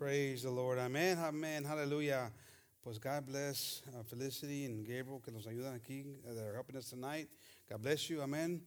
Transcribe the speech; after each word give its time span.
Praise 0.00 0.44
the 0.44 0.50
Lord. 0.50 0.78
Amén, 0.78 1.18
amén, 1.18 1.66
aleluya. 1.66 2.32
Pues 2.82 2.98
God 2.98 3.26
bless 3.26 3.82
uh, 3.88 4.02
Felicity 4.02 4.64
and 4.64 4.82
Gabriel 4.82 5.20
que 5.22 5.30
nos 5.30 5.46
ayudan 5.46 5.74
aquí. 5.74 6.16
uh, 6.26 6.32
They're 6.32 6.54
helping 6.54 6.76
us 6.78 6.88
tonight. 6.88 7.28
God 7.68 7.82
bless 7.82 8.08
you. 8.08 8.22
Amén. 8.22 8.62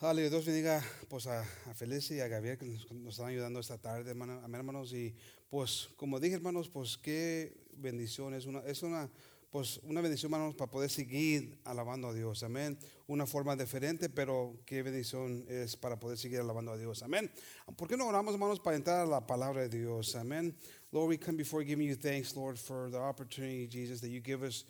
Aleluya. 0.00 0.30
Dios 0.30 0.46
bendiga 0.46 0.82
pues, 1.10 1.26
a, 1.26 1.42
a 1.42 1.74
Felicity 1.74 2.20
y 2.20 2.20
a 2.22 2.28
Gabriel 2.28 2.56
que 2.56 2.64
nos, 2.64 2.90
nos 2.90 3.12
están 3.18 3.26
ayudando 3.26 3.60
esta 3.60 3.76
tarde, 3.76 4.08
hermano. 4.08 4.40
Amén, 4.42 4.60
hermanos. 4.60 4.94
Y 4.94 5.14
pues, 5.50 5.90
como 5.98 6.18
dije, 6.18 6.36
hermanos, 6.36 6.70
pues 6.70 6.96
qué 6.96 7.52
bendición. 7.74 8.32
Es 8.32 8.46
una, 8.46 8.60
es 8.60 8.82
una, 8.82 9.10
pues, 9.54 9.78
una 9.84 10.00
bendición, 10.00 10.32
hermanos, 10.32 10.56
para 10.56 10.68
poder 10.68 10.90
seguir 10.90 11.60
alabando 11.62 12.08
a 12.08 12.12
Dios. 12.12 12.42
Amén. 12.42 12.76
Una 13.06 13.24
forma 13.24 13.54
diferente, 13.54 14.08
pero 14.08 14.58
qué 14.66 14.82
bendición 14.82 15.46
es 15.48 15.76
para 15.76 15.96
poder 15.96 16.18
seguir 16.18 16.40
alabando 16.40 16.72
a 16.72 16.76
Dios. 16.76 17.04
Amén. 17.04 17.30
¿Por 17.76 17.86
qué 17.86 17.96
no 17.96 18.08
oramos, 18.08 18.34
hermanos, 18.34 18.58
para 18.58 18.74
entrar 18.74 19.02
a 19.02 19.06
la 19.06 19.24
palabra 19.24 19.68
de 19.68 19.78
Dios? 19.78 20.16
Amén. 20.16 20.56
Lord, 20.90 21.08
we 21.08 21.16
come 21.16 21.36
before 21.36 21.62
giving 21.62 21.86
you 21.86 21.94
thanks, 21.94 22.34
Lord, 22.34 22.58
for 22.58 22.90
the 22.90 22.98
opportunity, 22.98 23.68
Jesus, 23.68 24.00
that 24.00 24.08
you 24.08 24.18
give 24.20 24.42
us 24.42 24.64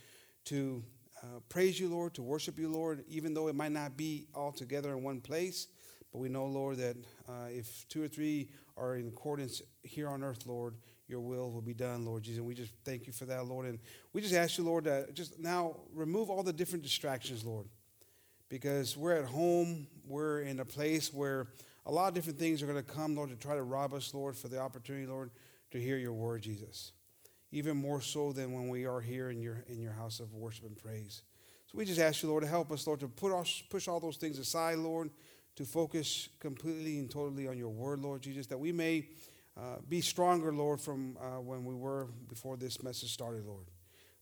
to 0.44 0.84
uh, 1.22 1.40
praise 1.48 1.80
you, 1.80 1.88
Lord, 1.88 2.12
to 2.16 2.22
worship 2.22 2.58
you, 2.58 2.68
Lord, 2.68 3.06
even 3.08 3.32
though 3.32 3.48
it 3.48 3.54
might 3.54 3.72
not 3.72 3.96
be 3.96 4.26
all 4.34 4.52
together 4.52 4.90
in 4.90 5.02
one 5.02 5.22
place. 5.22 5.68
But 6.12 6.18
we 6.18 6.28
know, 6.28 6.44
Lord, 6.44 6.76
that 6.76 6.96
uh, 7.26 7.48
if 7.48 7.88
two 7.88 8.02
or 8.02 8.08
three 8.08 8.50
are 8.76 8.96
in 8.96 9.08
accordance 9.08 9.62
here 9.82 10.10
on 10.10 10.22
earth, 10.22 10.46
Lord, 10.46 10.74
your 11.06 11.20
will 11.20 11.50
will 11.50 11.62
be 11.62 11.74
done, 11.74 12.04
Lord 12.04 12.22
Jesus. 12.22 12.38
And 12.38 12.46
we 12.46 12.54
just 12.54 12.72
thank 12.84 13.06
you 13.06 13.12
for 13.12 13.26
that, 13.26 13.46
Lord. 13.46 13.66
And 13.66 13.78
we 14.12 14.20
just 14.20 14.34
ask 14.34 14.58
you, 14.58 14.64
Lord, 14.64 14.84
to 14.84 15.06
just 15.12 15.38
now 15.38 15.76
remove 15.92 16.30
all 16.30 16.42
the 16.42 16.52
different 16.52 16.82
distractions, 16.82 17.44
Lord 17.44 17.66
because 18.54 18.96
we're 18.96 19.16
at 19.16 19.24
home, 19.24 19.86
we're 20.06 20.42
in 20.42 20.60
a 20.60 20.64
place 20.64 21.12
where 21.12 21.48
a 21.86 21.90
lot 21.90 22.06
of 22.06 22.14
different 22.14 22.38
things 22.38 22.62
are 22.62 22.66
going 22.66 22.82
to 22.82 22.84
come, 22.84 23.16
Lord, 23.16 23.30
to 23.30 23.36
try 23.36 23.56
to 23.56 23.62
rob 23.64 23.92
us, 23.92 24.14
Lord, 24.14 24.36
for 24.36 24.46
the 24.46 24.60
opportunity, 24.60 25.06
Lord, 25.06 25.32
to 25.72 25.80
hear 25.80 25.96
your 25.96 26.12
word, 26.12 26.42
Jesus. 26.42 26.92
Even 27.50 27.76
more 27.76 28.00
so 28.00 28.32
than 28.32 28.52
when 28.52 28.68
we 28.68 28.86
are 28.86 29.00
here 29.00 29.30
in 29.30 29.40
your 29.40 29.64
in 29.68 29.80
your 29.80 29.92
house 29.92 30.20
of 30.20 30.32
worship 30.34 30.66
and 30.66 30.76
praise. 30.76 31.22
So 31.66 31.78
we 31.78 31.84
just 31.84 32.00
ask 32.00 32.22
you, 32.22 32.28
Lord, 32.28 32.44
to 32.44 32.48
help 32.48 32.70
us, 32.70 32.86
Lord, 32.86 33.00
to 33.00 33.08
put 33.08 33.32
us, 33.32 33.62
push 33.70 33.88
all 33.88 33.98
those 33.98 34.16
things 34.18 34.38
aside, 34.38 34.78
Lord, 34.78 35.10
to 35.56 35.64
focus 35.64 36.28
completely 36.38 37.00
and 37.00 37.10
totally 37.10 37.48
on 37.48 37.58
your 37.58 37.70
word, 37.70 38.00
Lord 38.00 38.22
Jesus, 38.22 38.46
that 38.48 38.58
we 38.58 38.70
may 38.70 39.06
uh, 39.56 39.76
be 39.88 40.00
stronger, 40.00 40.52
Lord, 40.52 40.80
from 40.80 41.16
uh, 41.20 41.40
when 41.40 41.64
we 41.64 41.74
were 41.74 42.08
before 42.28 42.56
this 42.56 42.82
message 42.82 43.12
started, 43.12 43.44
Lord. 43.44 43.66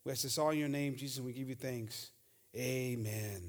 We 0.05 0.13
ask 0.13 0.23
this 0.23 0.39
all 0.39 0.51
in 0.51 0.59
your 0.59 0.69
name, 0.69 0.97
Jesus, 0.97 1.19
and 1.19 1.27
we 1.27 1.33
give 1.33 1.49
you 1.49 1.55
thanks. 1.55 2.11
Amen. 2.57 3.43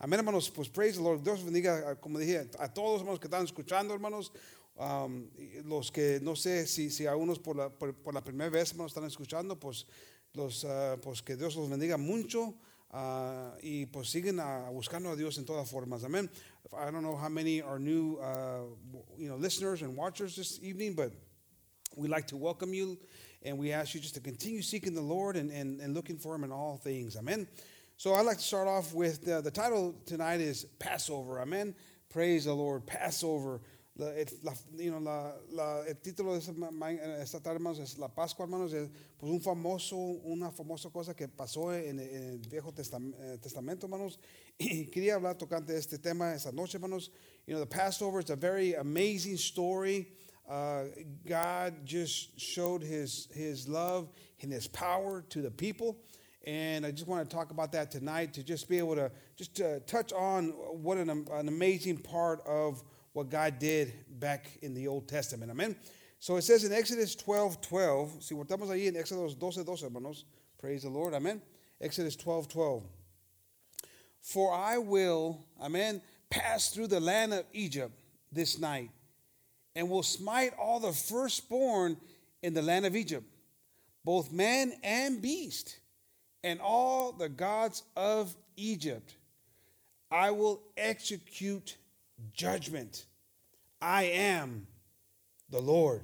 Amén, 0.00 0.18
hermanos. 0.18 0.48
Pues 0.50 0.68
praise 0.68 0.96
the 0.96 1.02
Lord. 1.02 1.22
Dios 1.22 1.42
bendiga, 1.42 1.90
ah, 1.90 1.94
como 1.94 2.18
dije, 2.18 2.48
a 2.58 2.68
todos 2.68 3.00
hermanos 3.00 3.20
que 3.20 3.28
están 3.28 3.44
escuchando, 3.44 3.92
hermanos. 3.92 4.30
Um, 4.78 5.28
los 5.64 5.90
que 5.90 6.20
no 6.22 6.32
sé 6.32 6.66
si, 6.66 6.90
si 6.90 7.06
a 7.06 7.16
unos 7.16 7.38
por 7.38 7.56
la, 7.56 7.70
por, 7.70 7.92
por 7.94 8.12
la 8.12 8.20
primera 8.20 8.50
vez, 8.50 8.72
hermanos, 8.72 8.92
están 8.92 9.06
escuchando, 9.06 9.58
pues, 9.58 9.86
los, 10.34 10.64
ah, 10.64 10.96
pues 11.02 11.22
que 11.22 11.36
Dios 11.36 11.56
los 11.56 11.68
bendiga 11.68 11.96
mucho. 11.96 12.54
ah, 12.90 13.56
y 13.62 13.86
pues 13.86 14.08
siguen 14.08 14.40
ah, 14.40 14.68
buscando 14.72 15.10
a 15.10 15.16
Dios 15.16 15.38
en 15.38 15.44
todas 15.44 15.68
formas. 15.68 16.04
Amén. 16.04 16.30
I 16.72 16.90
don't 16.90 17.02
know 17.02 17.16
how 17.16 17.28
many 17.28 17.62
are 17.62 17.78
new, 17.78 18.16
uh, 18.16 18.64
you 19.16 19.28
know, 19.28 19.36
listeners 19.36 19.82
and 19.82 19.96
watchers 19.96 20.34
this 20.34 20.58
evening, 20.62 20.94
but 20.94 21.12
we'd 21.96 22.10
like 22.10 22.26
to 22.28 22.36
welcome 22.36 22.74
you 22.74 22.98
and 23.42 23.58
we 23.58 23.72
ask 23.72 23.94
you 23.94 24.00
just 24.00 24.14
to 24.14 24.20
continue 24.20 24.62
seeking 24.62 24.94
the 24.94 25.00
Lord 25.00 25.36
and, 25.36 25.50
and, 25.50 25.80
and 25.80 25.94
looking 25.94 26.18
for 26.18 26.34
Him 26.34 26.44
in 26.44 26.52
all 26.52 26.76
things. 26.76 27.16
Amen. 27.16 27.48
So 27.96 28.14
I'd 28.14 28.26
like 28.26 28.36
to 28.36 28.42
start 28.42 28.68
off 28.68 28.92
with 28.92 29.26
uh, 29.26 29.40
the 29.40 29.50
title 29.50 29.94
tonight 30.04 30.40
is 30.40 30.66
Passover. 30.78 31.40
Amen. 31.40 31.74
Praise 32.10 32.44
the 32.44 32.52
Lord. 32.52 32.86
Passover. 32.86 33.60
La, 33.98 34.10
la- 34.42 34.52
you 34.76 34.90
know, 34.90 34.98
la, 35.50 35.80
el 35.88 35.94
título 35.94 36.34
de 36.34 37.22
esta, 37.22 37.40
tarde, 37.40 37.56
hermanos, 37.56 37.78
es 37.78 37.98
La 37.98 38.08
Pascua, 38.08 38.44
hermanos. 38.44 38.74
Es 38.74 38.90
pues 39.18 39.32
un 39.32 39.40
famoso, 39.40 39.96
una 39.96 40.50
famosa 40.50 40.90
cosa 40.90 41.14
que 41.14 41.26
pasó 41.28 41.72
en, 41.72 41.98
en 41.98 42.22
el 42.32 42.38
Viejo 42.50 42.74
eh, 42.76 43.38
Testamento, 43.40 43.86
hermanos. 43.86 44.18
Y 44.58 44.86
quería 44.86 45.14
hablar 45.14 45.36
tocante 45.38 45.74
este 45.74 45.98
tema 45.98 46.34
esta 46.34 46.52
noche, 46.52 46.76
hermanos. 46.76 47.10
You 47.46 47.54
know, 47.54 47.64
the 47.64 47.66
Passover 47.66 48.20
is 48.20 48.28
a 48.28 48.36
very 48.36 48.74
amazing 48.74 49.38
story. 49.38 50.08
Uh, 50.48 50.84
God 51.26 51.84
just 51.84 52.38
showed 52.38 52.82
his, 52.82 53.28
his 53.32 53.68
love 53.68 54.08
and 54.40 54.52
his 54.52 54.68
power 54.68 55.24
to 55.30 55.42
the 55.42 55.50
people. 55.50 55.96
And 56.44 56.86
I 56.86 56.92
just 56.92 57.08
want 57.08 57.28
to 57.28 57.36
talk 57.36 57.50
about 57.50 57.72
that 57.72 57.90
tonight 57.90 58.32
to 58.34 58.44
just 58.44 58.68
be 58.68 58.78
able 58.78 58.94
to 58.94 59.10
just 59.34 59.56
to 59.56 59.80
touch 59.80 60.12
on 60.12 60.50
what 60.80 60.96
an, 60.96 61.10
an 61.10 61.48
amazing 61.48 61.98
part 61.98 62.40
of 62.46 62.82
what 63.12 63.30
God 63.30 63.58
did 63.58 63.92
back 64.20 64.58
in 64.62 64.72
the 64.72 64.86
Old 64.86 65.08
Testament. 65.08 65.50
Amen. 65.50 65.74
So 66.20 66.36
it 66.36 66.42
says 66.42 66.64
in 66.64 66.72
Exodus 66.72 67.14
12 67.16 67.60
12, 67.60 68.22
si 68.22 68.34
voltamos 68.34 68.68
ahí 68.68 68.86
en 68.86 68.94
Éxodo 68.94 69.36
12 69.38 69.64
12, 69.64 69.82
hermanos, 69.82 70.24
praise 70.58 70.82
the 70.82 70.88
Lord, 70.88 71.14
amen. 71.14 71.42
Exodus 71.80 72.14
12 72.14 72.48
12. 72.48 72.82
For 74.20 74.54
I 74.54 74.78
will, 74.78 75.44
amen, 75.60 76.00
pass 76.30 76.70
through 76.70 76.88
the 76.88 77.00
land 77.00 77.32
of 77.32 77.44
Egypt 77.52 77.92
this 78.32 78.58
night, 78.58 78.90
and 79.76 79.90
will 79.90 80.02
smite 80.02 80.54
all 80.58 80.80
the 80.80 80.92
firstborn 80.92 81.98
in 82.42 82.54
the 82.54 82.62
land 82.62 82.86
of 82.86 82.96
Egypt, 82.96 83.26
both 84.04 84.32
man 84.32 84.72
and 84.82 85.20
beast, 85.20 85.78
and 86.42 86.60
all 86.60 87.12
the 87.12 87.28
gods 87.28 87.82
of 87.94 88.34
Egypt. 88.56 89.14
I 90.10 90.30
will 90.30 90.62
execute 90.78 91.76
judgment. 92.32 93.04
I 93.80 94.04
am 94.04 94.66
the 95.50 95.60
Lord. 95.60 96.00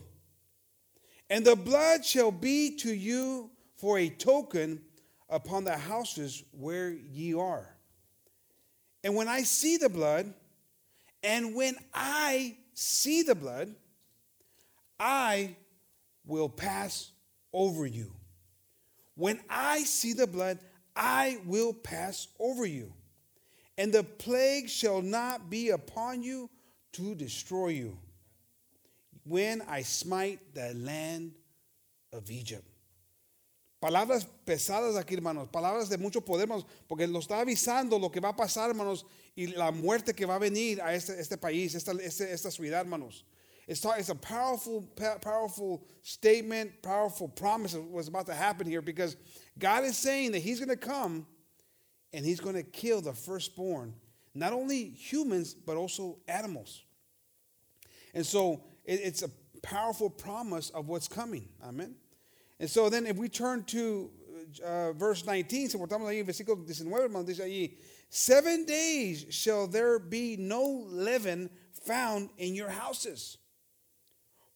And 1.30 1.44
the 1.44 1.56
blood 1.56 2.04
shall 2.04 2.30
be 2.30 2.76
to 2.76 2.92
you 2.92 3.50
for 3.76 3.98
a 3.98 4.10
token 4.10 4.82
upon 5.30 5.64
the 5.64 5.78
houses 5.78 6.44
where 6.50 6.90
ye 6.90 7.32
are. 7.32 7.74
And 9.02 9.16
when 9.16 9.28
I 9.28 9.42
see 9.42 9.78
the 9.78 9.88
blood, 9.88 10.34
and 11.22 11.54
when 11.54 11.76
I 11.94 12.56
see 12.74 13.22
the 13.22 13.34
blood, 13.34 13.74
I 14.98 15.56
will 16.24 16.48
pass 16.48 17.10
over 17.52 17.86
you. 17.86 18.12
When 19.14 19.40
I 19.50 19.80
see 19.80 20.12
the 20.12 20.26
blood, 20.26 20.58
I 20.94 21.38
will 21.46 21.72
pass 21.72 22.28
over 22.38 22.66
you. 22.66 22.92
And 23.78 23.92
the 23.92 24.04
plague 24.04 24.68
shall 24.68 25.02
not 25.02 25.50
be 25.50 25.70
upon 25.70 26.22
you 26.22 26.50
to 26.92 27.14
destroy 27.14 27.68
you. 27.68 27.98
When 29.24 29.62
I 29.62 29.82
smite 29.82 30.54
the 30.54 30.74
land 30.74 31.32
of 32.12 32.30
Egypt. 32.30 32.66
Palabras 33.80 34.26
pesadas 34.46 34.96
aquí, 34.96 35.14
hermanos. 35.14 35.48
Palabras 35.48 35.88
de 35.88 35.98
mucho 35.98 36.20
poder, 36.20 36.42
hermanos. 36.42 36.66
Porque 36.86 37.06
nos 37.08 37.26
está 37.26 37.40
avisando 37.40 37.98
lo 37.98 38.10
que 38.10 38.20
va 38.20 38.28
a 38.28 38.36
pasar, 38.36 38.68
hermanos. 38.70 39.04
Y 39.36 39.46
la 39.56 39.70
muerte 39.72 40.12
que 40.14 40.26
va 40.26 40.34
a 40.36 40.38
venir 40.40 40.78
a 40.80 40.92
este, 40.92 41.18
este 41.18 41.36
país, 41.38 41.74
esta, 41.74 41.92
este- 41.92 42.30
esta 42.30 42.50
ciudad, 42.50 42.84
hermanos. 42.84 43.24
It's, 43.66 43.84
it's 43.84 44.08
a 44.10 44.14
powerful, 44.14 44.82
powerful 45.20 45.86
statement, 46.02 46.82
powerful 46.82 47.28
promise 47.28 47.74
of 47.74 47.86
what's 47.86 48.08
about 48.08 48.26
to 48.26 48.34
happen 48.34 48.66
here 48.66 48.82
because 48.82 49.16
God 49.58 49.84
is 49.84 49.96
saying 49.96 50.32
that 50.32 50.40
He's 50.40 50.58
going 50.58 50.68
to 50.68 50.76
come 50.76 51.26
and 52.12 52.26
He's 52.26 52.40
going 52.40 52.56
to 52.56 52.62
kill 52.64 53.00
the 53.00 53.14
firstborn, 53.14 53.94
not 54.34 54.52
only 54.52 54.84
humans, 54.90 55.54
but 55.54 55.76
also 55.76 56.18
animals. 56.28 56.82
And 58.14 58.26
so 58.26 58.64
it- 58.84 59.00
it's 59.02 59.22
a 59.22 59.30
powerful 59.62 60.10
promise 60.10 60.68
of 60.70 60.88
what's 60.88 61.08
coming. 61.08 61.48
Amen. 61.64 61.94
And 62.58 62.68
so 62.68 62.88
then 62.90 63.06
if 63.06 63.16
we 63.16 63.28
turn 63.28 63.64
to 63.66 64.10
uh, 64.64 64.92
verse 64.92 65.22
19, 65.24 65.70
si 65.70 65.78
portamos 65.78 66.08
ahí 66.08 66.20
en 66.20 66.26
versículo 66.26 66.64
19, 66.64 67.04
hermano, 67.04 67.24
dice 67.24 67.40
allí, 67.40 67.76
seven 68.08 68.64
days 68.64 69.26
shall 69.30 69.66
there 69.66 69.98
be 69.98 70.36
no 70.36 70.84
leaven 70.88 71.50
found 71.86 72.30
in 72.38 72.54
your 72.54 72.68
houses. 72.68 73.38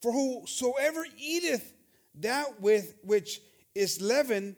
For 0.02 0.12
whosoever 0.12 1.05
eateth 1.19 1.72
that 2.20 2.61
with 2.61 2.94
which 3.02 3.40
is 3.75 4.00
leaven, 4.00 4.56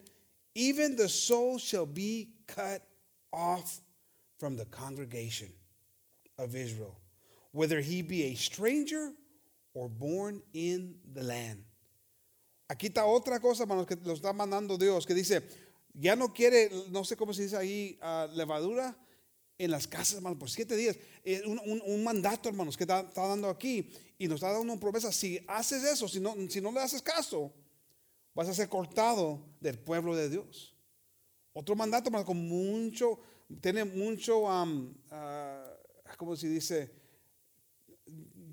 even 0.54 0.96
the 0.96 1.08
soul 1.08 1.58
shall 1.58 1.86
be 1.86 2.30
cut 2.46 2.82
off 3.32 3.80
from 4.38 4.56
the 4.56 4.64
congregation 4.66 5.48
of 6.38 6.54
Israel, 6.54 6.96
whether 7.52 7.80
he 7.80 8.02
be 8.02 8.24
a 8.24 8.34
stranger 8.34 9.12
or 9.74 9.88
born 9.88 10.42
in 10.52 10.96
the 11.12 11.22
land. 11.22 11.64
Aquí 12.68 12.88
está 12.88 13.06
otra 13.06 13.40
cosa, 13.40 13.62
hermanos, 13.62 13.86
que 13.86 13.96
lo 13.96 14.12
está 14.12 14.34
mandando 14.34 14.76
Dios, 14.76 15.06
que 15.06 15.14
dice, 15.14 15.42
ya 15.94 16.14
no 16.14 16.34
quiere, 16.34 16.70
no 16.90 17.02
sé 17.02 17.16
cómo 17.16 17.32
se 17.32 17.42
dice 17.42 17.56
ahí, 17.56 17.98
ah, 18.02 18.28
levadura 18.34 18.94
en 19.56 19.70
las 19.70 19.86
casas, 19.88 20.16
hermanos, 20.16 20.38
por 20.38 20.50
siete 20.50 20.76
días. 20.76 20.98
Eh, 21.24 21.42
un, 21.46 22.04
mandato, 22.04 22.48
hermanos, 22.48 22.76
que 22.76 22.84
está, 22.84 23.02
dando 23.02 23.48
aquí 23.48 23.90
y 24.18 24.28
nos 24.28 24.36
está 24.36 24.52
dando 24.52 24.72
una 24.72 24.80
promesa. 24.80 25.10
Si 25.10 25.42
haces 25.48 25.82
eso, 25.82 26.08
si 26.08 26.20
no, 26.20 26.34
si 26.50 26.60
no 26.60 26.70
le 26.70 26.80
haces 26.80 27.00
caso, 27.00 27.52
vas 28.34 28.48
a 28.48 28.54
ser 28.54 28.68
cortado 28.68 29.42
del 29.60 29.78
pueblo 29.78 30.14
de 30.14 30.28
Dios. 30.28 30.76
Otro 31.54 31.74
mandato, 31.74 32.08
hermanos, 32.08 32.26
con 32.26 32.36
mucho, 32.36 33.18
tiene 33.62 33.84
mucho, 33.84 34.40
um, 34.40 34.94
ah, 35.10 35.74
¿cómo 36.18 36.36
se 36.36 36.50
dice? 36.50 36.92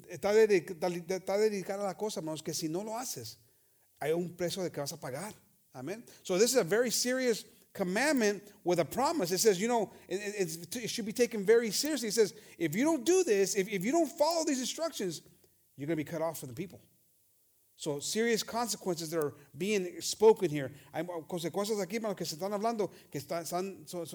Está 0.08 0.32
dedicada 0.34 1.84
a 1.84 1.88
la 1.88 1.98
cosa, 1.98 2.22
hermanos, 2.22 2.42
que 2.42 2.54
si 2.54 2.70
no 2.70 2.82
lo 2.84 2.98
haces, 2.98 3.40
hay 4.06 4.14
un 4.14 4.30
precio 4.30 4.62
de 4.62 4.70
que 4.70 4.82
vas 4.82 4.92
a 4.92 4.98
pagar. 4.98 5.34
Amen. 5.74 6.04
So 6.24 6.38
this 6.38 6.52
is 6.52 6.58
a 6.58 6.64
very 6.64 6.92
serious 6.92 7.44
commandment 7.74 8.44
with 8.64 8.80
a 8.80 8.86
promise. 8.86 9.32
It 9.32 9.40
says, 9.40 9.60
you 9.60 9.68
know, 9.68 9.92
it, 10.08 10.68
it, 10.76 10.90
should 10.90 11.06
be 11.06 11.12
taken 11.12 11.44
very 11.44 11.72
seriously. 11.72 12.10
It 12.10 12.14
says, 12.14 12.34
if 12.58 12.76
you 12.76 12.84
don't 12.84 13.04
do 13.04 13.24
this, 13.24 13.56
if, 13.56 13.68
if 13.68 13.84
you 13.84 13.92
don't 13.92 14.08
follow 14.08 14.46
these 14.46 14.60
instructions, 14.60 15.22
you're 15.76 15.88
going 15.88 15.98
to 15.98 16.04
be 16.04 16.10
cut 16.10 16.22
off 16.22 16.40
from 16.40 16.50
the 16.50 16.56
people. 16.56 16.80
So 17.78 18.00
serious 18.00 18.42
consequences 18.44 19.10
that 19.10 19.20
are 19.20 19.34
being 19.58 20.00
spoken 20.00 20.50
here. 20.50 20.72
Hay 20.94 21.04
consecuencias 21.28 21.82
aquí, 21.82 21.96
hermanos, 21.96 22.16
que 22.16 22.26
se 22.26 22.38
están 22.38 22.54
hablando, 22.54 22.90
que 23.12 23.20
están, 23.20 23.44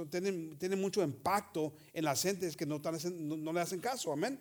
tienen, 0.08 0.56
tienen, 0.56 0.81
mucho 0.81 1.02
impacto 1.02 1.75
en 1.92 2.04
las 2.04 2.22
gentes 2.22 2.56
que 2.56 2.64
no, 2.64 2.76
están, 2.76 2.96
no, 3.28 3.37
no 3.37 3.52
le 3.52 3.60
hacen 3.60 3.81
caso. 3.81 4.12
Amén. 4.12 4.38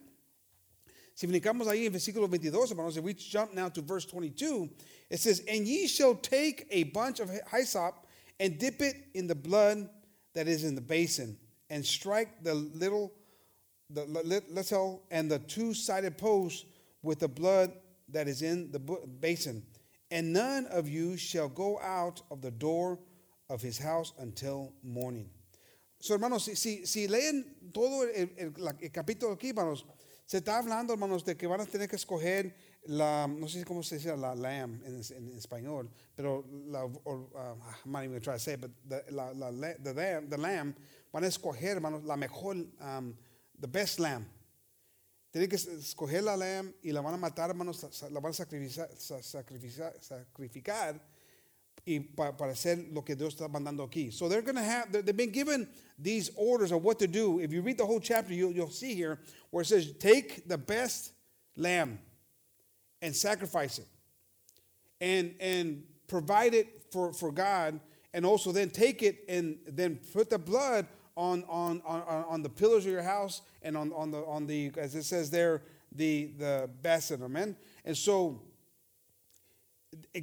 Si 1.19 1.27
brincamos 1.27 1.67
ahí 1.67 1.85
en 1.85 1.91
versículo 1.91 2.29
22, 2.29 2.69
hermanos, 2.69 2.95
if 2.95 3.03
we 3.03 3.13
jump 3.13 3.53
now 3.53 3.67
to 3.67 3.81
verse 3.81 4.05
22, 4.05 4.69
it 5.09 5.19
says, 5.19 5.43
And 5.49 5.67
ye 5.67 5.85
shall 5.85 6.15
take 6.15 6.65
a 6.71 6.83
bunch 6.83 7.19
of 7.19 7.29
hyssop 7.51 8.07
and 8.39 8.57
dip 8.57 8.81
it 8.81 8.95
in 9.13 9.27
the 9.27 9.35
blood 9.35 9.89
that 10.33 10.47
is 10.47 10.63
in 10.63 10.75
the 10.75 10.81
basin, 10.81 11.37
and 11.69 11.85
strike 11.85 12.41
the 12.41 12.53
little, 12.53 13.11
the 13.89 14.05
lintel 14.05 15.03
and 15.11 15.29
the 15.29 15.39
two-sided 15.39 16.17
posts 16.17 16.63
with 17.01 17.19
the 17.19 17.27
blood 17.27 17.73
that 18.07 18.29
is 18.29 18.41
in 18.41 18.71
the 18.71 18.79
basin, 18.79 19.61
and 20.11 20.31
none 20.31 20.67
of 20.67 20.87
you 20.87 21.17
shall 21.17 21.49
go 21.49 21.81
out 21.81 22.21
of 22.31 22.41
the 22.41 22.51
door 22.51 22.97
of 23.49 23.61
his 23.61 23.77
house 23.77 24.13
until 24.19 24.71
morning. 24.83 25.29
So, 25.99 26.13
hermanos, 26.13 26.45
si, 26.45 26.85
si 26.85 27.07
leen 27.09 27.43
todo 27.73 28.03
el, 28.03 28.29
el, 28.37 28.53
el, 28.57 28.89
capítulo 28.89 29.37
aquí, 29.37 29.49
hermanos, 29.49 29.83
se 30.29 30.37
está 30.37 30.59
hablando, 30.59 30.93
hermanos, 30.93 31.25
de 31.25 31.35
que 31.35 31.47
van 31.47 31.59
a 31.59 31.65
tener 31.65 31.89
que 31.89 31.95
escoger 31.95 32.55
la, 32.83 33.25
no 33.27 33.47
sé 33.47 33.65
cómo 33.65 33.81
se 33.81 33.95
dice 33.95 34.15
la 34.15 34.35
lamb 34.35 34.79
en, 34.85 35.01
en 35.09 35.35
español, 35.35 35.89
pero 36.15 36.45
la, 36.67 36.83
or, 37.03 37.27
uh, 37.33 37.55
I'm 37.83 37.91
not 37.91 38.03
even 38.03 38.13
to 38.13 38.19
try 38.19 38.33
to 38.33 38.39
say 38.39 38.55
but 38.55 38.69
the, 38.87 39.03
la, 39.09 39.31
la, 39.31 39.49
the, 39.49 39.91
lamb, 39.91 40.29
the 40.29 40.37
lamb, 40.37 40.75
van 41.11 41.23
a 41.23 41.27
escoger, 41.27 41.77
hermanos, 41.77 42.03
la 42.03 42.15
mejor, 42.15 42.57
um, 42.79 43.17
the 43.59 43.67
best 43.67 43.97
lamb. 43.97 44.23
Tienen 45.31 45.49
que 45.49 45.55
escoger 45.55 46.21
la 46.21 46.37
lamb 46.37 46.75
y 46.83 46.91
la 46.91 47.01
van 47.01 47.15
a 47.15 47.17
matar, 47.17 47.49
hermanos, 47.49 47.83
la 48.11 48.19
van 48.19 48.29
a 48.29 48.33
sacrificar, 48.35 48.87
sacrificar 49.99 51.01
y 51.85 51.99
para, 52.15 52.51
hacer 52.51 52.93
lo 52.93 53.01
que 53.01 53.15
Dios 53.15 53.35
está 53.35 53.49
mandando 53.49 53.87
aquí. 53.87 54.11
So 54.13 54.27
they're 54.27 54.41
going 54.41 54.55
to 54.55 54.63
have, 54.63 54.91
they've 54.91 55.15
been 55.15 55.31
given 55.31 55.67
these 55.97 56.31
orders 56.35 56.71
of 56.71 56.83
what 56.83 56.99
to 56.99 57.07
do. 57.07 57.39
If 57.39 57.51
you 57.51 57.61
read 57.61 57.77
the 57.77 57.85
whole 57.85 57.99
chapter, 57.99 58.33
you'll, 58.33 58.51
you'll 58.51 58.69
see 58.69 58.93
here 58.93 59.19
where 59.49 59.61
it 59.61 59.65
says, 59.65 59.91
take 59.99 60.47
the 60.47 60.57
best 60.57 61.11
lamb 61.55 61.99
and 63.01 63.15
sacrifice 63.15 63.79
it 63.79 63.87
and, 65.01 65.33
and 65.39 65.83
provide 66.07 66.53
it 66.53 66.67
for, 66.91 67.13
for 67.13 67.31
God 67.31 67.79
and 68.13 68.25
also 68.25 68.51
then 68.51 68.69
take 68.69 69.03
it 69.03 69.23
and 69.29 69.57
then 69.67 69.99
put 70.13 70.29
the 70.29 70.39
blood 70.39 70.87
on, 71.15 71.43
on, 71.47 71.81
on, 71.85 72.01
on 72.27 72.41
the 72.41 72.49
pillars 72.49 72.85
of 72.85 72.91
your 72.91 73.03
house 73.03 73.41
and 73.61 73.77
on, 73.77 73.91
on, 73.93 74.11
the, 74.11 74.19
on 74.25 74.47
the, 74.47 74.71
as 74.77 74.95
it 74.95 75.03
says 75.03 75.29
there, 75.29 75.61
the, 75.91 76.31
the 76.37 76.69
basin, 76.81 77.21
amen? 77.23 77.55
And 77.83 77.97
so 77.97 78.41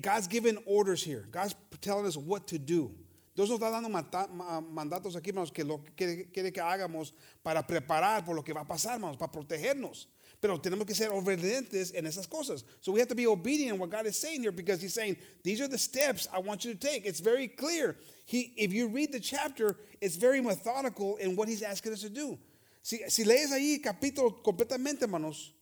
God's 0.00 0.26
given 0.26 0.58
orders 0.67 1.02
here. 1.02 1.26
God's 1.31 1.55
telling 1.81 2.06
us 2.06 2.17
what 2.17 2.46
to 2.49 2.58
do. 2.58 2.93
Dios 3.37 3.50
nos 3.50 3.58
está 3.58 3.70
dando 3.70 3.90
mandatos 3.90 5.14
aquí, 5.14 5.28
hermanos, 5.28 5.52
que 5.52 5.62
lo 5.62 5.82
que 5.94 6.31
quiere 6.32 6.52
que 6.52 6.62
hagamos 6.62 7.12
para 7.43 7.67
preparar 7.67 8.25
por 8.25 8.34
lo 8.34 8.43
que 8.43 8.55
va 8.55 8.62
a 8.62 8.67
pasar, 8.67 8.94
hermanos, 8.94 9.19
para 9.19 9.31
protegernos. 9.31 10.08
Pero 10.40 10.58
tenemos 10.58 10.87
que 10.87 10.94
ser 10.94 11.11
obedientes 11.11 11.93
en 11.94 12.06
esas 12.06 12.26
cosas. 12.26 12.64
So 12.81 12.93
we 12.93 13.00
have 13.00 13.08
to 13.08 13.14
be 13.14 13.26
obedient 13.26 13.75
in 13.75 13.78
what 13.78 13.90
God 13.90 14.06
is 14.06 14.17
saying 14.17 14.40
here 14.40 14.52
because 14.52 14.81
He's 14.81 14.94
saying, 14.94 15.17
these 15.43 15.61
are 15.61 15.69
the 15.69 15.78
steps 15.78 16.26
I 16.32 16.38
want 16.38 16.64
you 16.64 16.73
to 16.73 16.78
take. 16.78 17.05
It's 17.05 17.20
very 17.20 17.49
clear. 17.49 17.96
He, 18.25 18.55
if 18.56 18.73
you 18.73 18.88
read 18.88 19.12
the 19.12 19.20
chapter, 19.20 19.76
it's 20.00 20.17
very 20.17 20.40
methodical 20.40 21.17
in 21.17 21.37
what 21.37 21.49
He's 21.49 21.62
asking 21.62 21.93
us 21.93 22.00
to 22.02 22.11
do. 22.11 22.38
Si, 22.82 23.00
si 23.08 23.25
lees 23.25 23.52
ahí 23.52 23.82
capítulo 23.82 24.43
completamente, 24.43 25.02
hermanos, 25.02 25.52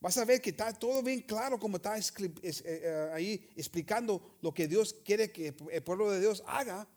vas 0.00 0.16
a 0.18 0.24
ver 0.24 0.40
que 0.40 0.50
está 0.50 0.72
todo 0.72 1.02
bien 1.02 1.20
claro 1.20 1.58
como 1.58 1.76
está 1.76 1.98
eh, 1.98 2.04
eh, 2.42 3.10
ahí 3.12 3.48
explicando 3.56 4.38
lo 4.42 4.52
que 4.52 4.68
Dios 4.68 4.94
quiere 5.04 5.32
que 5.32 5.54
el 5.70 5.82
pueblo 5.82 6.10
de 6.10 6.20
Dios 6.20 6.42
haga 6.46 6.88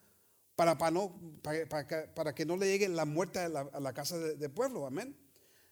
para, 0.60 0.78
para, 0.78 0.92
no, 0.92 1.18
para, 1.42 1.88
para, 2.14 2.36
que 2.36 2.46
no 2.46 2.58
le 2.58 2.66
llegue 2.66 2.90
la 2.90 3.06
muerte 3.06 3.40
a 3.40 3.48
la, 3.48 3.62
a 3.62 3.80
la 3.80 3.94
casa 3.94 4.18
del 4.18 4.38
de 4.38 4.50
pueblo. 4.50 4.86
Amén. 4.86 5.16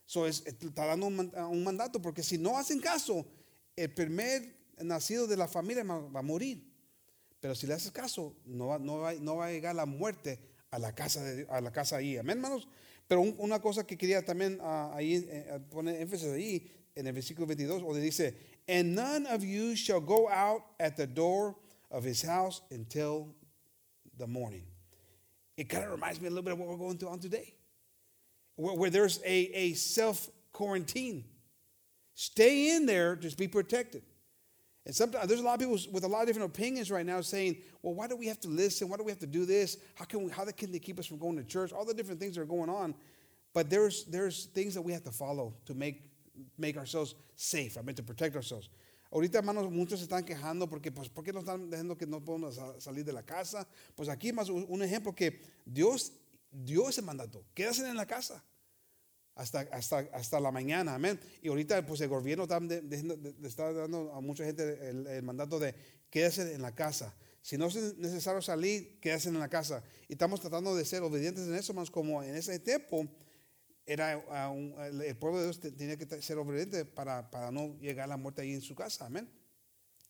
So 0.05 0.25
es, 0.25 0.43
está 0.45 0.85
dando 0.85 1.07
un, 1.07 1.19
un, 1.35 1.63
mandato, 1.65 2.01
porque 2.01 2.23
si 2.23 2.37
no 2.37 2.57
hacen 2.57 2.79
caso, 2.79 3.27
el 3.75 3.93
primer 3.93 4.55
nacido 4.77 5.27
de 5.27 5.35
la 5.35 5.49
familia 5.49 5.83
va 5.83 6.19
a 6.19 6.23
morir. 6.23 6.73
Pero 7.41 7.53
si 7.53 7.67
le 7.67 7.73
haces 7.73 7.91
caso, 7.91 8.33
no 8.45 8.67
va, 8.67 8.79
no 8.79 8.99
va, 8.99 9.13
no 9.15 9.35
va 9.35 9.47
a 9.47 9.51
llegar 9.51 9.75
la 9.75 9.85
muerte 9.85 10.39
a 10.71 10.79
la 10.79 10.95
casa, 10.95 11.21
de, 11.21 11.45
a 11.49 11.59
la 11.59 11.73
casa 11.73 11.97
ahí. 11.97 12.15
Amén, 12.15 12.37
hermanos. 12.37 12.69
Pero 13.09 13.19
un, 13.19 13.35
una 13.39 13.61
cosa 13.61 13.85
que 13.85 13.97
quería 13.97 14.23
también 14.23 14.57
uh, 14.61 14.93
ahí 14.93 15.27
poner 15.69 16.01
énfasis 16.01 16.29
ahí, 16.29 16.76
en 16.97 17.07
el 17.07 17.13
versículo 17.13 17.45
22, 17.45 17.79
donde 17.79 18.01
dice, 18.01 18.33
And 18.67 18.95
none 18.95 19.25
of 19.27 19.43
you 19.43 19.75
shall 19.75 20.01
go 20.01 20.27
out 20.29 20.63
at 20.79 20.97
the 20.97 21.07
door 21.07 21.55
of 21.91 22.03
his 22.03 22.21
house 22.21 22.61
until 22.71 23.35
the 24.17 24.27
morning. 24.27 24.63
It 25.55 25.69
kind 25.69 25.85
of 25.85 25.91
reminds 25.91 26.19
me 26.19 26.27
a 26.27 26.29
little 26.29 26.43
bit 26.43 26.53
of 26.53 26.59
what 26.59 26.67
we're 26.67 26.77
going 26.77 26.97
through 26.97 27.09
on 27.09 27.19
today 27.19 27.53
where, 28.57 28.75
where 28.75 28.89
there's 28.89 29.19
a, 29.23 29.49
a 29.53 29.73
self 29.73 30.29
quarantine. 30.51 31.23
Stay 32.13 32.75
in 32.75 32.85
there, 32.85 33.15
just 33.15 33.37
be 33.37 33.47
protected. 33.47 34.03
And 34.85 34.95
sometimes 34.95 35.27
there's 35.27 35.39
a 35.39 35.43
lot 35.43 35.55
of 35.55 35.59
people 35.59 35.77
with 35.91 36.03
a 36.03 36.07
lot 36.07 36.21
of 36.21 36.27
different 36.27 36.49
opinions 36.49 36.89
right 36.89 37.05
now 37.05 37.21
saying, 37.21 37.57
well, 37.81 37.93
why 37.93 38.07
do 38.07 38.15
we 38.15 38.27
have 38.27 38.39
to 38.41 38.47
listen? 38.47 38.89
Why 38.89 38.97
do 38.97 39.03
we 39.03 39.11
have 39.11 39.19
to 39.19 39.27
do 39.27 39.45
this? 39.45 39.77
How 39.95 40.05
can, 40.05 40.23
we, 40.23 40.31
how 40.31 40.45
can 40.45 40.71
they 40.71 40.79
keep 40.79 40.97
us 40.97 41.05
from 41.05 41.17
going 41.19 41.35
to 41.35 41.43
church? 41.43 41.71
All 41.71 41.85
the 41.85 41.93
different 41.93 42.19
things 42.19 42.35
that 42.35 42.41
are 42.41 42.45
going 42.45 42.69
on. 42.69 42.95
But 43.53 43.69
there's, 43.69 44.05
there's 44.05 44.45
things 44.45 44.73
that 44.75 44.81
we 44.81 44.93
have 44.93 45.03
to 45.03 45.11
follow 45.11 45.53
to 45.65 45.73
make, 45.73 46.06
make 46.57 46.77
ourselves 46.77 47.15
safe, 47.35 47.77
I 47.77 47.81
mean, 47.83 47.95
to 47.95 48.03
protect 48.03 48.35
ourselves. 48.35 48.69
Ahorita, 49.11 49.37
hermanos, 49.37 49.71
muchos 49.71 49.99
se 49.99 50.03
están 50.05 50.25
quejando 50.25 50.69
porque, 50.69 50.91
pues, 50.91 51.09
¿por 51.09 51.23
qué 51.23 51.31
nos 51.31 51.43
están 51.43 51.69
dejando 51.69 51.97
que 51.97 52.05
no 52.05 52.23
podemos 52.23 52.59
salir 52.79 53.05
de 53.05 53.13
la 53.13 53.23
casa? 53.23 53.65
Pues 53.95 54.09
aquí 54.09 54.33
más 54.33 54.49
un 54.49 54.81
ejemplo 54.81 55.15
que 55.15 55.39
Dios 55.65 56.11
Dios 56.51 56.95
se 56.95 57.01
mandato. 57.01 57.45
Quédase 57.53 57.87
en 57.87 57.95
la 57.95 58.05
casa 58.05 58.43
hasta, 59.35 59.61
hasta, 59.71 59.99
hasta 60.13 60.39
la 60.39 60.51
mañana, 60.51 60.95
amén. 60.95 61.19
Y 61.41 61.49
ahorita 61.49 61.85
pues 61.85 62.01
el 62.01 62.09
gobierno 62.09 62.43
está, 62.43 62.59
está 63.43 63.73
dando 63.73 64.11
a 64.13 64.21
mucha 64.21 64.45
gente 64.45 64.89
el, 64.89 65.23
mandato 65.23 65.59
de 65.59 65.75
quédese 66.09 66.53
en 66.53 66.61
la 66.61 66.73
casa. 66.73 67.13
Si 67.41 67.57
no 67.57 67.67
es 67.67 67.97
necesario 67.97 68.41
salir, 68.41 68.99
quédese 68.99 69.29
en 69.29 69.39
la 69.39 69.47
casa. 69.47 69.83
Y 70.07 70.13
estamos 70.13 70.41
tratando 70.41 70.75
de 70.75 70.83
ser 70.83 71.03
obedientes 71.03 71.47
en 71.47 71.55
eso, 71.55 71.73
más 71.73 71.89
como 71.89 72.23
en 72.23 72.35
ese 72.35 72.59
tiempo 72.59 73.07
era 73.87 74.21
ah, 74.29 74.53
el 74.87 75.15
pueblo 75.15 75.39
de 75.39 75.45
Dios 75.45 75.59
tenía 75.59 75.97
que 75.97 76.21
ser 76.21 76.37
obediente 76.37 76.83
para, 76.83 77.31
para 77.31 77.49
no 77.51 77.79
llegar 77.79 78.03
a 78.03 78.07
la 78.07 78.17
muerte 78.17 78.41
ahí 78.41 78.53
en 78.53 78.61
su 78.61 78.75
casa, 78.75 79.05
amén. 79.05 79.29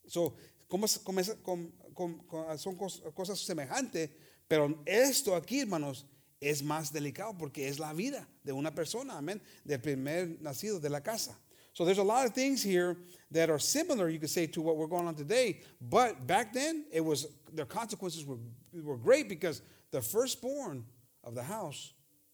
So, 0.06 0.34
como, 0.66 0.88
son 0.88 2.76
cosas 3.14 3.38
semejantes, 3.38 4.10
pero 4.48 4.82
esto 4.84 5.34
aquí, 5.36 5.60
hermanos, 5.60 6.06
es 6.40 6.62
más 6.62 6.92
delicado 6.92 7.36
porque 7.38 7.68
es 7.68 7.78
la 7.78 7.92
vida 7.92 8.28
de 8.42 8.52
una 8.52 8.74
persona, 8.74 9.16
amén, 9.16 9.40
del 9.64 9.80
primer 9.80 10.40
nacido 10.40 10.80
de 10.80 10.90
la 10.90 11.00
casa. 11.00 11.38
So 11.72 11.84
there's 11.84 11.98
a 11.98 12.02
lot 12.02 12.26
of 12.26 12.34
things 12.34 12.60
here 12.60 12.96
that 13.30 13.50
are 13.50 13.60
similar, 13.60 14.08
you 14.08 14.18
could 14.18 14.30
say, 14.30 14.48
to 14.48 14.60
what 14.60 14.76
we're 14.76 14.88
going 14.88 15.06
on 15.06 15.14
today. 15.14 15.60
But 15.80 16.26
back 16.26 16.52
then, 16.52 16.86
it 16.90 17.04
was 17.04 17.28
the 17.52 17.64
consequences 17.64 18.26
were, 18.26 18.38
were 18.72 18.96
great 18.96 19.28
because 19.28 19.62
the 19.92 20.02
firstborn 20.02 20.84
of 21.22 21.36
the 21.36 21.42
house 21.44 21.92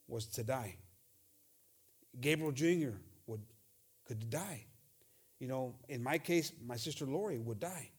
was 0.09 0.27
to 0.29 0.45
die. 0.45 0.77
Gabriel 2.21 2.53
Jr. 2.53 2.97
would 3.27 3.41
could 4.05 4.31
die. 4.31 4.67
You 5.41 5.49
know, 5.49 5.75
in 5.89 6.03
my 6.03 6.19
case, 6.19 6.53
my 6.65 6.77
sister 6.77 7.05
Lori 7.05 7.39
would 7.39 7.61
die. 7.61 7.91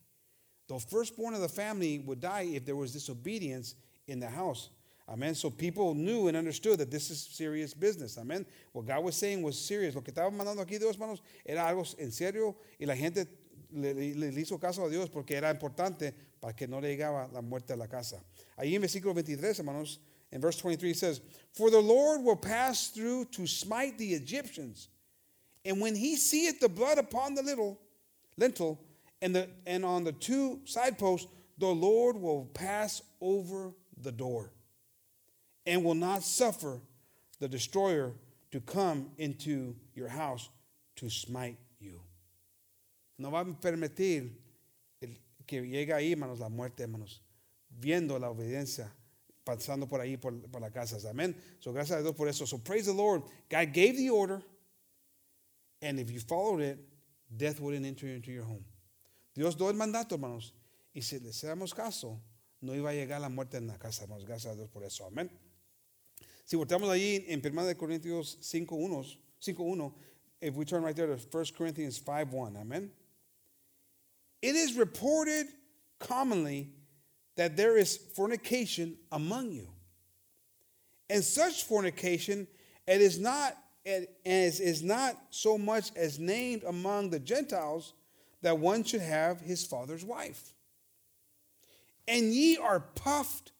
The 0.68 0.78
firstborn 0.78 1.34
of 1.34 1.40
the 1.40 1.48
family 1.48 2.00
would 2.00 2.20
die 2.20 2.48
if 2.52 2.64
there 2.64 2.76
was 2.76 2.92
disobedience 2.92 3.76
in 4.06 4.18
the 4.18 4.28
house. 4.28 4.70
Amen. 5.08 5.36
So 5.36 5.50
people 5.50 5.94
knew 5.94 6.26
and 6.26 6.36
understood 6.36 6.78
that 6.80 6.90
this 6.90 7.10
is 7.10 7.22
serious 7.22 7.72
business. 7.72 8.18
Amen. 8.18 8.44
What 8.72 8.86
God 8.86 9.04
was 9.04 9.16
saying 9.16 9.40
was 9.42 9.56
serious. 9.56 9.94
Lo 9.94 10.00
que 10.00 10.12
estaba 10.12 10.30
mandando 10.32 10.60
aquí 10.64 10.78
Dios, 10.80 10.96
hermanos, 10.96 11.20
era 11.44 11.68
algo 11.68 11.84
en 11.98 12.10
serio 12.10 12.56
y 12.80 12.86
la 12.86 12.96
gente 12.96 13.28
le, 13.70 13.94
le, 13.94 14.14
le, 14.32 14.40
hizo 14.40 14.58
caso 14.58 14.84
a 14.84 14.88
Dios 14.88 15.08
porque 15.08 15.36
era 15.36 15.50
importante 15.50 16.12
para 16.40 16.54
que 16.54 16.66
no 16.66 16.80
le 16.80 16.88
llegaba 16.88 17.28
la 17.32 17.40
muerte 17.40 17.72
a 17.72 17.76
la 17.76 17.86
casa. 17.86 18.20
Ahí 18.56 18.74
en 18.74 18.80
versículo 18.80 19.14
23, 19.14 19.60
hermanos, 19.60 20.00
in 20.36 20.42
verse 20.42 20.58
23 20.58 20.90
it 20.90 20.96
says, 20.98 21.22
For 21.54 21.70
the 21.70 21.80
Lord 21.80 22.22
will 22.22 22.36
pass 22.36 22.88
through 22.88 23.24
to 23.32 23.46
smite 23.46 23.96
the 23.96 24.12
Egyptians, 24.12 24.88
and 25.64 25.80
when 25.80 25.94
he 25.94 26.14
seeth 26.14 26.60
the 26.60 26.68
blood 26.68 26.98
upon 26.98 27.34
the 27.34 27.42
little 27.42 27.80
lintel 28.36 28.78
and, 29.22 29.34
the, 29.34 29.48
and 29.66 29.82
on 29.82 30.04
the 30.04 30.12
two 30.12 30.60
side 30.66 30.98
posts, 30.98 31.26
the 31.56 31.66
Lord 31.66 32.16
will 32.16 32.44
pass 32.52 33.00
over 33.22 33.72
the 34.02 34.12
door 34.12 34.52
and 35.64 35.82
will 35.82 35.94
not 35.94 36.22
suffer 36.22 36.82
the 37.40 37.48
destroyer 37.48 38.12
to 38.52 38.60
come 38.60 39.08
into 39.16 39.74
your 39.94 40.08
house 40.08 40.50
to 40.96 41.08
smite 41.08 41.56
you. 41.80 41.98
No 43.18 43.30
va 43.30 43.40
a 43.40 43.44
permitir 43.46 44.32
que 45.46 45.62
llega 45.62 45.96
ahí, 45.96 46.12
hermanos, 46.12 46.40
la 46.40 46.50
muerte, 46.50 46.82
hermanos, 46.82 47.22
viendo 47.70 48.18
la 48.18 48.28
obediencia, 48.28 48.92
pasando 49.46 49.86
por 49.86 50.00
ahí, 50.00 50.16
por, 50.16 50.32
por 50.50 50.60
las 50.60 50.72
casas. 50.72 51.04
Amén. 51.04 51.34
So, 51.60 51.72
gracias 51.72 51.98
a 51.98 52.02
Dios 52.02 52.14
por 52.14 52.28
eso. 52.28 52.44
So, 52.46 52.58
praise 52.58 52.86
the 52.86 52.92
Lord. 52.92 53.22
God 53.48 53.72
gave 53.72 53.96
the 53.96 54.10
order, 54.10 54.42
and 55.80 56.00
if 56.00 56.10
you 56.10 56.18
followed 56.18 56.60
it, 56.60 56.78
death 57.34 57.60
wouldn't 57.60 57.86
enter 57.86 58.08
into 58.08 58.32
your 58.32 58.44
home. 58.44 58.64
Dios 59.34 59.54
dio 59.54 59.68
el 59.68 59.74
mandato, 59.74 60.16
hermanos, 60.16 60.52
y 60.92 61.00
si 61.00 61.18
le 61.18 61.30
hacemos 61.30 61.74
caso, 61.74 62.20
no 62.60 62.72
iba 62.72 62.90
a 62.90 62.94
llegar 62.94 63.20
la 63.20 63.28
muerte 63.28 63.56
en 63.56 63.68
la 63.68 63.78
casa, 63.78 64.02
hermanos. 64.02 64.24
Gracias 64.24 64.52
a 64.52 64.56
Dios 64.56 64.68
por 64.68 64.82
eso. 64.82 65.06
Amén. 65.06 65.30
Si 66.44 66.56
volteamos 66.56 66.88
ahí 66.90 67.24
en 67.28 67.40
1 67.40 67.76
Corintios 67.76 68.38
5.1, 68.40 69.18
5.1, 69.40 69.92
if 70.40 70.54
we 70.54 70.64
turn 70.64 70.82
right 70.82 70.96
there 70.96 71.06
to 71.06 71.18
1 71.30 71.44
Corinthians 71.56 72.00
5.1, 72.00 72.60
amen. 72.60 72.90
It 74.42 74.54
is 74.56 74.76
reported 74.76 75.46
commonly 75.98 76.70
that 77.36 77.56
there 77.56 77.76
is 77.76 77.96
fornication 77.96 78.96
among 79.12 79.52
you. 79.52 79.68
And 81.08 81.22
such 81.22 81.64
fornication 81.64 82.46
it 82.86 83.00
is 83.00 83.18
not 83.18 83.56
as 83.84 84.60
is 84.60 84.82
not 84.82 85.16
so 85.30 85.56
much 85.56 85.90
as 85.94 86.18
named 86.18 86.64
among 86.64 87.10
the 87.10 87.20
Gentiles 87.20 87.94
that 88.42 88.58
one 88.58 88.84
should 88.84 89.00
have 89.00 89.40
his 89.40 89.64
father's 89.64 90.04
wife. 90.04 90.52
And 92.08 92.32
ye 92.32 92.56
are 92.56 92.80
puffed 92.80 93.52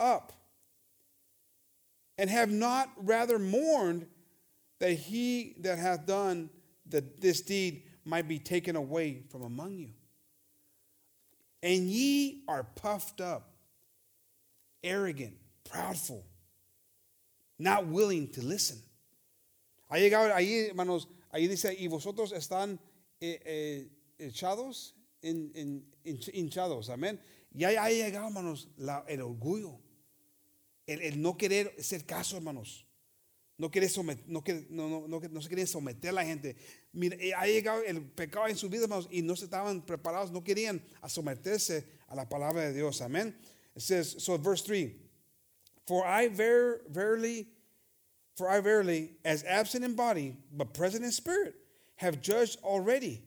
up, 0.00 0.32
and 2.18 2.28
have 2.30 2.50
not 2.50 2.90
rather 2.96 3.38
mourned 3.38 4.06
that 4.80 4.92
he 4.92 5.54
that 5.60 5.78
hath 5.78 6.06
done 6.06 6.50
the, 6.86 7.04
this 7.18 7.40
deed 7.40 7.84
might 8.04 8.28
be 8.28 8.38
taken 8.38 8.76
away 8.76 9.22
from 9.30 9.42
among 9.42 9.76
you. 9.76 9.90
And 11.64 11.88
ye 11.88 12.42
are 12.46 12.62
puffed 12.62 13.22
up, 13.22 13.48
arrogant, 14.82 15.32
proudful, 15.64 16.22
not 17.58 17.86
willing 17.86 18.28
to 18.32 18.42
listen. 18.42 18.76
Ha 19.90 19.96
llegado 19.96 20.34
ahí, 20.34 20.68
hermanos, 20.68 21.08
ahí 21.32 21.48
dice, 21.48 21.74
y 21.74 21.88
vosotros 21.88 22.32
están 22.32 22.78
eh, 23.18 23.40
eh, 23.46 23.88
echados, 24.18 24.94
en, 25.22 25.86
hinchados, 26.04 26.90
amén. 26.90 27.18
Y 27.54 27.64
ahí 27.64 27.76
ha 27.76 27.88
llegado, 27.88 28.26
hermanos, 28.26 28.68
el 29.08 29.22
orgullo, 29.22 29.80
el, 30.86 31.00
el, 31.00 31.22
no 31.22 31.38
querer 31.38 31.74
hacer 31.78 32.04
caso, 32.04 32.36
hermanos. 32.36 32.83
No, 33.56 33.70
quiere 33.70 33.88
someter, 33.88 34.24
no, 34.26 34.42
quiere, 34.42 34.66
no, 34.68 34.88
no, 34.88 35.06
no, 35.06 35.20
no 35.20 35.40
se 35.40 35.48
quieren 35.48 35.66
someter 35.66 36.10
a 36.10 36.12
la 36.14 36.24
gente. 36.24 36.56
Mira, 36.92 37.16
eh, 37.20 37.32
ha 37.36 37.46
llegado 37.46 37.82
el 37.86 38.02
pecado 38.02 38.48
en 38.48 38.56
su 38.56 38.68
vida, 38.68 38.84
hermanos, 38.84 39.08
y 39.10 39.22
no 39.22 39.36
se 39.36 39.44
estaban 39.44 39.80
preparados, 39.86 40.32
no 40.32 40.42
querían 40.42 40.82
someterse 41.06 41.84
a 42.08 42.16
la 42.16 42.28
palabra 42.28 42.62
de 42.62 42.72
Dios. 42.72 43.00
Amén. 43.00 43.34
Says, 43.76 44.16
so 44.18 44.36
verse 44.38 44.62
3 44.62 44.96
For 45.86 46.04
I 46.04 46.28
ver, 46.28 46.82
verily, 46.88 47.46
for 48.36 48.48
I 48.48 48.60
verily, 48.60 49.12
as 49.24 49.44
absent 49.44 49.84
in 49.84 49.94
body, 49.94 50.36
but 50.52 50.74
present 50.74 51.04
in 51.04 51.12
spirit, 51.12 51.54
have 51.96 52.20
judged 52.20 52.58
already, 52.64 53.22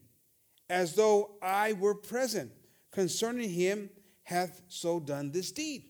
as 0.69 0.93
though 0.93 1.36
I 1.41 1.74
were 1.74 1.96
present, 1.96 2.51
concerning 2.91 3.50
him 3.50 3.89
hath 4.24 4.62
so 4.67 5.00
done 5.00 5.31
this 5.31 5.51
deed. 5.53 5.84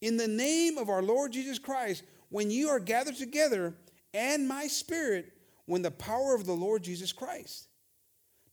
In 0.00 0.16
the 0.16 0.28
name 0.28 0.78
of 0.78 0.88
our 0.88 1.02
Lord 1.02 1.32
Jesus 1.32 1.58
Christ, 1.58 2.04
when 2.30 2.50
you 2.50 2.68
are 2.68 2.80
gathered 2.80 3.16
together, 3.16 3.74
and 4.14 4.48
my 4.48 4.66
spirit, 4.66 5.32
when 5.66 5.82
the 5.82 5.90
power 5.90 6.34
of 6.34 6.46
the 6.46 6.52
Lord 6.52 6.82
Jesus 6.82 7.12
Christ, 7.12 7.68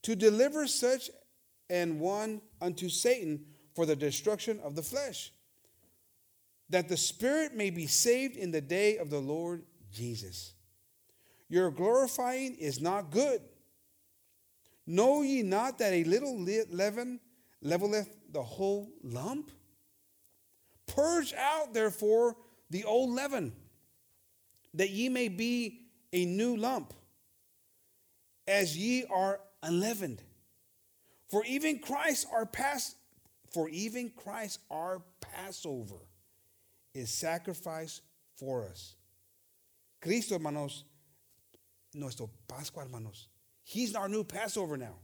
to 0.03 0.15
deliver 0.15 0.67
such 0.67 1.09
an 1.69 1.99
one 1.99 2.41
unto 2.61 2.89
Satan 2.89 3.45
for 3.75 3.85
the 3.85 3.95
destruction 3.95 4.59
of 4.63 4.75
the 4.75 4.83
flesh, 4.83 5.31
that 6.69 6.89
the 6.89 6.97
spirit 6.97 7.55
may 7.55 7.69
be 7.69 7.87
saved 7.87 8.35
in 8.35 8.51
the 8.51 8.61
day 8.61 8.97
of 8.97 9.09
the 9.09 9.19
Lord 9.19 9.63
Jesus. 9.91 10.53
Your 11.49 11.71
glorifying 11.71 12.55
is 12.55 12.81
not 12.81 13.11
good. 13.11 13.41
Know 14.85 15.21
ye 15.21 15.43
not 15.43 15.77
that 15.79 15.93
a 15.93 16.03
little 16.03 16.39
leaven 16.39 17.19
leveleth 17.61 18.09
the 18.31 18.43
whole 18.43 18.89
lump? 19.03 19.51
Purge 20.87 21.33
out, 21.33 21.73
therefore, 21.73 22.35
the 22.69 22.83
old 22.83 23.11
leaven 23.11 23.53
that 24.73 24.89
ye 24.89 25.09
may 25.09 25.27
be 25.27 25.81
a 26.13 26.25
new 26.25 26.55
lump, 26.55 26.93
as 28.47 28.77
ye 28.77 29.05
are 29.05 29.39
unleavened. 29.63 30.21
For 31.29 31.43
even 31.45 31.79
Christ 31.79 32.27
our 32.33 32.45
pass, 32.45 32.95
for 33.51 33.69
even 33.69 34.11
Christ 34.15 34.59
our 34.71 35.01
Passover 35.19 36.07
is 36.93 37.09
sacrificed 37.09 38.01
for 38.37 38.65
us. 38.65 38.95
Cristo, 40.01 40.35
hermanos, 40.35 40.83
nuestro 41.93 42.29
Pascua, 42.47 42.83
hermanos. 42.83 43.27
He's 43.63 43.95
our 43.95 44.07
new 44.07 44.23
Passover 44.23 44.77
now. 44.77 44.95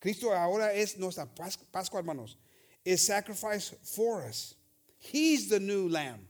Cristo 0.00 0.30
ahora 0.30 0.70
es 0.74 0.98
nuestra 0.98 1.26
Pascua, 1.72 2.00
hermanos. 2.00 2.36
Is 2.84 3.06
sacrificed 3.06 3.74
for 3.84 4.22
us. 4.22 4.54
He's 4.98 5.48
the 5.48 5.60
new 5.60 5.88
lamb 5.88 6.26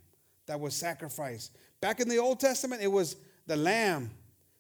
that 0.46 0.58
was 0.58 0.74
sacrificed. 0.74 1.56
Back 1.80 2.00
in 2.00 2.08
the 2.08 2.18
Old 2.18 2.40
Testament, 2.40 2.82
it 2.82 2.88
was 2.92 3.16
the 3.46 3.56
lamb 3.56 4.10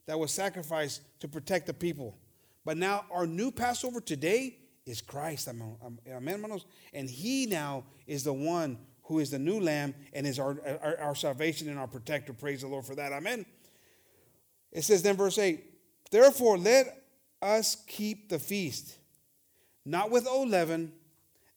that 0.06 0.18
was 0.18 0.32
sacrificed 0.32 1.02
to 1.20 1.28
protect 1.28 1.66
the 1.66 1.74
people. 1.74 2.16
But 2.64 2.76
now 2.76 3.04
our 3.10 3.26
new 3.26 3.50
Passover 3.50 4.00
today 4.00 4.56
is 4.86 5.00
Christ, 5.00 5.48
amen, 5.48 5.76
hermanos. 6.06 6.64
And 6.92 7.08
he 7.08 7.46
now 7.46 7.84
is 8.06 8.24
the 8.24 8.32
one 8.32 8.78
who 9.04 9.18
is 9.18 9.30
the 9.30 9.38
new 9.38 9.60
lamb 9.60 9.94
and 10.12 10.26
is 10.26 10.38
our, 10.38 10.56
our, 10.82 10.98
our 10.98 11.14
salvation 11.14 11.68
and 11.68 11.78
our 11.78 11.86
protector. 11.86 12.32
Praise 12.32 12.62
the 12.62 12.68
Lord 12.68 12.86
for 12.86 12.94
that. 12.94 13.12
Amen. 13.12 13.44
It 14.72 14.82
says 14.82 15.02
then, 15.02 15.16
verse 15.16 15.38
8, 15.38 15.62
Therefore 16.10 16.56
let 16.56 17.04
us 17.42 17.76
keep 17.86 18.28
the 18.28 18.38
feast, 18.38 18.96
not 19.84 20.10
with 20.10 20.26
old 20.26 20.48
leaven, 20.48 20.92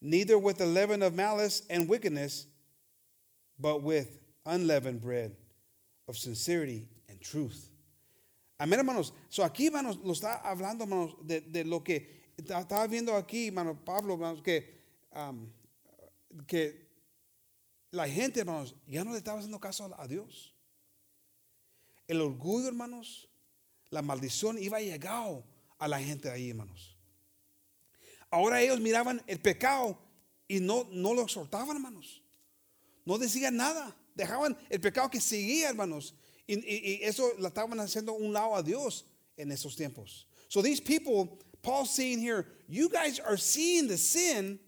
neither 0.01 0.37
with 0.37 0.57
the 0.57 0.65
leaven 0.65 1.01
of 1.01 1.13
malice 1.13 1.61
and 1.69 1.87
wickedness, 1.87 2.47
but 3.59 3.81
with 3.81 4.19
unleavened 4.45 5.01
bread 5.01 5.35
of 6.07 6.17
sincerity 6.17 6.87
and 7.09 7.19
truth. 7.21 7.69
Amén, 8.59 8.79
hermanos. 8.79 9.13
So 9.29 9.43
aquí, 9.43 9.67
hermanos, 9.67 9.97
lo 10.03 10.13
está 10.13 10.41
hablando, 10.41 10.83
hermanos, 10.83 11.15
de, 11.21 11.63
lo 11.65 11.83
que 11.83 12.23
estaba 12.37 12.87
viendo 12.87 13.15
aquí, 13.15 13.47
hermano 13.47 13.83
Pablo, 13.83 14.13
hermanos, 14.13 14.41
que, 14.41 14.81
que 16.47 16.87
la 17.91 18.07
gente, 18.07 18.39
hermanos, 18.39 18.75
ya 18.87 19.03
no 19.03 19.11
le 19.11 19.17
estaba 19.17 19.39
haciendo 19.39 19.59
caso 19.59 19.93
a, 19.97 20.07
Dios. 20.07 20.53
El 22.07 22.21
orgullo, 22.21 22.67
hermanos, 22.67 23.29
la 23.89 24.01
maldición 24.01 24.57
iba 24.57 24.77
a 24.77 24.81
llegar 24.81 25.43
a 25.77 25.87
la 25.87 25.99
gente 25.99 26.29
ahí, 26.29 26.49
hermanos. 26.49 26.97
Ahora 28.29 28.61
ellos 28.61 28.79
miraban 28.79 29.21
el 29.27 29.39
pecado 29.39 29.99
y 30.47 30.59
no, 30.59 30.87
no 30.91 31.13
lo 31.13 31.21
exhortaban, 31.21 31.75
hermanos. 31.75 32.23
No 33.05 33.17
decían 33.17 33.57
nada. 33.57 33.95
Dejaban 34.15 34.55
el 34.69 34.79
pecado 34.79 35.09
que 35.09 35.19
seguía, 35.19 35.69
hermanos. 35.69 36.13
Y, 36.47 36.55
y, 36.55 36.99
y 37.01 37.03
eso 37.03 37.31
lo 37.39 37.47
estaban 37.47 37.79
haciendo 37.79 38.13
un 38.13 38.33
lado 38.33 38.55
a 38.55 38.61
Dios 38.61 39.05
en 39.37 39.51
esos 39.51 39.75
tiempos. 39.75 40.25
So 40.49 40.61
these 40.61 40.79
people, 40.79 41.39
Paul's 41.61 41.89
saying 41.93 42.19
here, 42.19 42.45
you 42.67 42.89
guys 42.89 43.19
are 43.19 43.37
seeing 43.37 43.87
the 43.87 43.97
sin 43.97 44.59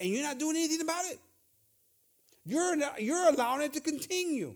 and 0.00 0.08
you're 0.08 0.22
not 0.22 0.38
doing 0.38 0.56
anything 0.56 0.80
about 0.80 1.04
it. 1.06 1.18
You're, 2.44 2.76
not, 2.76 3.02
you're 3.02 3.28
allowing 3.28 3.62
it 3.62 3.74
to 3.74 3.80
continue. 3.80 4.54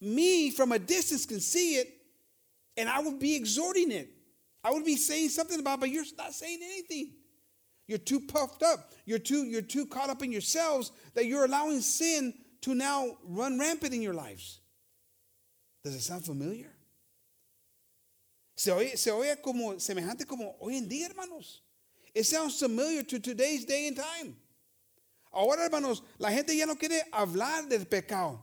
Me, 0.00 0.50
from 0.50 0.72
a 0.72 0.78
distance, 0.78 1.24
can 1.24 1.40
see 1.40 1.76
it 1.76 1.88
and 2.76 2.88
I 2.88 3.00
would 3.00 3.18
be 3.18 3.36
exhorting 3.36 3.90
it. 3.90 4.08
I 4.62 4.70
would 4.70 4.84
be 4.84 4.96
saying 4.96 5.30
something 5.30 5.60
about 5.60 5.74
it, 5.74 5.80
but 5.80 5.90
you're 5.90 6.04
not 6.18 6.34
saying 6.34 6.60
anything. 6.62 7.12
You're 7.86 7.98
too 7.98 8.20
puffed 8.20 8.62
up. 8.62 8.92
You're 9.04 9.18
too, 9.18 9.44
you're 9.44 9.62
too 9.62 9.86
caught 9.86 10.10
up 10.10 10.22
in 10.22 10.30
yourselves 10.30 10.92
that 11.14 11.26
you're 11.26 11.44
allowing 11.44 11.80
sin 11.80 12.34
to 12.62 12.74
now 12.74 13.16
run 13.24 13.58
rampant 13.58 13.94
in 13.94 14.02
your 14.02 14.14
lives. 14.14 14.60
Does 15.82 15.94
it 15.94 16.02
sound 16.02 16.24
familiar? 16.24 16.70
Se 18.54 18.70
oye, 18.72 19.36
como 19.42 19.78
semejante 19.78 20.26
como 20.26 20.56
hoy 20.60 20.76
en 20.76 20.88
día, 20.88 21.08
hermanos. 21.08 21.62
It 22.14 22.24
sounds 22.24 22.58
familiar 22.58 23.02
to 23.04 23.18
today's 23.18 23.64
day 23.64 23.88
and 23.88 23.96
time. 23.96 24.36
Ahora, 25.32 25.64
hermanos, 25.64 26.02
la 26.18 26.30
gente 26.30 26.54
ya 26.54 26.66
no 26.66 26.74
quiere 26.74 27.00
hablar 27.12 27.68
del 27.68 27.86
pecado 27.86 28.40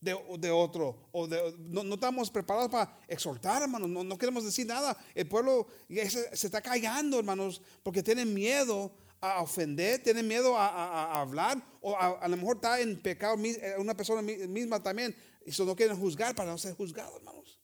de, 0.00 0.16
de 0.38 0.50
otro. 0.50 1.08
O 1.12 1.26
de, 1.26 1.54
no, 1.58 1.82
no, 1.82 1.94
estamos 1.96 2.30
preparados 2.30 2.70
para 2.70 2.96
exhortar, 3.08 3.62
hermanos. 3.62 3.90
No, 3.90 4.04
no 4.04 4.16
queremos 4.16 4.44
decir 4.44 4.66
nada. 4.66 4.96
El 5.14 5.28
pueblo 5.28 5.66
se, 5.88 6.36
se, 6.36 6.46
está 6.46 6.62
callando, 6.62 7.18
hermanos, 7.18 7.60
porque 7.82 8.02
tienen 8.02 8.32
miedo 8.32 8.92
a 9.20 9.42
ofender, 9.42 10.02
tienen 10.02 10.26
miedo 10.26 10.56
a, 10.56 10.68
a, 10.68 11.04
a 11.12 11.20
hablar, 11.20 11.62
o 11.80 11.96
a, 11.96 12.18
a, 12.20 12.28
lo 12.28 12.36
mejor 12.36 12.56
está 12.56 12.80
en 12.80 13.00
pecado 13.00 13.36
eh, 13.42 13.74
una 13.78 13.94
persona 13.94 14.22
misma 14.22 14.82
también, 14.82 15.14
y 15.44 15.50
eso 15.50 15.64
no 15.64 15.74
quieren 15.74 15.96
juzgar 15.96 16.34
para 16.34 16.50
no 16.50 16.58
ser 16.58 16.74
juzgados, 16.74 17.16
hermanos. 17.16 17.58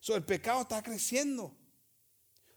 So, 0.00 0.14
el 0.14 0.24
pecado 0.24 0.62
está 0.62 0.82
creciendo. 0.82 1.54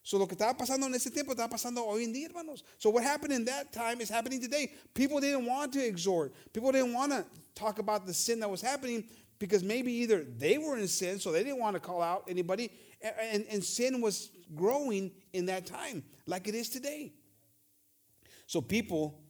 So 0.02 0.18
lo 0.18 0.28
que 0.28 0.34
estaba 0.34 0.58
pasando 0.58 0.88
en 0.88 0.96
ese 0.96 1.12
tiempo 1.12 1.34
estaba 1.34 1.50
pasando 1.50 1.86
hoy 1.86 2.06
en 2.06 2.14
día, 2.14 2.26
hermanos. 2.26 2.64
So 2.80 2.90
what 2.90 3.04
happened 3.04 3.32
in 3.32 3.46
that 3.46 3.72
time 3.72 4.02
is 4.02 4.10
happening 4.10 4.42
today. 4.42 4.72
People 4.96 5.20
didn't 5.20 5.46
want 5.46 5.72
to 5.74 5.86
exhort. 5.86 6.34
People 6.52 6.72
didn't 6.72 6.94
want 6.94 7.12
to 7.12 7.24
talk 7.54 7.78
about 7.78 8.08
the 8.08 8.14
sin 8.14 8.40
that 8.40 8.50
was 8.50 8.60
happening 8.60 9.04
because 9.38 9.64
maybe 9.64 9.92
either 9.92 10.24
they 10.24 10.58
were 10.58 10.78
in 10.78 10.88
sin, 10.88 11.20
so 11.20 11.32
they 11.32 11.44
didn't 11.44 11.60
want 11.60 11.76
to 11.76 11.80
call 11.80 12.02
out 12.02 12.24
anybody, 12.28 12.72
and, 13.02 13.46
and 13.52 13.64
sin 13.64 14.02
was 14.02 14.32
growing 14.56 15.12
in 15.32 15.46
that 15.46 15.66
time, 15.66 16.04
like 16.26 16.48
it 16.48 16.56
is 16.56 16.70
today. 16.70 17.14
So 18.50 18.62
people 18.62 19.22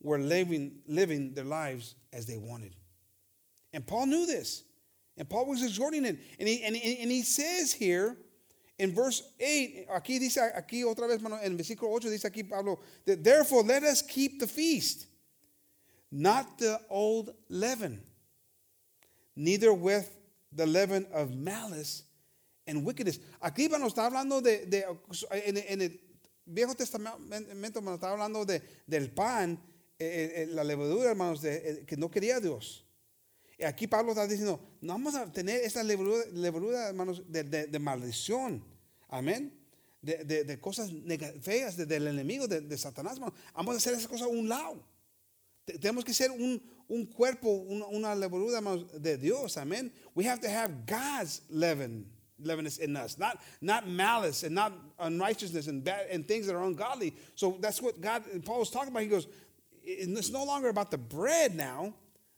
were 0.00 0.20
living, 0.20 0.78
living 0.86 1.34
their 1.34 1.42
lives 1.44 1.96
as 2.12 2.26
they 2.26 2.36
wanted. 2.36 2.76
And 3.72 3.84
Paul 3.84 4.06
knew 4.06 4.24
this. 4.24 4.62
And 5.18 5.28
Paul 5.28 5.46
was 5.46 5.64
exhorting 5.64 6.04
it. 6.04 6.16
And 6.38 6.48
he, 6.48 6.62
and, 6.62 6.76
and 6.76 7.10
he 7.10 7.22
says 7.22 7.72
here 7.72 8.16
in 8.78 8.94
verse 8.94 9.20
8, 9.40 9.88
aquí 9.92 10.20
dice, 10.20 10.38
aquí 10.56 10.84
otra 10.84 11.08
vez, 11.08 11.20
en 11.42 11.58
versículo 11.58 11.96
8 11.96 12.08
dice 12.08 12.22
aquí 12.22 12.48
Pablo, 12.48 12.78
that 13.04 13.24
therefore 13.24 13.64
let 13.64 13.82
us 13.82 14.00
keep 14.00 14.38
the 14.38 14.46
feast, 14.46 15.08
not 16.12 16.56
the 16.60 16.80
old 16.88 17.34
leaven, 17.48 18.00
neither 19.34 19.74
with 19.74 20.16
the 20.52 20.66
leaven 20.66 21.04
of 21.12 21.34
malice 21.34 22.04
and 22.68 22.84
wickedness. 22.84 23.18
Aquí 23.42 23.68
nos 23.68 23.92
está 23.92 24.08
hablando 24.08 24.40
de, 24.40 24.66
de 24.66 24.84
en, 25.32 25.56
en, 25.56 25.98
Viejo 26.46 26.76
Testamento 26.76 27.80
nos 27.80 27.94
está 27.94 28.12
hablando 28.12 28.44
de, 28.44 28.62
del 28.86 29.10
pan, 29.10 29.60
eh, 29.98 30.32
eh, 30.36 30.46
la 30.48 30.62
levadura, 30.62 31.10
hermanos, 31.10 31.42
de, 31.42 31.56
eh, 31.56 31.84
que 31.84 31.96
no 31.96 32.08
quería 32.08 32.38
Dios. 32.38 32.86
Y 33.58 33.64
aquí 33.64 33.88
Pablo 33.88 34.12
está 34.12 34.28
diciendo, 34.28 34.60
no 34.80 34.92
vamos 34.92 35.16
a 35.16 35.30
tener 35.32 35.60
esta 35.62 35.82
levadura, 35.82 36.88
hermanos, 36.88 37.22
de, 37.26 37.42
de, 37.42 37.78
maldición. 37.78 38.62
Amén. 39.08 39.58
De, 40.02 40.60
cosas 40.60 40.90
feas 41.40 41.76
del 41.76 42.06
enemigo, 42.06 42.46
de, 42.46 42.78
Satanás. 42.78 43.14
Hermanos. 43.14 43.38
Vamos 43.54 43.74
a 43.74 43.78
hacer 43.78 43.94
esas 43.94 44.06
cosas 44.06 44.28
a 44.28 44.30
un 44.30 44.48
lado. 44.48 44.86
Tenemos 45.64 46.04
que 46.04 46.14
ser 46.14 46.30
un, 46.30 46.62
un 46.86 47.06
cuerpo, 47.06 47.48
una, 47.50 47.86
una 47.86 48.14
levadura 48.14 48.60
de 49.00 49.16
Dios. 49.16 49.56
Amén. 49.56 49.92
We 50.14 50.28
have 50.28 50.40
to 50.40 50.48
have 50.48 50.84
God's 50.86 51.42
leaven. 51.48 52.15
Leaveness 52.38 52.78
in 52.78 52.96
us, 52.96 53.18
not, 53.18 53.40
not 53.62 53.88
malice 53.88 54.42
and 54.42 54.54
not 54.54 54.72
unrighteousness 54.98 55.68
and 55.68 55.82
bad 55.82 56.06
and 56.10 56.28
things 56.28 56.46
that 56.46 56.54
are 56.54 56.64
ungodly. 56.64 57.14
So 57.34 57.56
that's 57.60 57.80
what 57.80 58.00
God 58.00 58.24
Paul 58.44 58.58
was 58.58 58.70
talking 58.70 58.90
about. 58.90 59.02
He 59.02 59.08
goes, 59.08 59.26
it's 59.82 60.30
no 60.30 60.44
longer 60.44 60.68
about 60.68 60.90
the 60.90 60.98
bread 60.98 61.54
now, 61.54 61.94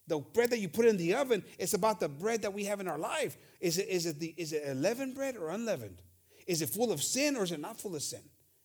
the 0.07 0.19
bread 0.19 0.51
that 0.51 0.59
you 0.59 0.69
put 0.69 0.85
in 0.85 0.97
the 0.97 1.15
oven. 1.15 1.43
It's 1.57 1.73
about 1.73 1.99
the 1.99 2.07
bread 2.07 2.43
that 2.43 2.53
we 2.53 2.63
have 2.65 2.79
in 2.79 2.87
our 2.87 2.97
life. 2.97 3.37
Is 3.59 3.77
it 3.77 3.89
is 3.89 4.05
it 4.05 4.19
the 4.19 4.33
is 4.37 4.53
it 4.53 4.75
leavened 4.77 5.15
bread 5.15 5.35
or 5.35 5.49
unleavened? 5.49 6.01
Is 6.47 6.61
it 6.61 6.69
full 6.69 6.91
of 6.91 7.03
sin 7.03 7.35
or 7.35 7.43
is 7.43 7.51
it 7.51 7.59
not 7.59 7.79
full 7.79 7.95
of 7.95 8.01
sin? 8.01 8.21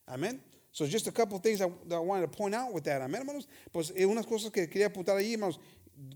Amen. 0.07 0.39
So 0.71 0.85
just 0.85 1.07
a 1.07 1.11
couple 1.11 1.37
of 1.37 1.43
things 1.43 1.59
that, 1.59 1.69
that 1.87 1.95
I 1.95 1.99
wanted 1.99 2.31
to 2.31 2.37
point 2.37 2.53
out 2.53 2.73
with 2.73 2.83
that. 2.83 3.01
Amen, 3.01 3.21
hermanos. 3.21 3.47
Pues 3.71 3.91
eh, 3.95 4.05
unas 4.05 4.25
cosas 4.25 4.51
que 4.51 4.67
quería 4.67 4.87
apuntar 4.87 5.15
allí, 5.15 5.33
hermanos. 5.33 5.59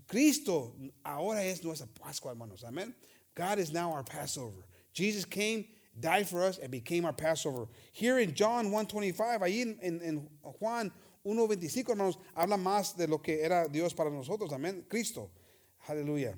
Cristo 0.06 0.74
ahora 1.04 1.42
es 1.42 1.64
nuestra 1.64 1.86
Pascua, 1.86 2.32
hermanos. 2.32 2.64
Amen. 2.66 2.94
God 3.34 3.58
is 3.58 3.72
now 3.72 3.92
our 3.92 4.02
Passover. 4.02 4.66
Jesus 4.92 5.24
came, 5.24 5.66
died 5.98 6.28
for 6.28 6.42
us, 6.42 6.58
and 6.58 6.70
became 6.70 7.04
our 7.04 7.12
Passover. 7.12 7.68
Here 7.92 8.18
in 8.18 8.34
John 8.34 8.70
1.25, 8.70 9.40
ahí 9.40 9.62
en, 9.62 9.78
en, 9.82 10.00
en 10.02 10.28
Juan 10.42 10.92
1.25, 11.26 11.90
hermanos, 11.90 12.18
habla 12.36 12.56
más 12.56 12.96
de 12.96 13.06
lo 13.06 13.18
que 13.18 13.42
era 13.42 13.68
Dios 13.68 13.92
para 13.92 14.10
nosotros. 14.10 14.52
Amén. 14.52 14.84
Cristo. 14.88 15.30
Hallelujah. 15.78 16.34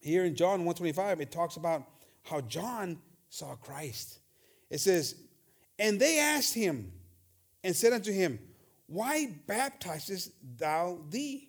Here 0.00 0.24
in 0.24 0.34
John 0.34 0.64
1.25, 0.64 1.20
it 1.20 1.30
talks 1.30 1.56
about 1.56 1.84
how 2.22 2.40
John 2.40 2.98
saw 3.28 3.56
Christ. 3.56 4.20
It 4.70 4.80
says, 4.80 5.14
And 5.78 6.00
they 6.00 6.18
asked 6.18 6.54
him 6.54 6.92
and 7.64 7.74
said 7.74 7.92
unto 7.92 8.12
him, 8.12 8.38
Why 8.86 9.28
baptizest 9.46 10.30
thou 10.56 11.00
thee? 11.08 11.48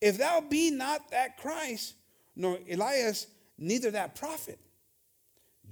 If 0.00 0.18
thou 0.18 0.40
be 0.40 0.70
not 0.70 1.10
that 1.10 1.36
Christ, 1.38 1.94
nor 2.34 2.58
Elias, 2.70 3.26
neither 3.58 3.90
that 3.92 4.14
prophet. 4.14 4.58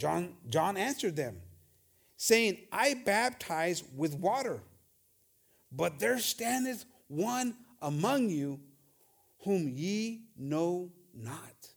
John, 0.01 0.33
John 0.49 0.79
answered 0.79 1.15
them, 1.15 1.37
saying, 2.17 2.57
I 2.73 2.95
baptize 2.95 3.85
with 3.95 4.15
water, 4.15 4.63
but 5.71 5.99
there 5.99 6.19
standeth 6.19 6.87
one 7.09 7.55
among 7.83 8.31
you 8.31 8.61
whom 9.41 9.69
ye 9.69 10.23
know 10.39 10.91
not. 11.15 11.69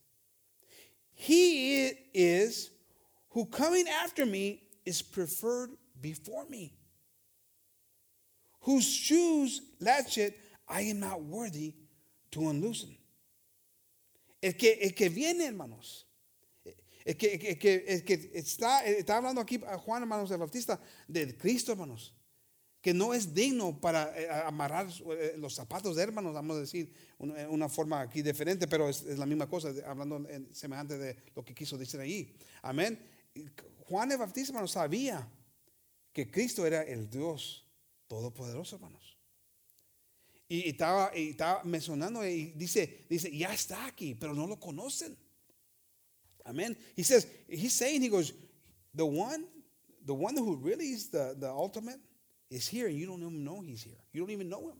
He 1.12 1.88
is 2.14 2.70
who 3.28 3.44
coming 3.44 3.86
after 3.88 4.24
me 4.24 4.62
is 4.86 5.02
preferred 5.02 5.70
before 6.00 6.46
me, 6.46 6.72
whose 8.60 8.90
shoes 8.90 9.60
latchet 9.80 10.34
I 10.66 10.80
am 10.82 11.00
not 11.00 11.22
worthy 11.22 11.74
to 12.30 12.48
unloosen. 12.48 12.96
El 14.42 14.52
que, 14.52 14.76
el 14.80 14.90
que 14.92 15.10
viene, 15.10 15.44
hermanos, 15.44 16.03
Es 17.04 17.16
que, 17.16 18.30
está, 18.32 19.16
hablando 19.16 19.40
aquí 19.40 19.60
a 19.66 19.76
Juan, 19.76 20.02
hermanos, 20.02 20.30
el 20.30 20.38
Bautista, 20.38 20.80
de 21.06 21.36
Cristo, 21.36 21.72
hermanos. 21.72 22.14
Que 22.80 22.94
no 22.94 23.14
es 23.14 23.32
digno 23.32 23.80
para 23.80 24.18
eh, 24.18 24.28
amarrar 24.44 24.88
eh, 24.88 25.34
los 25.38 25.54
zapatos 25.54 25.96
de 25.96 26.02
hermanos, 26.02 26.34
vamos 26.34 26.56
a 26.56 26.60
decir, 26.60 26.92
una, 27.18 27.68
forma 27.68 28.00
aquí 28.00 28.20
diferente, 28.20 28.68
pero 28.68 28.88
es, 28.88 29.04
la 29.04 29.24
misma 29.24 29.48
cosa, 29.48 29.72
hablando 29.86 30.26
semejante 30.52 30.98
de 30.98 31.16
lo 31.34 31.44
que 31.44 31.54
quiso 31.54 31.78
decir 31.78 32.00
ahí. 32.00 32.36
Amén. 32.62 32.98
Juan 33.86 34.12
el 34.12 34.18
Bautista, 34.18 34.52
hermanos, 34.52 34.72
sabía 34.72 35.26
que 36.12 36.30
Cristo 36.30 36.66
era 36.66 36.82
el 36.82 37.08
Dios 37.10 37.66
todopoderoso, 38.06 38.76
hermanos. 38.76 39.18
Y, 40.48 40.68
estaba, 40.68 41.16
y 41.16 41.30
estaba 41.30 41.64
mencionando 41.64 42.26
y 42.26 42.52
dice, 42.52 43.06
dice, 43.08 43.34
ya 43.34 43.52
está 43.52 43.86
aquí, 43.86 44.14
pero 44.14 44.34
no 44.34 44.46
lo 44.46 44.60
conocen. 44.60 45.16
Amen. 46.46 46.76
He 46.94 47.02
says, 47.02 47.26
he's 47.48 47.72
saying, 47.72 48.02
he 48.02 48.08
goes, 48.08 48.32
the 48.94 49.06
one, 49.06 49.44
the 50.04 50.14
one 50.14 50.36
who 50.36 50.56
really 50.56 50.86
is 50.86 51.08
the, 51.08 51.34
the 51.38 51.50
ultimate 51.50 51.98
is 52.50 52.68
here, 52.68 52.86
and 52.86 52.96
you 52.96 53.06
don't 53.06 53.20
even 53.20 53.44
know 53.44 53.60
he's 53.60 53.82
here. 53.82 53.98
You 54.12 54.20
don't 54.20 54.30
even 54.30 54.48
know 54.48 54.68
him. 54.68 54.76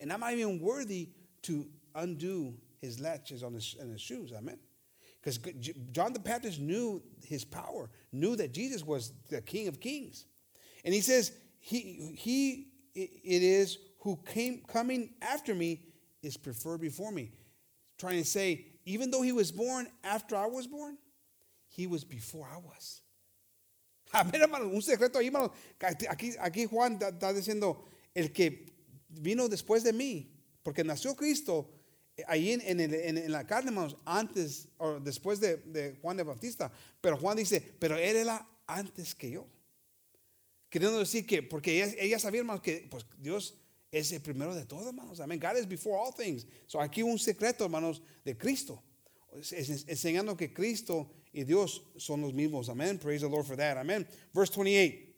And 0.00 0.12
I'm 0.12 0.20
not 0.20 0.32
even 0.32 0.60
worthy 0.60 1.08
to 1.42 1.66
undo 1.94 2.54
his 2.80 3.00
latches 3.00 3.42
on 3.42 3.54
his, 3.54 3.76
on 3.80 3.90
his 3.90 4.00
shoes. 4.00 4.32
Amen. 4.36 4.58
Because 5.20 5.38
John 5.92 6.12
the 6.12 6.20
Baptist 6.20 6.60
knew 6.60 7.02
his 7.24 7.44
power, 7.44 7.90
knew 8.12 8.36
that 8.36 8.52
Jesus 8.52 8.84
was 8.84 9.12
the 9.30 9.40
King 9.40 9.68
of 9.68 9.80
Kings. 9.80 10.26
And 10.84 10.94
he 10.94 11.00
says, 11.00 11.32
He, 11.58 12.14
he 12.16 12.68
it 12.94 13.42
is 13.42 13.78
who 14.00 14.18
came 14.32 14.62
coming 14.66 15.10
after 15.20 15.54
me 15.54 15.82
is 16.22 16.36
preferred 16.36 16.80
before 16.80 17.12
me. 17.12 17.32
Trying 17.98 18.18
to 18.18 18.24
say, 18.24 18.66
even 18.88 19.10
though 19.10 19.22
he 19.22 19.32
was 19.32 19.52
born 19.52 19.86
after 20.02 20.34
I 20.34 20.46
was 20.46 20.66
born, 20.66 20.96
he 21.68 21.86
was 21.86 22.04
before 22.04 22.48
I 22.50 22.56
was. 22.56 23.02
Amén, 24.14 24.40
hermano, 24.40 24.68
un 24.68 24.80
secreto 24.80 25.18
ahí, 25.18 25.26
hermano. 25.26 25.52
Aquí, 26.40 26.66
Juan 26.66 26.98
está 26.98 27.32
diciendo, 27.34 27.84
el 28.14 28.32
que 28.32 28.66
vino 29.10 29.46
después 29.46 29.82
de 29.82 29.92
mí, 29.92 30.30
porque 30.62 30.82
nació 30.84 31.14
Cristo 31.14 31.68
eh, 32.16 32.24
ahí 32.26 32.52
en, 32.52 33.30
la 33.30 33.46
carne, 33.46 33.68
hermanos, 33.68 33.96
antes 34.06 34.68
o 34.78 34.98
después 34.98 35.38
de, 35.38 35.58
de, 35.58 35.98
Juan 36.00 36.16
de 36.16 36.22
Bautista. 36.22 36.72
Pero 37.02 37.18
Juan 37.18 37.36
dice, 37.36 37.60
pero 37.78 37.98
él 37.98 38.16
era 38.16 38.48
antes 38.66 39.14
que 39.14 39.30
yo. 39.32 39.46
Queriendo 40.70 40.98
decir 40.98 41.26
que, 41.26 41.42
porque 41.42 41.82
ella, 41.82 41.94
ella 41.98 42.18
sabía, 42.18 42.40
hermanos, 42.40 42.62
que 42.62 42.88
pues, 42.90 43.04
Dios 43.18 43.54
es 43.90 44.12
el 44.12 44.20
primero 44.20 44.54
de 44.54 44.64
todo, 44.64 44.88
hermanos. 44.88 45.20
Amén. 45.20 45.38
God 45.38 45.56
is 45.56 45.66
before 45.66 45.98
all 45.98 46.12
things. 46.12 46.44
So 46.66 46.78
aquí 46.78 47.02
un 47.02 47.18
secreto, 47.18 47.64
hermanos, 47.64 48.00
de 48.24 48.34
Cristo. 48.34 48.82
Enseñando 49.34 50.36
que 50.36 50.48
Cristo 50.48 51.10
y 51.32 51.44
Dios 51.44 51.80
son 51.96 52.22
los 52.22 52.32
mismos. 52.32 52.68
Amén. 52.68 52.98
Praise 52.98 53.22
the 53.22 53.28
Lord 53.28 53.46
for 53.46 53.56
that. 53.56 53.76
Amen. 53.76 54.06
Verse 54.34 54.50
28. 54.50 55.14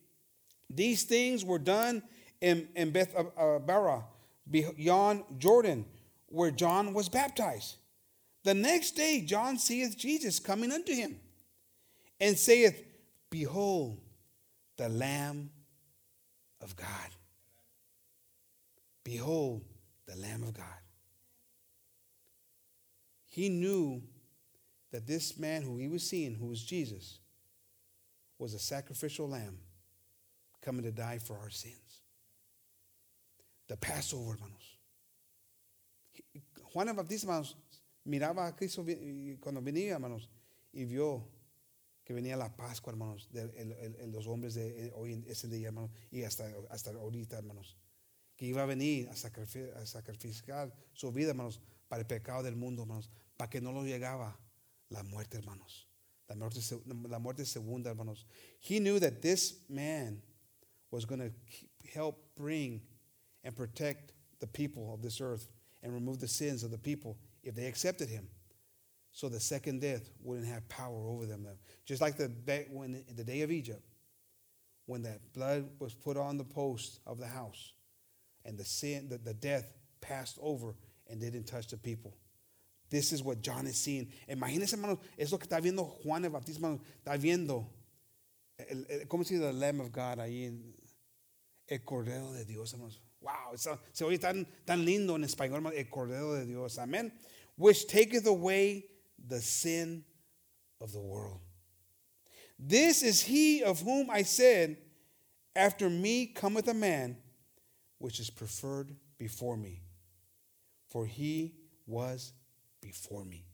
These 0.68 1.04
things 1.04 1.44
were 1.44 1.58
done 1.58 2.02
in, 2.40 2.68
in 2.76 2.90
Beth 2.90 3.14
uh, 3.16 3.24
uh, 3.36 3.58
Barah, 3.58 4.04
beyond 4.48 5.24
Jordan, 5.38 5.84
where 6.26 6.50
John 6.50 6.94
was 6.94 7.08
baptized. 7.08 7.76
The 8.44 8.54
next 8.54 8.92
day, 8.92 9.22
John 9.26 9.58
seeth 9.58 9.98
Jesus 9.98 10.38
coming 10.38 10.72
unto 10.72 10.94
him 10.94 11.16
and 12.20 12.38
saith, 12.38 12.82
Behold, 13.30 13.98
the 14.76 14.88
Lamb 14.88 15.50
of 16.60 16.76
God. 16.76 17.19
Behold, 19.10 19.62
the 20.06 20.14
Lamb 20.14 20.44
of 20.44 20.54
God. 20.54 20.80
He 23.26 23.48
knew 23.48 24.02
that 24.92 25.04
this 25.04 25.36
man 25.36 25.62
who 25.62 25.78
he 25.78 25.88
was 25.88 26.08
seeing, 26.08 26.36
who 26.36 26.46
was 26.46 26.62
Jesus, 26.62 27.18
was 28.38 28.54
a 28.54 28.60
sacrificial 28.60 29.28
lamb 29.28 29.58
coming 30.62 30.84
to 30.84 30.92
die 30.92 31.18
for 31.18 31.36
our 31.38 31.50
sins. 31.50 32.02
The 33.66 33.76
Passover, 33.76 34.34
hermanos. 34.34 34.78
Juan 36.72 36.88
el 36.88 36.94
Bautista, 36.94 37.26
hermanos, 37.26 37.56
miraba 38.06 38.46
a 38.46 38.52
Cristo 38.52 38.86
cuando 39.40 39.60
venía, 39.60 39.94
hermanos, 39.94 40.28
y 40.72 40.84
vio 40.84 41.24
que 42.04 42.14
venía 42.14 42.36
la 42.36 42.50
Pascua, 42.50 42.92
hermanos, 42.92 43.28
de 43.32 44.06
los 44.06 44.28
hombres 44.28 44.54
de 44.54 44.86
eh, 44.86 44.92
hoy 44.94 45.24
ese 45.26 45.48
día, 45.48 45.68
hermanos, 45.68 45.90
y 46.12 46.22
hasta, 46.22 46.48
hasta 46.70 46.90
ahorita, 46.90 47.38
hermanos, 47.38 47.76
que 48.40 48.46
iba 48.46 48.62
a 48.62 48.66
venir 48.66 49.06
a, 49.10 49.12
a 49.12 49.86
sacrificar 49.86 50.72
su 50.94 51.12
vida, 51.12 51.32
hermanos, 51.32 51.60
para 51.88 52.00
el 52.00 52.06
pecado 52.06 52.42
del 52.42 52.56
mundo, 52.56 52.84
hermanos, 52.84 53.10
para 53.36 53.50
que 53.50 53.60
no 53.60 53.70
lo 53.70 53.82
llegaba 53.82 54.34
la 54.88 55.02
muerte, 55.02 55.36
hermanos. 55.36 55.86
La 56.26 56.36
muerte, 56.36 56.60
la 56.86 57.18
muerte 57.18 57.44
segunda, 57.44 57.90
hermanos. 57.90 58.24
He 58.58 58.80
knew 58.80 58.98
that 58.98 59.20
this 59.20 59.68
man 59.68 60.22
was 60.90 61.04
going 61.04 61.20
to 61.20 61.30
help 61.92 62.16
bring 62.34 62.80
and 63.44 63.54
protect 63.54 64.14
the 64.38 64.46
people 64.46 64.94
of 64.94 65.02
this 65.02 65.20
earth 65.20 65.50
and 65.82 65.92
remove 65.92 66.18
the 66.18 66.26
sins 66.26 66.62
of 66.62 66.70
the 66.70 66.78
people 66.78 67.18
if 67.42 67.54
they 67.54 67.66
accepted 67.66 68.08
him. 68.08 68.26
So 69.12 69.28
the 69.28 69.40
second 69.40 69.82
death 69.82 70.08
wouldn't 70.22 70.48
have 70.48 70.66
power 70.70 71.10
over 71.10 71.26
them. 71.26 71.46
Just 71.84 72.00
like 72.00 72.16
the 72.16 72.28
when 72.70 73.04
the 73.14 73.24
day 73.24 73.42
of 73.42 73.50
Egypt, 73.50 73.82
when 74.86 75.02
that 75.02 75.30
blood 75.34 75.68
was 75.78 75.92
put 75.92 76.16
on 76.16 76.38
the 76.38 76.44
post 76.44 77.00
of 77.06 77.18
the 77.18 77.26
house, 77.26 77.74
and 78.44 78.58
the 78.58 78.64
sin, 78.64 79.08
the, 79.08 79.18
the 79.18 79.34
death 79.34 79.72
passed 80.00 80.38
over 80.40 80.74
and 81.08 81.20
didn't 81.20 81.44
touch 81.44 81.68
the 81.68 81.76
people. 81.76 82.14
This 82.88 83.12
is 83.12 83.22
what 83.22 83.40
John 83.42 83.66
is 83.66 83.76
seeing. 83.76 84.08
Imagínense, 84.28 84.72
hermanos, 84.74 84.98
es 85.16 85.30
lo 85.30 85.38
que 85.38 85.46
está 85.46 85.60
viendo 85.62 85.84
Juan 86.02 86.24
el 86.24 86.30
Bautista, 86.30 86.58
hermanos. 86.60 86.80
Está 87.04 87.16
viendo, 87.20 87.66
el, 88.58 88.84
el- 88.88 89.06
¿cómo 89.06 89.24
se 89.24 89.34
dice? 89.34 89.40
The 89.42 89.52
Lamb 89.52 89.80
of 89.80 89.92
God 89.92 90.18
ahí 90.18 90.44
en 90.46 90.74
el 91.68 91.78
Cordero 91.84 92.32
de 92.32 92.44
Dios, 92.44 92.72
hermanos. 92.72 93.00
Wow, 93.20 93.54
se 93.92 94.04
oye 94.04 94.18
tan, 94.18 94.46
tan 94.64 94.84
lindo 94.84 95.14
en 95.14 95.22
español, 95.24 95.56
hermanos, 95.56 95.78
el 95.78 95.88
Cordero 95.90 96.34
de 96.34 96.46
Dios. 96.46 96.78
Amén. 96.78 97.12
Which 97.56 97.86
taketh 97.86 98.26
away 98.26 98.86
the 99.28 99.40
sin 99.40 100.04
of 100.80 100.92
the 100.92 100.98
world. 101.00 101.40
This 102.58 103.02
is 103.02 103.20
he 103.22 103.62
of 103.62 103.80
whom 103.80 104.10
I 104.10 104.22
said, 104.22 104.78
After 105.54 105.90
me 105.90 106.26
cometh 106.26 106.68
a 106.68 106.74
man 106.74 107.16
which 108.00 108.18
is 108.18 108.30
preferred 108.30 108.90
before 109.18 109.56
me, 109.56 109.82
for 110.88 111.06
he 111.06 111.52
was 111.86 112.32
before 112.80 113.24
me. 113.24 113.44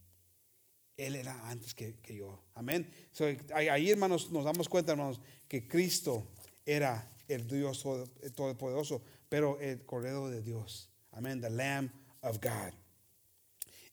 Él 0.98 1.16
era 1.16 1.34
antes 1.50 1.74
que, 1.74 1.94
que 2.02 2.14
yo. 2.14 2.38
Amén. 2.56 2.86
So, 3.12 3.24
ahí, 3.54 3.90
hermanos, 3.90 4.30
nos 4.30 4.44
damos 4.44 4.68
cuenta, 4.68 4.92
hermanos, 4.92 5.18
que 5.48 5.68
Cristo 5.68 6.28
era 6.64 7.02
el 7.28 7.40
Dios 7.40 7.82
todopoderoso, 7.82 9.02
pero 9.28 9.58
el 9.60 9.78
Cordero 9.84 10.30
de 10.30 10.40
Dios. 10.40 10.88
Amén. 11.12 11.40
The 11.42 11.50
Lamb 11.50 11.90
of 12.22 12.40
God. 12.40 12.72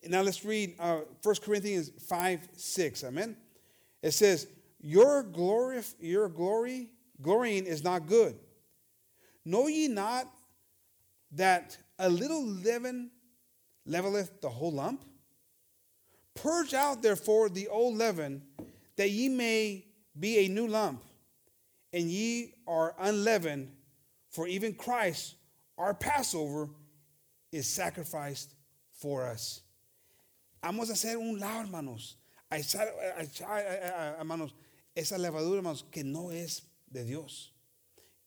And 0.04 0.12
now 0.12 0.22
let's 0.22 0.44
read 0.44 0.76
uh, 0.78 1.00
1 1.22 1.34
Corinthians 1.42 1.90
5 2.06 2.48
6. 2.56 3.04
Amen. 3.04 3.36
It 4.02 4.12
says, 4.12 4.46
Your 4.80 5.24
glory, 5.24 5.82
your 5.98 6.28
glory, 6.28 6.90
glorying 7.20 7.66
is 7.66 7.82
not 7.82 8.06
good. 8.06 8.36
Know 9.44 9.66
ye 9.66 9.88
not 9.88 10.26
that 11.36 11.76
a 11.98 12.08
little 12.08 12.44
leaven 12.44 13.10
leaveneth 13.86 14.40
the 14.40 14.48
whole 14.48 14.72
lump? 14.72 15.04
Purge 16.34 16.74
out 16.74 17.02
therefore 17.02 17.48
the 17.48 17.68
old 17.68 17.96
leaven, 17.96 18.42
that 18.96 19.10
ye 19.10 19.28
may 19.28 19.86
be 20.18 20.38
a 20.38 20.48
new 20.48 20.66
lump, 20.66 21.02
and 21.92 22.10
ye 22.10 22.54
are 22.66 22.94
unleavened, 22.98 23.70
for 24.30 24.48
even 24.48 24.74
Christ, 24.74 25.36
our 25.78 25.94
Passover, 25.94 26.68
is 27.52 27.68
sacrificed 27.68 28.54
for 28.90 29.26
us. 29.26 29.60
Vamos 30.62 30.90
a 30.90 30.94
hacer 30.94 31.16
un 31.16 31.38
lado, 31.38 31.60
hermanos. 31.60 32.16
A 32.50 32.56
echar, 32.56 32.88
hermanos, 34.18 34.52
esa 34.96 35.16
levadura, 35.16 35.58
hermanos, 35.58 35.84
que 35.90 36.02
no 36.02 36.30
es 36.30 36.62
de 36.90 37.04
Dios. 37.04 37.52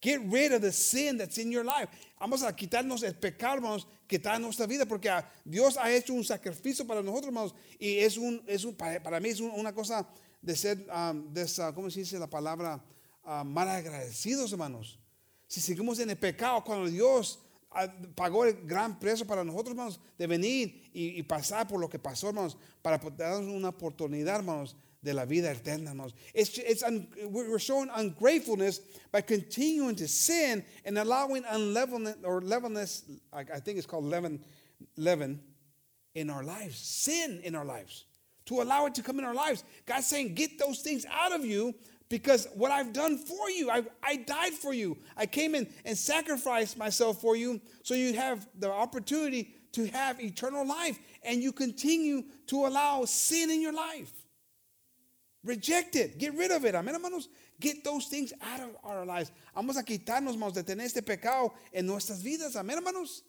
Get 0.01 0.21
rid 0.31 0.53
of 0.53 0.62
the 0.62 0.71
sin 0.71 1.17
that's 1.17 1.38
in 1.38 1.51
your 1.51 1.65
life. 1.65 1.89
Vamos 2.19 2.43
a 2.43 2.55
quitarnos 2.55 3.01
el 3.03 3.13
pecado, 3.15 3.55
hermanos, 3.55 3.88
que 4.07 4.17
está 4.17 4.36
en 4.36 4.43
nuestra 4.43 4.67
vida, 4.67 4.86
porque 4.86 5.10
ah, 5.10 5.27
Dios 5.43 5.75
ha 5.77 5.91
hecho 5.91 6.13
un 6.13 6.23
sacrificio 6.23 6.86
para 6.86 7.01
nosotros, 7.01 7.27
hermanos, 7.27 7.55
y 7.79 7.97
es 7.97 8.15
un, 8.17 8.41
es 8.47 8.63
un 8.63 8.75
para, 8.75 9.19
mí 9.19 9.29
es 9.29 9.39
un- 9.39 9.51
una 9.51 9.73
cosa 9.73 10.07
de 10.41 10.55
ser, 10.55 10.86
um, 10.95 11.33
de 11.33 11.41
esa- 11.41 11.73
¿cómo 11.73 11.89
se 11.89 12.01
dice 12.01 12.19
la 12.19 12.27
palabra? 12.27 12.83
Ah, 13.23 13.43
mal 13.43 13.67
agradecidos, 13.69 14.51
hermanos. 14.51 14.99
Si 15.47 15.60
seguimos 15.62 15.97
en 15.99 16.10
el 16.12 16.17
pecado, 16.17 16.63
cuando 16.63 16.88
Dios 16.89 17.39
pagó 18.15 18.45
el 18.45 18.65
gran 18.65 18.97
precio 18.99 19.25
para 19.27 19.43
nosotros, 19.43 19.71
hermanos, 19.71 19.99
de 20.17 20.27
venir 20.27 20.89
y, 20.93 21.19
y 21.19 21.23
pasar 21.23 21.67
por 21.67 21.79
lo 21.79 21.89
que 21.89 21.99
pasó, 21.99 22.29
hermanos, 22.29 22.57
para 22.81 22.97
darnos 22.97 23.51
una 23.53 23.69
oportunidad, 23.69 24.38
hermanos, 24.38 24.75
de 25.03 25.13
la 25.13 25.25
vida 25.25 25.51
eterna. 25.51 25.93
It's, 26.33 26.57
it's 26.57 26.83
un- 26.83 27.07
we're 27.23 27.51
we're 27.51 27.60
showing 27.60 27.89
ungratefulness 27.93 28.79
by 29.12 29.21
continuing 29.21 29.95
to 29.95 30.07
sin 30.07 30.63
and 30.86 30.97
allowing 30.97 31.43
unleavened 31.49 32.15
or 32.23 32.41
leavenness, 32.41 33.03
I, 33.31 33.41
I 33.41 33.60
think 33.60 33.77
it's 33.77 33.88
called 33.88 34.05
leaven, 34.05 34.43
leaven, 34.95 35.39
in 36.17 36.31
our 36.31 36.43
lives, 36.43 36.79
sin 36.79 37.39
in 37.43 37.53
our 37.53 37.63
lives, 37.63 38.05
to 38.47 38.62
allow 38.62 38.88
it 38.88 38.95
to 38.95 39.03
come 39.03 39.19
in 39.19 39.25
our 39.25 39.36
lives. 39.36 39.63
God's 39.86 40.07
saying, 40.07 40.33
get 40.33 40.57
those 40.57 40.79
things 40.79 41.05
out 41.12 41.31
of 41.31 41.45
you 41.45 41.75
because 42.10 42.47
what 42.55 42.71
I've 42.71 42.91
done 42.91 43.17
for 43.19 43.51
you, 43.51 43.69
I, 43.69 43.83
I 44.01 44.15
died 44.15 44.53
for 44.53 44.73
you. 44.73 44.97
I 45.15 45.27
came 45.27 45.53
in 45.53 45.69
and 45.86 45.95
sacrificed 45.95 46.75
myself 46.75 47.21
for 47.21 47.36
you 47.36 47.62
so 47.83 47.93
you 47.93 48.13
have 48.13 48.47
the 48.57 48.71
opportunity 48.71 49.53
to 49.73 49.86
have 49.88 50.19
eternal 50.19 50.65
life 50.67 50.97
and 51.21 51.43
you 51.43 51.51
continue 51.51 52.23
to 52.47 52.65
allow 52.65 53.05
sin 53.05 53.51
in 53.51 53.62
your 53.62 53.73
life. 53.73 54.12
Reject 55.47 55.95
it. 55.95 56.17
Get 56.19 56.33
rid 56.36 56.51
of 56.51 56.63
it. 56.65 56.75
Amén, 56.75 56.93
hermanos. 56.93 57.29
Get 57.60 57.83
those 57.83 58.07
things 58.10 58.33
out 58.41 58.60
of 58.60 58.75
our 58.83 59.03
lives. 59.05 59.31
Vamos 59.55 59.77
a 59.77 59.83
quitarnos, 59.83 60.33
hermanos, 60.33 60.53
de 60.53 60.63
tener 60.63 60.86
este 60.86 61.01
pecado 61.01 61.53
en 61.71 61.86
nuestras 61.88 62.21
vidas. 62.21 62.55
Amén, 62.55 62.77
hermanos. 62.77 63.23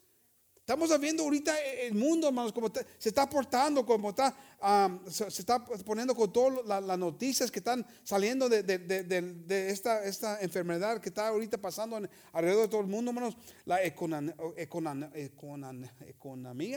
Estamos 0.67 0.95
viendo 0.99 1.23
ahorita 1.23 1.57
el 1.81 1.95
mundo, 1.95 2.27
hermanos, 2.27 2.53
como 2.53 2.69
se 2.99 3.09
está 3.09 3.27
portando, 3.27 3.83
como 3.83 4.11
está, 4.11 4.35
um, 4.61 4.99
se, 5.09 5.25
está 5.27 5.65
poniendo 5.65 6.13
con 6.13 6.31
todas 6.31 6.63
la- 6.67 6.79
las 6.79 6.99
noticias 6.99 7.49
que 7.49 7.57
están 7.57 7.83
saliendo 8.03 8.47
de, 8.47 8.59
esta, 9.71 10.03
esta 10.03 10.39
enfermedad 10.41 11.01
que 11.01 11.09
está 11.09 11.29
ahorita 11.29 11.57
pasando 11.57 11.99
alrededor 12.33 12.61
de 12.63 12.67
todo 12.67 12.81
el 12.81 12.87
mundo, 12.87 13.09
hermanos. 13.09 13.35
La 13.65 13.83
economía, 13.83 14.35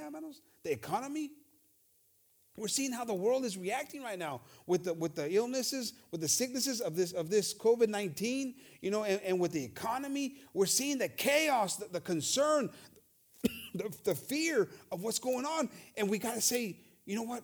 hermanos. 0.07 0.43
The 0.63 0.73
economy. 0.73 1.37
We're 2.57 2.69
seeing 2.69 2.93
how 2.93 3.05
the 3.05 3.15
world 3.15 3.45
is 3.45 3.57
reacting 3.57 4.03
right 4.03 4.19
now 4.19 4.43
with 4.67 4.85
the 4.85 4.93
with 4.93 5.15
the 5.15 5.35
illnesses, 5.35 5.95
with 6.11 6.21
the 6.21 6.29
sicknesses 6.29 6.81
of 6.83 6.95
this 6.95 7.13
of 7.13 7.31
this 7.31 7.55
COVID 7.55 7.89
nineteen, 7.89 8.55
you 8.83 8.91
know, 8.91 9.05
and, 9.05 9.21
and 9.23 9.41
with 9.41 9.53
the 9.53 9.65
economy. 9.65 10.37
We're 10.53 10.67
seeing 10.67 10.99
the 10.99 11.09
chaos, 11.09 11.77
the, 11.77 11.89
the 11.89 12.01
concern, 12.01 12.69
the, 13.75 13.95
the 14.05 14.15
fear 14.15 14.69
of 14.91 15.03
what's 15.03 15.19
going 15.19 15.47
on, 15.47 15.71
and 15.97 16.11
we 16.11 16.19
got 16.19 16.35
to 16.35 16.43
say, 16.43 16.77
you 17.07 17.17
know 17.17 17.23
what? 17.23 17.43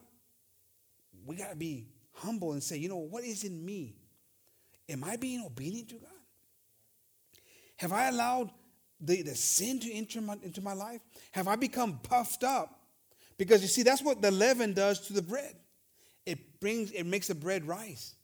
We 1.24 1.36
got 1.36 1.50
to 1.50 1.56
be 1.56 1.88
humble 2.12 2.52
and 2.52 2.62
say, 2.62 2.76
you 2.76 2.88
know, 2.88 2.96
what 2.96 3.24
is 3.24 3.44
in 3.44 3.64
me? 3.64 3.96
Am 4.90 5.04
I 5.04 5.16
being 5.16 5.42
obedient 5.44 5.88
to 5.90 5.96
God? 5.96 6.08
Have 7.76 7.92
I 7.92 8.08
allowed 8.08 8.50
the, 9.00 9.22
the 9.22 9.34
sin 9.34 9.78
to 9.80 9.92
enter 9.92 10.20
my, 10.20 10.36
into 10.42 10.60
my 10.60 10.72
life? 10.72 11.00
Have 11.32 11.48
I 11.48 11.56
become 11.56 11.98
puffed 12.02 12.44
up? 12.44 12.77
Because 13.38 13.62
you 13.62 13.68
see, 13.68 13.82
that's 13.84 14.02
what 14.02 14.20
the 14.20 14.30
leaven 14.30 14.74
does 14.74 15.00
to 15.06 15.12
the 15.12 15.22
bread. 15.22 15.54
It 16.26 16.60
brings, 16.60 16.90
it 16.90 17.04
makes 17.06 17.28
the 17.28 17.34
bread 17.34 17.66
rise. 17.66 18.16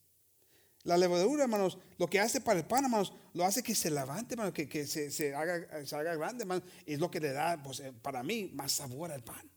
La 0.84 0.96
levadura, 0.96 1.44
hermanos, 1.44 1.78
lo 1.98 2.06
que 2.08 2.20
hace 2.20 2.40
para 2.44 2.58
el 2.58 2.64
pan, 2.64 2.84
hermanos, 2.84 3.12
lo 3.32 3.44
hace 3.44 3.62
que 3.62 3.74
se 3.74 3.88
levante, 3.88 4.32
hermanos, 4.34 4.52
que, 4.52 4.68
que 4.68 4.84
se, 4.86 5.10
se 5.10 5.32
haga, 5.34 5.86
se 5.86 5.96
haga 5.96 6.14
grande, 6.16 6.42
hermanos, 6.42 6.64
es 6.84 6.98
lo 7.00 7.10
que 7.10 7.20
le 7.20 7.32
da, 7.32 7.62
pues, 7.62 7.80
eh, 7.80 7.92
para 8.02 8.22
mí, 8.22 8.50
más 8.52 8.72
sabor 8.72 9.10
al 9.10 9.22
pan. 9.22 9.48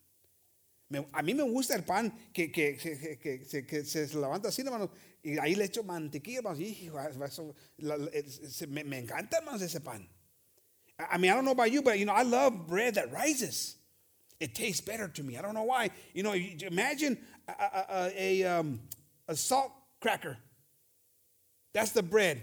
Me- 0.90 1.06
a 1.12 1.22
mí 1.22 1.34
me 1.34 1.44
gusta 1.44 1.76
el 1.76 1.84
pan 1.84 2.14
que, 2.32 2.50
que, 2.50 2.78
que, 2.78 3.84
se, 3.84 4.08
levanta 4.16 4.48
así, 4.48 4.62
hermanos, 4.62 4.90
y 5.22 5.38
ahí 5.38 5.56
le 5.56 5.66
echo 5.66 5.84
mantequilla, 5.84 6.38
hermanos, 6.38 6.60
y 6.60 6.90
eso, 7.34 7.54
me, 8.70 8.86
me 8.86 9.00
encanta, 9.00 9.40
hermanos, 9.40 9.62
ese 9.64 9.82
pan. 9.82 10.08
I 11.12 11.18
mean, 11.18 11.32
I 11.32 11.36
don't 11.36 11.44
know 11.44 11.52
about 11.52 11.70
you, 11.72 11.82
but 11.82 12.00
you 12.00 12.06
know, 12.06 12.14
I 12.16 12.24
love 12.24 12.68
bread 12.68 12.96
that 12.96 13.12
rises. 13.12 13.77
It 14.40 14.54
tastes 14.54 14.82
better 14.82 15.08
to 15.08 15.24
me. 15.24 15.38
I 15.38 15.42
don't 15.42 15.54
know 15.56 15.64
why. 15.64 15.90
You 16.14 16.24
know, 16.24 16.34
imagine 16.34 17.18
a, 17.48 17.52
a, 17.90 18.12
a, 18.16 18.44
um, 18.44 18.80
a 19.28 19.36
salt 19.36 19.72
cracker. 20.02 20.38
That's 21.74 21.92
the 21.92 22.04
bread, 22.04 22.42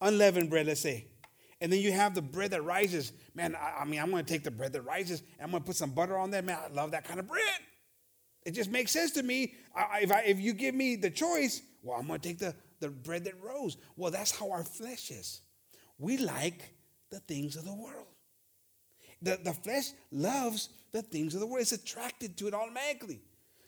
unleavened 0.00 0.50
bread, 0.50 0.66
let's 0.66 0.80
say. 0.80 1.06
And 1.60 1.72
then 1.72 1.80
you 1.80 1.92
have 1.92 2.14
the 2.14 2.22
bread 2.22 2.50
that 2.50 2.64
rises. 2.64 3.12
Man, 3.34 3.54
I, 3.54 3.80
I 3.80 3.84
mean, 3.86 4.00
I'm 4.00 4.10
going 4.10 4.24
to 4.24 4.30
take 4.30 4.44
the 4.44 4.50
bread 4.50 4.72
that 4.74 4.82
rises 4.82 5.20
and 5.38 5.44
I'm 5.44 5.50
going 5.50 5.62
to 5.62 5.66
put 5.66 5.76
some 5.76 5.90
butter 5.90 6.18
on 6.18 6.30
that. 6.32 6.44
Man, 6.44 6.58
I 6.62 6.72
love 6.72 6.90
that 6.90 7.04
kind 7.04 7.18
of 7.18 7.26
bread. 7.26 7.42
It 8.44 8.52
just 8.52 8.70
makes 8.70 8.92
sense 8.92 9.12
to 9.12 9.22
me. 9.22 9.54
I- 9.74 10.00
if, 10.02 10.12
I, 10.12 10.20
if 10.20 10.38
you 10.38 10.52
give 10.52 10.74
me 10.74 10.96
the 10.96 11.10
choice, 11.10 11.62
well, 11.82 11.98
I'm 11.98 12.06
going 12.06 12.20
to 12.20 12.28
take 12.28 12.38
the, 12.38 12.54
the 12.80 12.90
bread 12.90 13.24
that 13.24 13.42
rose. 13.42 13.78
Well, 13.96 14.10
that's 14.10 14.38
how 14.38 14.50
our 14.50 14.64
flesh 14.64 15.10
is. 15.10 15.40
We 15.98 16.18
like 16.18 16.74
the 17.10 17.20
things 17.20 17.56
of 17.56 17.64
the 17.64 17.74
world. 17.74 18.06
The, 19.22 19.36
the 19.38 19.54
flesh 19.54 19.92
loves 20.10 20.70
the 20.92 21.02
things 21.02 21.34
of 21.34 21.40
the 21.40 21.46
world. 21.46 21.62
It's 21.62 21.72
attracted 21.72 22.36
to 22.36 22.48
it 22.48 22.54
automatically. 22.54 23.20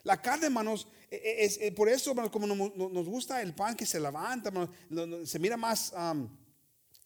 La 0.05 0.17
carne, 0.17 0.45
hermanos, 0.45 0.87
e- 1.11 1.17
e- 1.17 1.45
es, 1.45 1.59
eh, 1.61 1.73
por 1.73 1.89
eso, 1.89 2.11
hermanos, 2.11 2.31
como 2.31 2.47
nos, 2.47 2.57
nos- 2.77 3.07
gusta 3.09 3.43
el 3.43 3.55
pan 3.55 3.75
que 3.75 3.85
se 3.87 3.99
levanta, 3.99 4.49
hermanos, 4.51 4.71
se 5.29 5.39
mira 5.39 5.57
más, 5.57 5.93
am, 5.95 6.29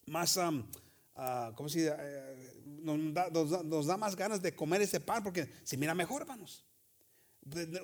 más, 0.07 0.37
am, 0.37 0.66
ah, 1.16 1.52
¿cómo 1.57 1.68
se 1.68 1.78
dice? 1.81 1.94
Eh, 1.98 2.62
nos, 2.83 3.14
da, 3.14 3.28
nos 3.31 3.64
nos 3.64 3.87
da 3.87 3.96
más 3.96 4.14
ganas 4.16 4.40
de 4.42 4.55
comer 4.55 4.83
ese 4.83 5.00
pan 5.00 5.22
porque 5.22 5.48
se 5.64 5.76
mira 5.76 5.94
mejor, 5.94 6.22
hermanos. 6.22 6.64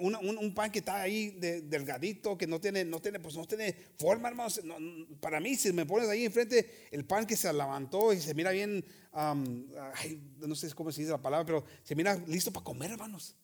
Un, 0.00 0.14
un 0.14 0.54
pan 0.54 0.70
que 0.70 0.78
está 0.78 1.00
ahí 1.00 1.30
de- 1.30 1.62
delgadito, 1.62 2.38
que 2.38 2.46
no 2.46 2.60
tiene, 2.60 2.84
no 2.84 3.00
tiene, 3.00 3.18
pues 3.18 3.34
no 3.36 3.44
tiene 3.46 3.74
forma, 3.98 4.28
hermanos. 4.28 4.62
No, 4.64 4.76
para 5.20 5.40
mí, 5.40 5.56
si 5.56 5.72
me 5.72 5.84
pones 5.84 6.08
ahí 6.08 6.24
enfrente 6.24 6.86
el 6.92 7.04
pan 7.04 7.26
que 7.26 7.36
se 7.36 7.52
levantó 7.52 8.12
y 8.12 8.20
se 8.20 8.34
mira 8.34 8.52
bien, 8.52 8.84
ay, 9.12 10.20
no 10.38 10.54
sé 10.54 10.72
cómo 10.74 10.92
se 10.92 11.00
dice 11.00 11.10
la 11.12 11.20
palabra, 11.20 11.44
pero 11.44 11.64
se 11.82 11.94
mira 11.96 12.14
listo 12.26 12.52
para 12.52 12.64
comer, 12.64 12.92
hermanos. 12.92 13.34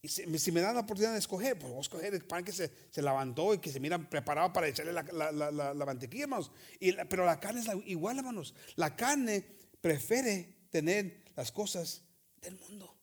Y 0.00 0.08
si, 0.08 0.52
me 0.52 0.60
dan 0.60 0.74
la 0.74 0.80
oportunidad 0.82 1.12
de 1.12 1.18
escoger, 1.18 1.58
pues 1.58 1.70
voy 1.70 1.78
a 1.78 1.82
escoger 1.82 2.14
el 2.14 2.24
pan 2.24 2.44
que 2.44 2.52
se, 2.52 2.70
se 2.88 3.02
levantó 3.02 3.52
y 3.52 3.58
que 3.58 3.70
se 3.70 3.80
mira 3.80 3.98
preparado 3.98 4.52
para 4.52 4.68
echarle 4.68 4.92
la, 4.92 5.02
la- 5.02 5.32
la- 5.32 5.50
la- 5.50 5.74
la 5.74 5.84
mantequilla, 5.86 6.22
hermanos. 6.24 6.50
Y 6.80 6.92
pero 7.10 7.26
la 7.26 7.38
carne 7.40 7.60
es 7.60 7.66
igual, 7.86 8.16
hermanos. 8.16 8.54
La 8.76 8.94
carne 8.96 9.44
prefiere 9.80 10.54
tener 10.70 11.24
las 11.36 11.50
cosas 11.52 12.04
del 12.40 12.54
mundo. 12.54 12.94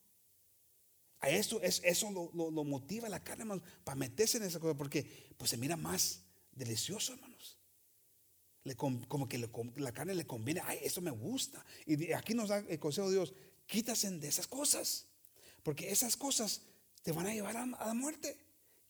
A 1.20 1.30
eso, 1.30 1.60
es, 1.62 1.80
eso 1.84 2.10
lo, 2.10 2.30
lo- 2.34 2.50
lo 2.50 2.64
motiva 2.64 3.08
la 3.08 3.22
carne, 3.24 3.42
hermanos, 3.42 3.64
para 3.84 3.96
meterse 3.96 4.36
en 4.36 4.44
esa 4.44 4.60
cosa, 4.60 4.76
porque 4.76 5.04
pues 5.36 5.50
se 5.50 5.56
mira 5.56 5.76
más 5.76 6.20
delicioso, 6.52 7.14
hermanos. 7.14 7.58
Le 8.64 8.74
como 8.74 9.28
que 9.28 9.38
le 9.38 9.48
la 9.76 9.92
carne 9.92 10.14
le 10.14 10.26
conviene, 10.26 10.60
ay, 10.64 10.80
eso 10.82 11.00
me 11.00 11.10
gusta. 11.10 11.64
Y 11.86 12.12
aquí 12.12 12.34
nos 12.34 12.48
da 12.48 12.58
el 12.58 12.78
consejo 12.78 13.08
de 13.08 13.14
Dios, 13.14 13.32
quítasen 13.66 14.20
de 14.20 14.28
esas 14.28 14.46
cosas, 14.46 15.06
porque 15.62 15.90
esas 15.90 16.16
cosas 16.16 16.62
te 17.02 17.12
van 17.12 17.26
a 17.26 17.32
llevar 17.32 17.56
a, 17.56 17.62
a 17.62 17.86
la 17.86 17.94
muerte. 17.94 18.36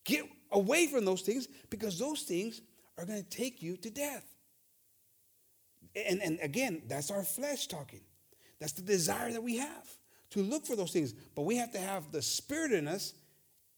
Get 0.04 0.24
away 0.50 0.86
from 0.88 1.04
those 1.04 1.22
things, 1.22 1.48
because 1.68 1.98
those 1.98 2.24
things 2.24 2.62
are 2.96 3.06
going 3.06 3.22
to 3.22 3.28
take 3.28 3.60
you 3.62 3.76
to 3.76 3.90
death. 3.90 4.24
And, 5.94 6.20
and 6.22 6.38
again, 6.40 6.82
that's 6.88 7.10
our 7.10 7.24
flesh 7.24 7.66
talking. 7.68 8.02
That's 8.58 8.72
the 8.72 8.82
desire 8.82 9.32
that 9.32 9.42
we 9.42 9.58
have 9.58 9.86
to 10.30 10.42
look 10.42 10.66
for 10.66 10.76
those 10.76 10.92
things. 10.92 11.12
But 11.34 11.42
we 11.42 11.56
have 11.56 11.72
to 11.72 11.78
have 11.78 12.10
the 12.12 12.22
spirit 12.22 12.72
in 12.72 12.88
us 12.88 13.14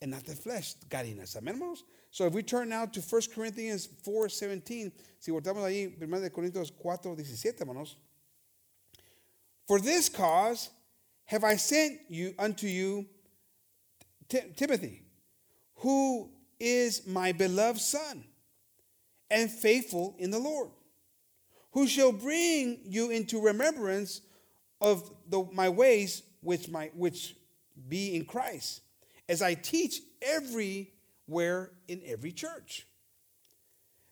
and 0.01 0.11
not 0.11 0.25
the 0.25 0.35
flesh 0.35 0.75
guiding 0.89 1.21
us. 1.21 1.37
Amen, 1.37 1.55
hermanos? 1.55 1.85
So 2.11 2.27
if 2.27 2.33
we 2.33 2.43
turn 2.43 2.69
now 2.69 2.87
to 2.87 3.01
1 3.01 3.23
Corinthians 3.35 3.89
4, 4.05 4.29
17, 4.29 4.93
si 5.19 5.33
voltamos 5.33 5.63
ahí, 5.63 6.01
1 6.01 6.21
de 6.23 6.31
Corintios 6.31 6.73
4, 6.77 7.15
17, 7.17 7.59
hermanos. 7.59 7.97
For 9.67 9.81
this 9.81 10.09
cause 10.09 10.71
have 11.27 11.45
I 11.45 11.57
sent 11.57 12.01
you 12.09 12.35
unto 12.39 12.67
you 12.67 13.07
Ti- 14.29 14.53
Timothy, 14.57 15.03
who 15.77 16.31
is 16.59 17.07
my 17.07 17.33
beloved 17.33 17.81
son 17.81 18.25
and 19.31 19.51
faithful 19.51 20.17
in 20.19 20.31
the 20.31 20.39
Lord 20.39 20.71
who 21.73 21.87
shall 21.87 22.13
bring 22.13 22.81
you 22.85 23.11
into 23.11 23.41
remembrance 23.41 24.21
of 24.81 25.11
the, 25.29 25.45
my 25.53 25.69
ways 25.69 26.23
which, 26.41 26.69
my, 26.69 26.91
which 26.95 27.37
be 27.89 28.15
in 28.17 28.25
Christ, 28.25 28.81
as 29.29 29.43
I 29.43 29.55
teach 29.55 30.01
everywhere 30.23 31.71
in 31.87 32.03
every 32.07 32.33
church. 32.33 32.87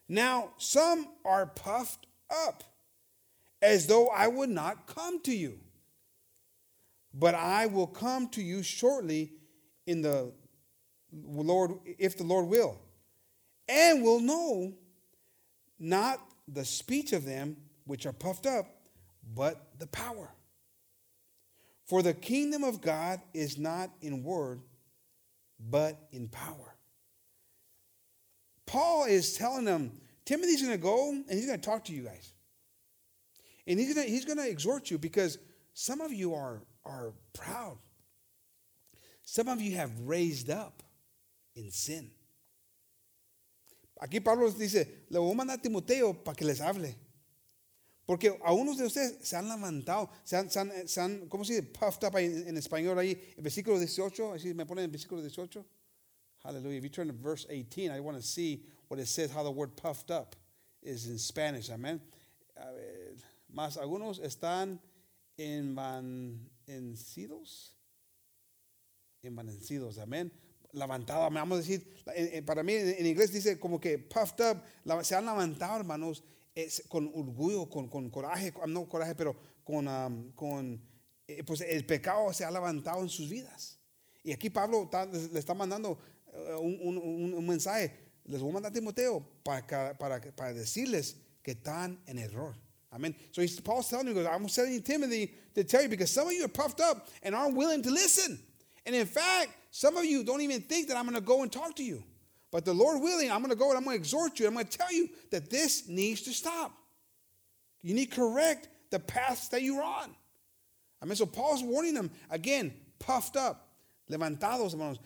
Now, 0.07 0.51
some 0.57 1.07
are 1.25 1.45
puffed 1.45 2.07
up, 2.29 2.63
as 3.61 3.87
though 3.87 4.07
I 4.07 4.27
would 4.27 4.49
not 4.49 4.87
come 4.87 5.21
to 5.23 5.35
you. 5.35 5.59
But 7.13 7.35
I 7.35 7.65
will 7.65 7.87
come 7.87 8.29
to 8.29 8.41
you 8.41 8.61
shortly 8.61 9.33
in 9.85 10.01
the 10.01 10.31
Lord, 11.11 11.71
if 11.97 12.17
the 12.17 12.23
Lord 12.23 12.47
will, 12.47 12.79
and 13.67 14.03
will 14.03 14.19
know 14.19 14.73
not 15.79 16.19
the 16.47 16.63
speech 16.63 17.13
of 17.13 17.25
them 17.25 17.57
which 17.85 18.05
are 18.05 18.13
puffed 18.13 18.45
up, 18.45 18.67
but 19.35 19.79
the 19.79 19.87
power. 19.87 20.29
For 21.87 22.01
the 22.01 22.13
kingdom 22.13 22.63
of 22.63 22.81
God 22.81 23.21
is 23.33 23.57
not 23.57 23.89
in 24.01 24.23
word, 24.23 24.61
but 25.59 25.97
in 26.11 26.27
power. 26.27 26.75
Paul 28.65 29.05
is 29.05 29.37
telling 29.37 29.63
them, 29.63 29.91
Timothy's 30.25 30.61
going 30.61 30.73
to 30.73 30.77
go 30.77 31.11
and 31.11 31.25
he's 31.29 31.45
going 31.45 31.59
to 31.59 31.65
talk 31.65 31.85
to 31.85 31.93
you 31.93 32.03
guys. 32.03 32.33
And 33.65 33.79
he's 33.79 33.93
going 33.93 34.05
to, 34.05 34.11
he's 34.11 34.25
to 34.25 34.49
exhort 34.49 34.91
you 34.91 34.97
because 34.97 35.37
some 35.73 36.01
of 36.01 36.11
you 36.11 36.33
are, 36.33 36.61
are 36.85 37.13
proud. 37.33 37.77
Some 39.23 39.47
of 39.47 39.61
you 39.61 39.75
have 39.77 39.91
raised 40.01 40.49
up 40.49 40.83
in 41.55 41.71
sin. 41.71 42.11
Aquí 44.01 44.23
Pablo 44.23 44.49
dice, 44.51 44.85
le 45.09 45.19
voy 45.19 45.31
a 45.31 45.35
mandar 45.35 45.55
a 45.55 45.57
Timoteo 45.57 46.13
para 46.13 46.35
que 46.35 46.45
les 46.45 46.59
hable. 46.59 46.93
Porque 48.07 48.39
a 48.41 48.53
unos 48.53 48.77
de 48.77 48.85
ustedes 48.85 49.17
se 49.21 49.35
han 49.35 49.49
levantado, 49.49 50.09
se 50.23 50.37
han, 50.37 50.49
se 50.49 50.59
han, 50.59 50.87
se 50.87 51.01
han 51.01 51.27
¿cómo 51.27 51.43
se 51.43 51.55
dice? 51.55 51.67
Puffed 51.67 52.07
up 52.07 52.15
en, 52.15 52.47
en 52.47 52.55
español 52.55 52.97
ahí, 52.97 53.21
el 53.35 53.43
versículo 53.43 53.77
18, 53.77 54.33
así 54.33 54.53
me 54.53 54.65
ponen 54.65 54.85
el 54.85 54.91
versículo 54.91 55.21
18. 55.21 55.65
Hallelujah. 56.41 56.77
If 56.77 56.83
you 56.83 56.89
turn 56.89 57.07
to 57.07 57.13
verse 57.13 57.45
18, 57.49 57.91
I 57.91 57.99
want 57.99 58.15
to 58.15 58.23
see 58.23 58.63
what 58.87 59.01
it 59.01 59.09
says, 59.09 59.29
how 59.29 59.43
the 59.43 59.51
word 59.51 59.75
puffed 59.75 60.09
up 60.09 60.37
is 60.81 61.07
in 61.07 61.17
Spanish. 61.17 61.69
Amen. 61.69 61.99
A 62.55 62.71
ver, 62.71 63.17
más 63.53 63.77
algunos 63.77 64.19
están 64.19 64.79
envanecidos. 65.37 67.73
Envanecidos. 69.21 69.99
Amén. 69.99 70.31
Levantado, 70.73 71.29
vamos 71.29 71.59
a 71.59 71.61
decir, 71.61 71.85
para 72.45 72.63
mí 72.63 72.75
en, 72.75 73.05
inglés 73.05 73.33
dice 73.33 73.59
como 73.59 73.81
que 73.81 73.99
puffed 73.99 74.39
up, 74.39 74.63
se 75.03 75.15
han 75.15 75.25
levantado, 75.25 75.79
hermanos, 75.79 76.23
es 76.63 76.83
con 76.89 77.07
orgullo, 77.13 77.69
con, 77.69 77.87
con 77.87 78.09
coraje, 78.09 78.51
no 78.67 78.87
coraje, 78.89 79.13
pero 79.15 79.35
con, 79.63 80.31
con 80.35 80.81
eh, 81.27 81.43
pues 81.43 81.61
el 81.61 81.85
pecado 81.85 82.33
se 82.33 82.43
ha 82.45 82.51
levantado 82.51 83.01
en 83.03 83.09
sus 83.09 83.29
vidas. 83.29 83.77
Y 84.23 84.31
aquí 84.31 84.49
Pablo 84.49 84.89
le 85.31 85.39
está 85.39 85.53
mandando 85.53 85.99
eh, 86.33 86.55
un, 86.59 86.97
un- 86.97 87.33
un- 87.33 87.45
mensaje. 87.45 87.91
Les 88.25 88.41
voy 88.41 88.49
a 88.49 88.53
mandar 88.53 88.71
a 88.71 88.73
Timoteo 88.73 89.23
para, 89.43 89.97
para, 89.97 90.19
para 90.35 90.53
decirles 90.53 91.15
que 91.43 91.51
están 91.51 92.01
en 92.07 92.17
error. 92.17 92.55
Amen. 92.91 93.15
So 93.31 93.41
he's, 93.41 93.59
Paul's 93.61 93.87
telling 93.89 94.07
you, 94.07 94.19
he 94.19 94.25
I'm 94.27 94.47
sending 94.49 94.81
Timothy 94.81 95.31
to 95.53 95.63
tell 95.63 95.83
you 95.83 95.89
because 95.89 96.09
some 96.11 96.27
of 96.27 96.33
you 96.33 96.43
are 96.45 96.49
puffed 96.49 96.79
up 96.81 97.07
and 97.21 97.35
aren't 97.35 97.55
willing 97.55 97.83
to 97.83 97.91
listen. 97.91 98.39
And 98.85 98.95
in 98.95 99.05
fact, 99.05 99.49
some 99.71 99.95
of 99.97 100.05
you 100.05 100.23
don't 100.23 100.41
even 100.41 100.61
think 100.61 100.87
that 100.87 100.97
I'm 100.97 101.03
going 101.03 101.15
to 101.15 101.21
go 101.21 101.43
and 101.43 101.51
talk 101.51 101.75
to 101.75 101.83
you. 101.83 102.03
But 102.51 102.63
the 102.65 102.73
Lord 102.73 103.01
willing, 103.01 103.29
I'm 103.31 103.39
going 103.39 103.49
to 103.51 103.57
go 103.57 103.69
and 103.69 103.77
I'm 103.77 103.83
going 103.83 103.97
to 103.97 103.99
exhort 104.01 104.39
you. 104.39 104.47
I'm 104.47 104.53
going 104.53 104.67
to 104.67 104.77
tell 104.77 104.91
you 104.91 105.09
that 105.31 105.49
this 105.49 105.87
needs 105.87 106.21
to 106.23 106.33
stop. 106.33 106.71
You 107.81 107.93
need 107.93 108.09
to 108.11 108.15
correct 108.15 108.69
the 108.89 108.99
paths 108.99 109.49
that 109.49 109.61
you're 109.61 109.83
on. 109.83 110.15
I 111.01 111.05
mean, 111.05 111.15
so 111.15 111.25
Paul's 111.25 111.61
warning 111.61 111.93
them 111.93 112.09
again, 112.31 112.73
puffed 112.99 113.35
up, 113.35 113.67
levantados, 114.09 114.71
hermanos. 114.73 114.99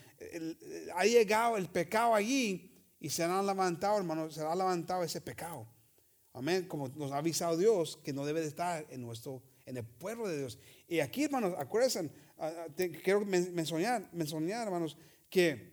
Ha 0.96 1.04
llegado 1.06 1.58
el 1.58 1.66
pecado 1.66 2.14
allí 2.14 2.70
y 3.02 3.10
se 3.10 3.24
han 3.24 3.46
levantado, 3.46 3.98
hermanos, 3.98 4.36
se 4.36 4.42
ha 4.42 4.56
levantado 4.56 5.04
ese 5.04 5.20
pecado. 5.20 5.68
Amén, 6.34 6.66
como 6.70 6.88
nos 6.96 7.12
ha 7.12 7.18
avisado 7.18 7.58
Dios 7.58 7.98
que 8.04 8.14
no 8.14 8.24
debe 8.26 8.40
de 8.42 8.48
estar 8.48 8.86
en 8.90 9.02
nuestro, 9.02 9.42
en 9.66 9.76
el 9.78 9.84
pueblo 9.84 10.30
de 10.30 10.38
Dios. 10.38 10.58
Y 10.88 11.00
aquí, 11.00 11.24
hermanos, 11.26 11.56
acuérdense, 11.58 12.10
te- 12.76 12.92
quiero 12.92 13.26
men- 13.26 13.54
mencionar, 13.54 14.08
mencionar, 14.14 14.68
hermanos, 14.68 14.96
que 15.30 15.71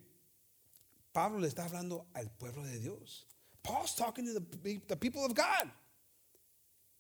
Pablo 1.13 1.41
le 1.41 1.49
está 1.49 1.69
hablando 1.69 2.07
al 2.15 2.31
pueblo 2.39 2.63
de 2.65 2.79
Dios. 2.79 3.25
Paul's 3.63 3.95
talking 3.95 4.25
to 4.27 4.35
the, 4.35 4.81
the 4.89 4.97
people 4.97 5.25
of 5.25 5.35
God. 5.35 5.71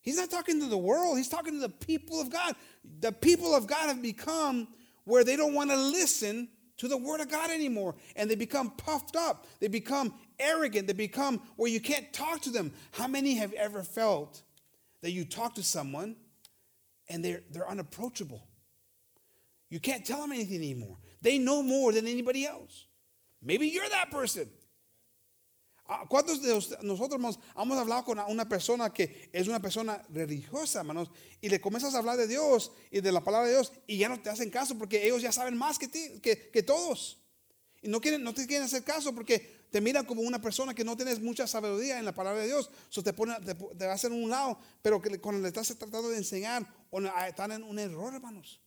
He's 0.01 0.17
not 0.17 0.31
talking 0.31 0.61
to 0.61 0.67
the 0.67 0.79
world, 0.79 1.19
he's 1.19 1.29
talking 1.29 1.55
to 1.55 1.61
the 1.61 1.69
people 1.69 2.21
of 2.21 2.31
God. 2.31 2.55
The 3.01 3.13
people 3.13 3.55
of 3.55 3.67
God 3.67 3.89
have 3.89 4.03
become 4.03 4.69
where 5.05 5.25
they 5.25 5.37
don't 5.37 5.55
want 5.55 5.71
to 5.71 5.77
listen 5.77 6.49
to 6.79 6.89
the 6.89 6.97
word 6.97 7.21
of 7.21 7.29
God 7.29 7.51
anymore. 7.51 7.95
And 8.17 8.31
they 8.31 8.35
become 8.35 8.71
puffed 8.71 9.17
up, 9.17 9.47
they 9.61 9.69
become 9.69 10.15
arrogant, 10.39 10.87
they 10.87 10.93
become 10.93 11.41
where 11.57 11.71
you 11.71 11.81
can't 11.81 12.13
talk 12.13 12.41
to 12.43 12.51
them. 12.51 12.73
How 12.93 13.07
many 13.07 13.35
have 13.35 13.53
ever 13.53 13.83
felt 13.83 14.43
that 15.03 15.11
you 15.11 15.25
talk 15.25 15.55
to 15.57 15.63
someone 15.63 16.17
and 17.09 17.25
they're, 17.25 17.43
they're 17.51 17.69
unapproachable? 17.69 18.47
You 19.71 19.81
can't 19.81 20.05
tell 20.05 20.23
them 20.23 20.33
anything 20.33 20.57
anymore. 20.57 20.97
They 21.21 21.39
know 21.39 21.63
more 21.63 21.93
than 21.93 22.07
anybody 22.07 22.47
else. 22.47 22.87
Maybe 23.41 23.71
you're 23.71 23.89
that 23.91 24.11
person. 24.11 24.51
Ah, 25.91 26.05
¿Cuántos 26.07 26.43
de 26.43 26.53
nosotros 26.83 27.13
hermanos, 27.13 27.39
hemos 27.57 27.79
hablado 27.79 28.05
con 28.05 28.19
una 28.19 28.47
persona 28.47 28.93
que 28.93 29.31
es 29.33 29.49
una 29.49 29.59
persona 29.59 30.03
religiosa, 30.11 30.81
hermanos, 30.81 31.11
y 31.41 31.49
le 31.49 31.63
comienzas 31.63 31.95
a 31.95 31.99
hablar 31.99 32.19
de 32.19 32.29
Dios 32.29 32.73
y 32.91 33.01
de 33.01 33.11
la 33.11 33.25
palabra 33.25 33.49
de 33.49 33.55
Dios 33.55 33.73
y 33.87 33.97
ya 33.97 34.11
no 34.11 34.21
te 34.21 34.29
hacen 34.29 34.51
caso 34.51 34.77
porque 34.77 35.07
ellos 35.07 35.23
ya 35.23 35.33
saben 35.33 35.57
más 35.57 35.79
que, 35.79 35.89
ti, 35.89 36.21
que, 36.21 36.51
que 36.51 36.63
todos? 36.63 37.19
Y 37.81 37.89
no, 37.89 38.03
quieren, 38.03 38.23
no 38.23 38.35
te 38.35 38.47
quieren 38.47 38.67
hacer 38.67 38.85
caso 38.85 39.15
porque 39.15 39.67
te 39.71 39.81
miran 39.81 40.05
como 40.05 40.21
una 40.21 40.43
persona 40.43 40.75
que 40.75 40.85
no 40.85 40.95
tienes 40.95 41.21
mucha 41.21 41.47
sabiduría 41.47 41.99
en 41.99 42.05
la 42.05 42.13
palabra 42.13 42.43
de 42.43 42.49
Dios. 42.49 42.71
So 42.91 43.03
te, 43.03 43.15
pone, 43.15 43.35
te, 43.41 43.55
te 43.55 43.87
hacen 43.87 44.13
un 44.13 44.29
lado, 44.29 44.59
pero 44.83 45.01
que 45.01 45.19
cuando 45.19 45.41
le 45.41 45.49
estás 45.49 45.69
tratando 45.69 46.11
de 46.11 46.19
enseñar, 46.19 46.67
ah, 47.15 47.29
están 47.29 47.53
en 47.53 47.63
un 47.63 47.79
error, 47.79 48.13
hermanos. 48.13 48.61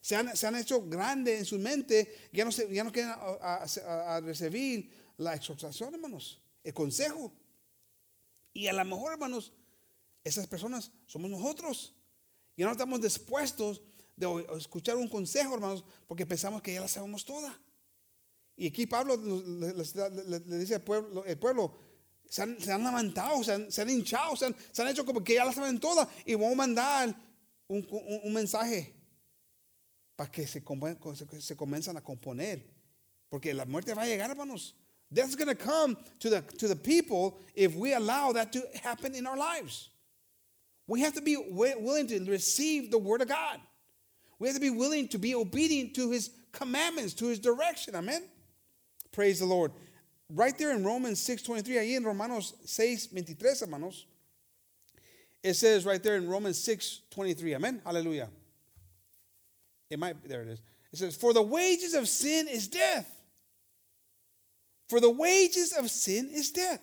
Se 0.00 0.16
han, 0.16 0.34
se 0.36 0.46
han 0.46 0.56
hecho 0.56 0.82
grandes 0.86 1.38
en 1.38 1.44
su 1.44 1.58
mente, 1.58 2.28
ya 2.32 2.44
no, 2.44 2.52
se, 2.52 2.72
ya 2.72 2.82
no 2.84 2.90
quieren 2.92 3.12
a, 3.12 4.20
recibir 4.22 4.90
la 5.18 5.34
exhortación, 5.34 5.94
hermanos, 5.94 6.40
el 6.64 6.72
consejo. 6.72 7.32
Y 8.52 8.66
a 8.66 8.72
lo 8.72 8.84
mejor, 8.84 9.12
hermanos, 9.12 9.52
esas 10.24 10.46
personas 10.46 10.90
somos 11.06 11.30
nosotros. 11.30 11.94
Ya 12.56 12.66
no 12.66 12.72
estamos 12.72 13.00
dispuestos 13.00 13.82
de 14.16 14.46
escuchar 14.56 14.96
un 14.96 15.08
consejo, 15.08 15.54
hermanos, 15.54 15.84
porque 16.06 16.26
pensamos 16.26 16.62
que 16.62 16.74
ya 16.74 16.80
la 16.80 16.88
sabemos 16.88 17.24
toda. 17.24 17.58
Y 18.56 18.66
aquí 18.68 18.86
Pablo 18.86 19.16
le, 19.16 20.58
dice 20.58 20.74
al 20.76 20.82
pueblo, 20.82 21.24
el 21.24 21.38
pueblo, 21.38 21.78
se 22.28 22.42
han, 22.42 22.56
levantado, 22.58 23.42
se 23.44 23.52
han, 23.52 23.72
se 23.72 23.82
han 23.82 23.90
hinchado, 23.90 24.36
se 24.36 24.46
han, 24.46 24.56
se 24.72 24.82
han 24.82 24.88
hecho 24.88 25.04
como 25.04 25.22
que 25.22 25.34
ya 25.34 25.44
la 25.44 25.52
saben 25.52 25.78
toda. 25.78 26.08
Y 26.24 26.34
vamos 26.34 26.52
a 26.52 26.56
mandar 26.56 27.16
un- 27.68 27.86
un 28.24 28.32
mensaje 28.32 28.94
para 30.20 30.30
que 30.30 30.46
se, 30.46 30.60
se 31.40 31.56
comiencen 31.56 31.96
a 31.96 32.02
componer. 32.02 32.60
Porque 33.30 33.54
la 33.54 33.64
muerte 33.64 33.94
va 33.94 34.02
a 34.02 34.06
llegar, 34.06 34.28
hermanos. 34.28 34.74
That's 35.10 35.34
going 35.34 35.48
to 35.48 35.54
come 35.54 35.96
to 36.18 36.28
the, 36.28 36.42
to 36.58 36.68
the 36.68 36.76
people 36.76 37.40
if 37.54 37.74
we 37.74 37.94
allow 37.94 38.30
that 38.32 38.52
to 38.52 38.62
happen 38.82 39.14
in 39.14 39.26
our 39.26 39.38
lives. 39.38 39.88
We 40.86 41.00
have 41.00 41.14
to 41.14 41.22
be 41.22 41.38
willing 41.38 42.06
to 42.08 42.22
receive 42.30 42.90
the 42.90 42.98
word 42.98 43.22
of 43.22 43.28
God. 43.28 43.60
We 44.38 44.48
have 44.48 44.56
to 44.56 44.60
be 44.60 44.68
willing 44.68 45.08
to 45.08 45.18
be 45.18 45.34
obedient 45.34 45.94
to 45.94 46.10
his 46.10 46.30
commandments, 46.52 47.14
to 47.14 47.28
his 47.28 47.38
direction. 47.38 47.94
Amen. 47.94 48.24
Praise 49.12 49.38
the 49.38 49.46
Lord. 49.46 49.72
Right 50.28 50.56
there 50.58 50.72
in 50.72 50.84
Romans 50.84 51.18
6:23, 51.26 51.78
ahí 51.78 51.96
en 51.96 52.04
Romanos 52.04 52.52
6:23, 52.66 53.60
hermanos. 53.62 54.04
It 55.42 55.54
says 55.54 55.86
right 55.86 56.02
there 56.02 56.16
in 56.16 56.28
Romans 56.28 56.58
6:23. 56.58 57.54
Amen. 57.54 57.80
Hallelujah. 57.86 58.28
It 59.90 59.98
might 59.98 60.22
there 60.26 60.42
it 60.42 60.48
is. 60.48 60.62
It 60.92 60.98
says, 60.98 61.16
"For 61.16 61.32
the 61.32 61.42
wages 61.42 61.94
of 61.94 62.08
sin 62.08 62.48
is 62.48 62.68
death." 62.68 63.08
For 64.88 64.98
the 65.00 65.10
wages 65.10 65.72
of 65.72 65.90
sin 65.90 66.28
is 66.30 66.50
death. 66.50 66.82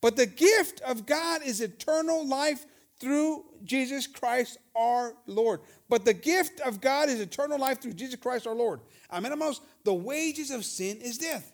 But 0.00 0.16
the 0.16 0.26
gift 0.26 0.80
of 0.80 1.04
God 1.04 1.42
is 1.42 1.60
eternal 1.60 2.26
life 2.26 2.64
through 2.98 3.44
Jesus 3.62 4.06
Christ 4.06 4.56
our 4.74 5.14
Lord. 5.26 5.60
But 5.88 6.04
the 6.04 6.14
gift 6.14 6.60
of 6.60 6.80
God 6.80 7.10
is 7.10 7.20
eternal 7.20 7.58
life 7.58 7.80
through 7.82 7.92
Jesus 7.92 8.16
Christ 8.16 8.46
our 8.46 8.54
Lord. 8.54 8.80
Amen, 9.10 9.32
hermanos. 9.32 9.60
The 9.82 9.92
wages 9.92 10.50
of 10.50 10.64
sin 10.64 10.98
is 10.98 11.18
death. 11.18 11.52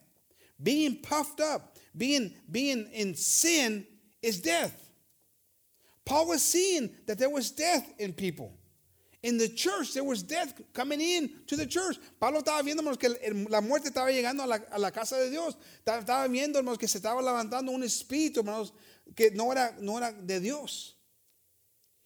Being 0.62 1.00
puffed 1.00 1.40
up, 1.40 1.78
being, 1.96 2.34
being 2.50 2.88
in 2.92 3.16
sin 3.16 3.86
is 4.22 4.40
death. 4.40 4.90
Paul 6.04 6.28
was 6.28 6.44
seeing 6.44 6.94
that 7.06 7.18
there 7.18 7.30
was 7.30 7.50
death 7.50 7.92
in 7.98 8.12
people. 8.12 8.56
In 9.22 9.36
the 9.36 9.48
church, 9.50 9.92
there 9.92 10.04
was 10.04 10.22
death 10.22 10.54
coming 10.72 11.00
in 11.00 11.30
to 11.46 11.54
the 11.54 11.66
church. 11.66 11.98
Pablo 12.18 12.40
estaba 12.40 12.62
viendo, 12.62 12.98
que 12.98 13.08
la 13.50 13.60
muerte 13.60 13.88
estaba 13.88 14.10
llegando 14.10 14.42
a 14.42 14.78
la, 14.78 14.90
casa 14.90 15.18
de 15.18 15.28
Dios. 15.28 15.58
Estaba, 15.84 16.26
viendo, 16.26 16.58
hermanos, 16.58 16.78
que 16.78 16.88
se 16.88 16.98
estaba 16.98 17.20
levantando 17.20 17.70
un 17.70 17.82
espíritu, 17.82 18.40
hermanos, 18.40 18.72
que 19.14 19.30
no 19.30 19.52
era, 19.52 20.12
de 20.12 20.40
Dios. 20.40 20.96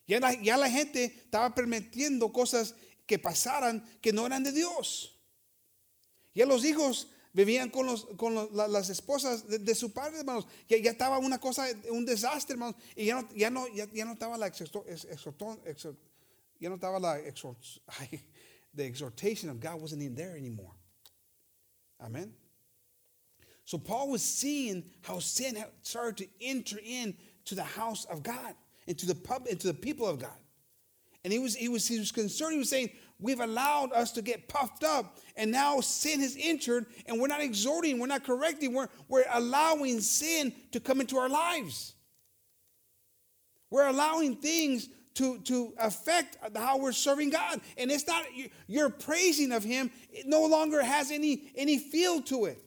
Ya 0.09 0.19
la, 0.19 0.69
gente 0.69 1.05
estaba 1.05 1.55
permitiendo 1.55 2.33
cosas 2.33 2.75
que 3.07 3.19
pasaran 3.21 3.85
que 4.01 4.13
no 4.13 4.27
eran 4.27 4.43
de 4.43 4.51
Dios. 4.51 5.17
Ya 6.35 6.47
los 6.47 6.65
hijos 6.65 7.09
vivían 7.33 7.71
con, 7.71 7.87
los, 7.87 8.09
las 8.53 8.91
esposas 8.91 9.47
de, 9.47 9.75
su 9.77 9.93
padre, 9.93 10.19
hermanos. 10.19 10.49
Ya, 10.69 10.79
estaba 10.79 11.19
una 11.19 11.39
cosa, 11.39 11.69
un 11.91 12.05
desastre, 12.05 12.55
hermanos. 12.55 12.75
Y 12.97 13.05
ya 13.05 13.23
no, 13.23 13.29
ya 13.37 13.51
no, 13.51 13.69
ya, 13.69 13.89
ya 13.93 14.05
no 14.05 14.15
estaba 14.15 14.37
la 14.37 14.49
exhortó- 14.49 14.85
ex- 14.89 15.05
exhortó- 15.05 15.63
exhor- 15.65 15.97
ya 16.65 16.71
no 16.71 16.77
estaba 16.77 16.99
la 16.99 17.13
exhort, 17.15 17.57
the 18.75 18.85
exhortation 18.85 19.51
of 19.51 19.61
God 19.61 19.81
wasn't 19.81 20.03
in 20.03 20.15
there 20.15 20.35
anymore. 20.35 20.73
Amen. 22.03 22.33
So 23.67 23.77
Paul 23.77 24.11
was 24.11 24.23
seeing 24.23 24.85
how 25.03 25.19
sin 25.19 25.57
had 25.57 25.69
started 25.83 26.17
to 26.19 26.29
enter 26.41 26.79
in 26.83 27.15
to 27.45 27.55
the 27.55 27.63
house 27.63 28.07
of 28.07 28.23
God, 28.23 28.55
into 28.87 29.05
the 29.05 29.15
pub, 29.15 29.47
into 29.47 29.67
the 29.67 29.75
people 29.75 30.07
of 30.07 30.19
God. 30.19 30.39
And 31.23 31.33
he 31.33 31.39
was, 31.39 31.55
he 31.55 31.69
was, 31.69 31.87
he 31.87 31.99
was 31.99 32.13
concerned. 32.13 32.53
He 32.53 32.59
was 32.59 32.71
saying, 32.71 32.91
We've 33.21 33.41
allowed 33.41 33.93
us 33.93 34.13
to 34.13 34.23
get 34.23 34.49
puffed 34.49 34.85
up, 34.85 35.19
and 35.37 35.51
now 35.51 35.81
sin 35.81 36.21
has 36.21 36.37
entered, 36.39 36.87
and 37.07 37.21
we're 37.21 37.29
not 37.29 37.41
exhorting, 37.41 37.99
we're 37.99 38.09
not 38.09 38.25
correcting, 38.25 38.75
we're, 38.75 38.89
we're 39.09 39.25
allowing 39.33 40.01
sin 40.01 40.53
to 40.73 40.81
come 40.81 41.01
into 41.01 41.17
our 41.17 41.29
lives. 41.29 41.95
We're 43.71 43.87
allowing 43.87 44.37
things 44.37 44.89
to, 45.15 45.39
to 45.41 45.73
affect 45.79 46.37
how 46.57 46.77
we're 46.79 46.93
serving 46.93 47.31
God. 47.31 47.61
And 47.79 47.91
it's 47.91 48.07
not 48.07 48.25
you- 48.35 48.51
your 48.67 48.91
praising 48.91 49.53
of 49.53 49.63
Him, 49.65 49.91
it 50.11 50.27
no 50.27 50.45
longer 50.47 50.83
has 50.83 51.11
any, 51.11 51.53
any 51.57 51.79
feel 51.79 52.21
to 52.23 52.47
it. 52.47 52.59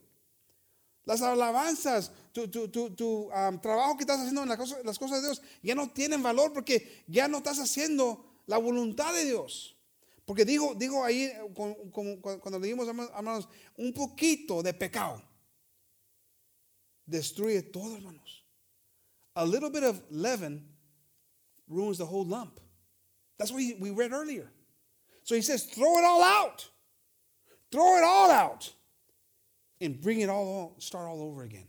Las 1.05 1.21
alabanzas, 1.21 2.09
tu, 2.33 2.47
tu, 2.47 2.67
tu, 2.67 2.89
tu, 2.89 3.31
um, 3.31 3.59
trabajo 3.59 3.95
que 3.97 4.05
estás 4.05 4.19
haciendo 4.19 4.41
en 4.43 4.49
la 4.49 4.57
cosa- 4.57 4.81
las 4.83 4.97
cosas 4.97 5.21
de 5.21 5.27
Dios 5.27 5.41
ya 5.63 5.73
no 5.75 5.87
tienen 5.89 6.21
valor 6.21 6.51
porque 6.53 7.03
ya 7.07 7.27
no 7.27 7.37
estás 7.37 7.59
haciendo 7.59 8.23
la 8.45 8.57
voluntad 8.57 9.13
de 9.13 9.25
Dios. 9.25 9.73
Porque 10.25 10.43
dijo, 10.43 10.75
dijo 10.75 11.03
ahí, 11.05 11.23
eh, 11.23 11.39
con- 11.55 11.75
cu- 11.91 12.19
cuando 12.41 12.59
leímos, 12.59 12.87
hermanos, 12.89 13.47
un 13.77 13.93
poquito 13.93 14.61
de 14.61 14.73
pecado 14.73 15.21
destruye 17.05 17.61
todo, 17.71 17.95
hermanos. 17.95 18.43
A 19.35 19.45
little 19.45 19.69
bit 19.69 19.83
of 19.83 20.01
leaven 20.09 20.67
ruins 21.67 21.97
the 21.97 22.05
whole 22.05 22.25
lump. 22.25 22.59
That's 23.37 23.51
what 23.51 23.57
we, 23.57 23.75
we 23.79 23.91
read 23.91 24.11
earlier. 24.11 24.49
So 25.23 25.35
he 25.35 25.41
says, 25.41 25.63
throw 25.63 25.97
it 25.97 26.05
all 26.05 26.23
out. 26.23 26.67
Throw 27.71 27.97
it 27.97 28.03
all 28.03 28.31
out 28.31 28.71
and 29.81 29.99
bring 29.99 30.21
it 30.21 30.29
all, 30.29 30.75
start 30.79 31.07
all 31.07 31.21
over 31.21 31.43
again. 31.43 31.67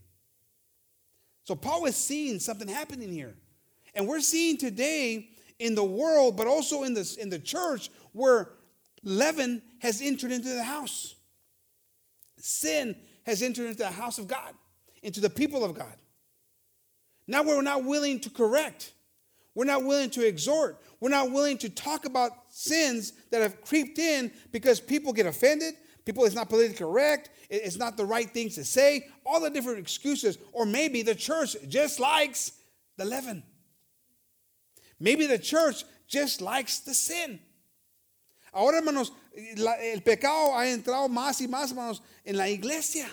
So 1.43 1.55
Paul 1.55 1.85
is 1.85 1.95
seeing 1.95 2.39
something 2.39 2.67
happening 2.67 3.11
here. 3.11 3.35
And 3.95 4.07
we're 4.07 4.21
seeing 4.21 4.57
today 4.57 5.29
in 5.57 5.75
the 5.75 5.83
world, 5.83 6.37
but 6.37 6.47
also 6.47 6.83
in 6.83 6.93
the, 6.93 7.17
in 7.19 7.29
the 7.29 7.39
church, 7.39 7.89
where 8.13 8.49
leaven 9.03 9.61
has 9.79 10.01
entered 10.01 10.31
into 10.31 10.49
the 10.49 10.63
house. 10.63 11.15
Sin 12.37 12.95
has 13.23 13.41
entered 13.41 13.65
into 13.65 13.79
the 13.79 13.91
house 13.91 14.17
of 14.19 14.27
God, 14.27 14.53
into 15.03 15.19
the 15.19 15.29
people 15.29 15.65
of 15.65 15.73
God. 15.73 15.95
Now 17.27 17.43
we're 17.43 17.61
not 17.61 17.83
willing 17.83 18.19
to 18.21 18.29
correct. 18.29 18.93
We're 19.59 19.65
not 19.65 19.83
willing 19.83 20.09
to 20.11 20.25
exhort. 20.25 20.81
We're 21.01 21.09
not 21.09 21.31
willing 21.31 21.57
to 21.57 21.69
talk 21.69 22.05
about 22.05 22.31
sins 22.47 23.11
that 23.29 23.41
have 23.41 23.59
creeped 23.59 23.99
in 23.99 24.31
because 24.53 24.79
people 24.79 25.11
get 25.11 25.25
offended. 25.25 25.73
People, 26.05 26.23
it's 26.23 26.33
not 26.33 26.47
politically 26.47 26.77
correct. 26.77 27.29
It's 27.49 27.75
not 27.75 27.97
the 27.97 28.05
right 28.05 28.29
things 28.29 28.55
to 28.55 28.63
say. 28.63 29.09
All 29.25 29.41
the 29.41 29.49
different 29.49 29.79
excuses. 29.79 30.37
Or 30.53 30.65
maybe 30.65 31.01
the 31.01 31.13
church 31.13 31.57
just 31.67 31.99
likes 31.99 32.53
the 32.95 33.03
leaven. 33.03 33.43
Maybe 34.97 35.25
the 35.25 35.37
church 35.37 35.83
just 36.07 36.39
likes 36.39 36.79
the 36.79 36.93
sin. 36.93 37.41
Ahora, 38.53 38.77
hermanos, 38.77 39.11
el 39.35 39.99
pecado 39.99 40.53
ha 40.53 40.67
entrado 40.67 41.09
más 41.09 41.41
y 41.41 41.47
más, 41.47 41.71
hermanos, 41.71 41.99
en 42.25 42.37
la 42.37 42.47
iglesia. 42.47 43.09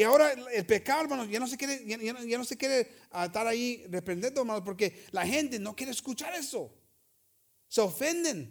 Y 0.00 0.02
ahora 0.02 0.32
el 0.32 0.64
pecado, 0.64 1.02
hermanos, 1.02 1.28
ya 1.28 1.38
no 1.38 1.46
se 1.46 1.58
quiere, 1.58 1.84
ya, 1.84 1.98
ya 1.98 2.18
ya 2.24 2.38
no 2.38 2.44
se 2.46 2.56
quiere 2.56 2.90
estar 3.22 3.46
ahí 3.46 3.84
reprendiendo, 3.90 4.40
hermanos, 4.40 4.62
porque 4.64 5.04
la 5.10 5.26
gente 5.26 5.58
no 5.58 5.76
quiere 5.76 5.92
escuchar 5.92 6.34
eso. 6.34 6.74
Se 7.68 7.82
ofenden. 7.82 8.50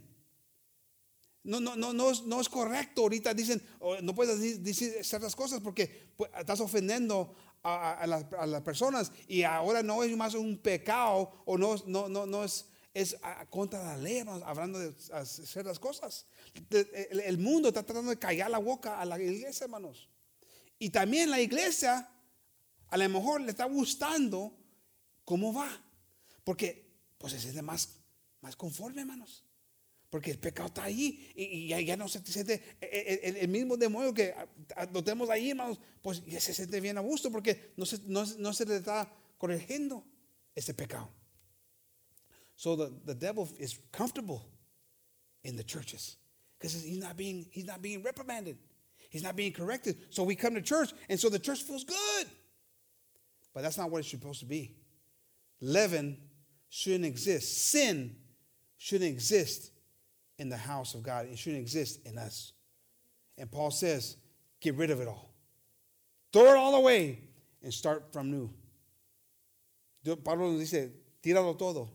No, 1.41 1.59
no, 1.59 1.75
no, 1.75 1.91
no, 1.91 2.11
es, 2.11 2.21
no 2.21 2.39
es 2.39 2.47
correcto. 2.47 3.01
Ahorita 3.01 3.33
dicen, 3.33 3.63
no 4.03 4.13
puedes 4.13 4.39
decir, 4.39 4.59
decir 4.59 5.03
ciertas 5.03 5.35
cosas 5.35 5.59
porque 5.59 6.11
pues, 6.15 6.29
estás 6.37 6.59
ofendiendo 6.59 7.33
a, 7.63 8.05
las, 8.05 8.61
personas 8.61 9.11
y 9.27 9.41
ahora 9.41 9.81
no 9.81 10.03
es 10.03 10.15
más 10.15 10.35
un 10.35 10.55
pecado 10.59 11.31
o 11.45 11.57
no, 11.57 11.77
no, 11.87 12.07
no, 12.09 12.27
no 12.27 12.43
es, 12.43 12.67
es 12.93 13.17
contra 13.49 13.83
la 13.83 13.97
ley, 13.97 14.17
hermanos, 14.17 14.43
hablando 14.45 14.77
de 14.77 14.93
ciertas 15.25 15.79
cosas. 15.79 16.27
El 16.69 17.39
mundo 17.39 17.69
está 17.69 17.81
tratando 17.81 18.11
de 18.11 18.19
callar 18.19 18.51
la 18.51 18.59
boca 18.59 19.01
a 19.01 19.05
la 19.05 19.19
iglesia, 19.19 19.63
hermanos. 19.63 20.09
Y 20.79 20.89
también 20.89 21.29
la 21.29 21.41
iglesia 21.41 22.09
a 22.89 22.97
lo 22.97 23.09
mejor 23.09 23.41
le 23.41 23.51
está 23.51 23.65
gustando 23.65 24.57
cómo 25.25 25.53
va. 25.53 25.69
Porque 26.43 26.89
pues 27.17 27.33
se 27.33 27.39
siente 27.39 27.61
más, 27.61 27.99
más 28.41 28.55
conforme, 28.55 29.01
hermanos. 29.01 29.43
Porque 30.09 30.31
el 30.31 30.39
pecado 30.39 30.67
está 30.69 30.85
ahí 30.85 31.31
y, 31.35 31.43
y 31.43 31.67
ya, 31.67 31.79
ya 31.81 31.95
no 31.95 32.07
se 32.07 32.19
siente 32.25 32.77
el, 32.81 33.19
el- 33.21 33.37
el 33.37 33.47
mismo 33.47 33.77
demonio 33.77 34.11
que 34.13 34.33
lo 34.91 35.03
tenemos 35.03 35.29
ahí, 35.29 35.51
hermanos, 35.51 35.79
pues 36.01 36.25
ya 36.25 36.39
se 36.39 36.53
siente 36.53 36.79
bien 36.81 36.97
a 36.97 37.01
gusto 37.01 37.29
porque 37.31 37.73
no 37.77 37.85
se, 37.85 37.99
no, 38.07 38.25
no 38.37 38.53
se 38.53 38.65
le 38.65 38.77
está 38.77 39.13
corrigiendo 39.37 40.03
ese 40.55 40.73
pecado. 40.73 41.09
So 42.55 42.75
the, 42.75 42.89
the 43.05 43.13
devil 43.15 43.47
is 43.59 43.79
comfortable 43.91 44.41
in 45.43 45.55
the 45.55 45.63
churches 45.63 46.17
because 46.57 46.73
he's 46.83 46.97
not 46.97 47.15
being 47.15 47.47
he's 47.51 47.65
not 47.65 47.79
being 47.81 48.01
reprimanded. 48.03 48.57
He's 49.09 49.23
not 49.23 49.35
being 49.35 49.51
corrected. 49.51 49.97
So 50.11 50.23
we 50.23 50.35
come 50.35 50.53
to 50.53 50.61
church 50.61 50.91
and 51.09 51.19
so 51.19 51.29
the 51.29 51.39
church 51.39 51.63
feels 51.63 51.83
good. 51.83 52.27
But 53.53 53.63
that's 53.63 53.77
not 53.77 53.89
what 53.89 53.99
it's 53.99 54.09
supposed 54.09 54.39
to 54.41 54.45
be. 54.45 54.75
Leaven 55.59 56.17
shouldn't 56.69 57.05
exist. 57.05 57.69
Sin 57.69 58.15
shouldn't 58.77 59.09
exist 59.09 59.71
in 60.37 60.49
the 60.49 60.57
house 60.57 60.93
of 60.93 61.03
God. 61.03 61.27
It 61.27 61.37
shouldn't 61.37 61.61
exist 61.61 62.05
in 62.05 62.17
us. 62.17 62.53
And 63.37 63.51
Paul 63.51 63.71
says, 63.71 64.15
get 64.61 64.75
rid 64.75 64.91
of 64.91 65.01
it 65.01 65.07
all. 65.07 65.33
Throw 66.31 66.45
it 66.45 66.55
all 66.55 66.75
away 66.75 67.19
and 67.63 67.73
start 67.73 68.13
from 68.13 68.29
new. 68.29 68.49
Pablo 70.23 70.51
nos 70.51 70.59
dice, 70.59 70.91
tíralo 71.21 71.57
todo 71.57 71.89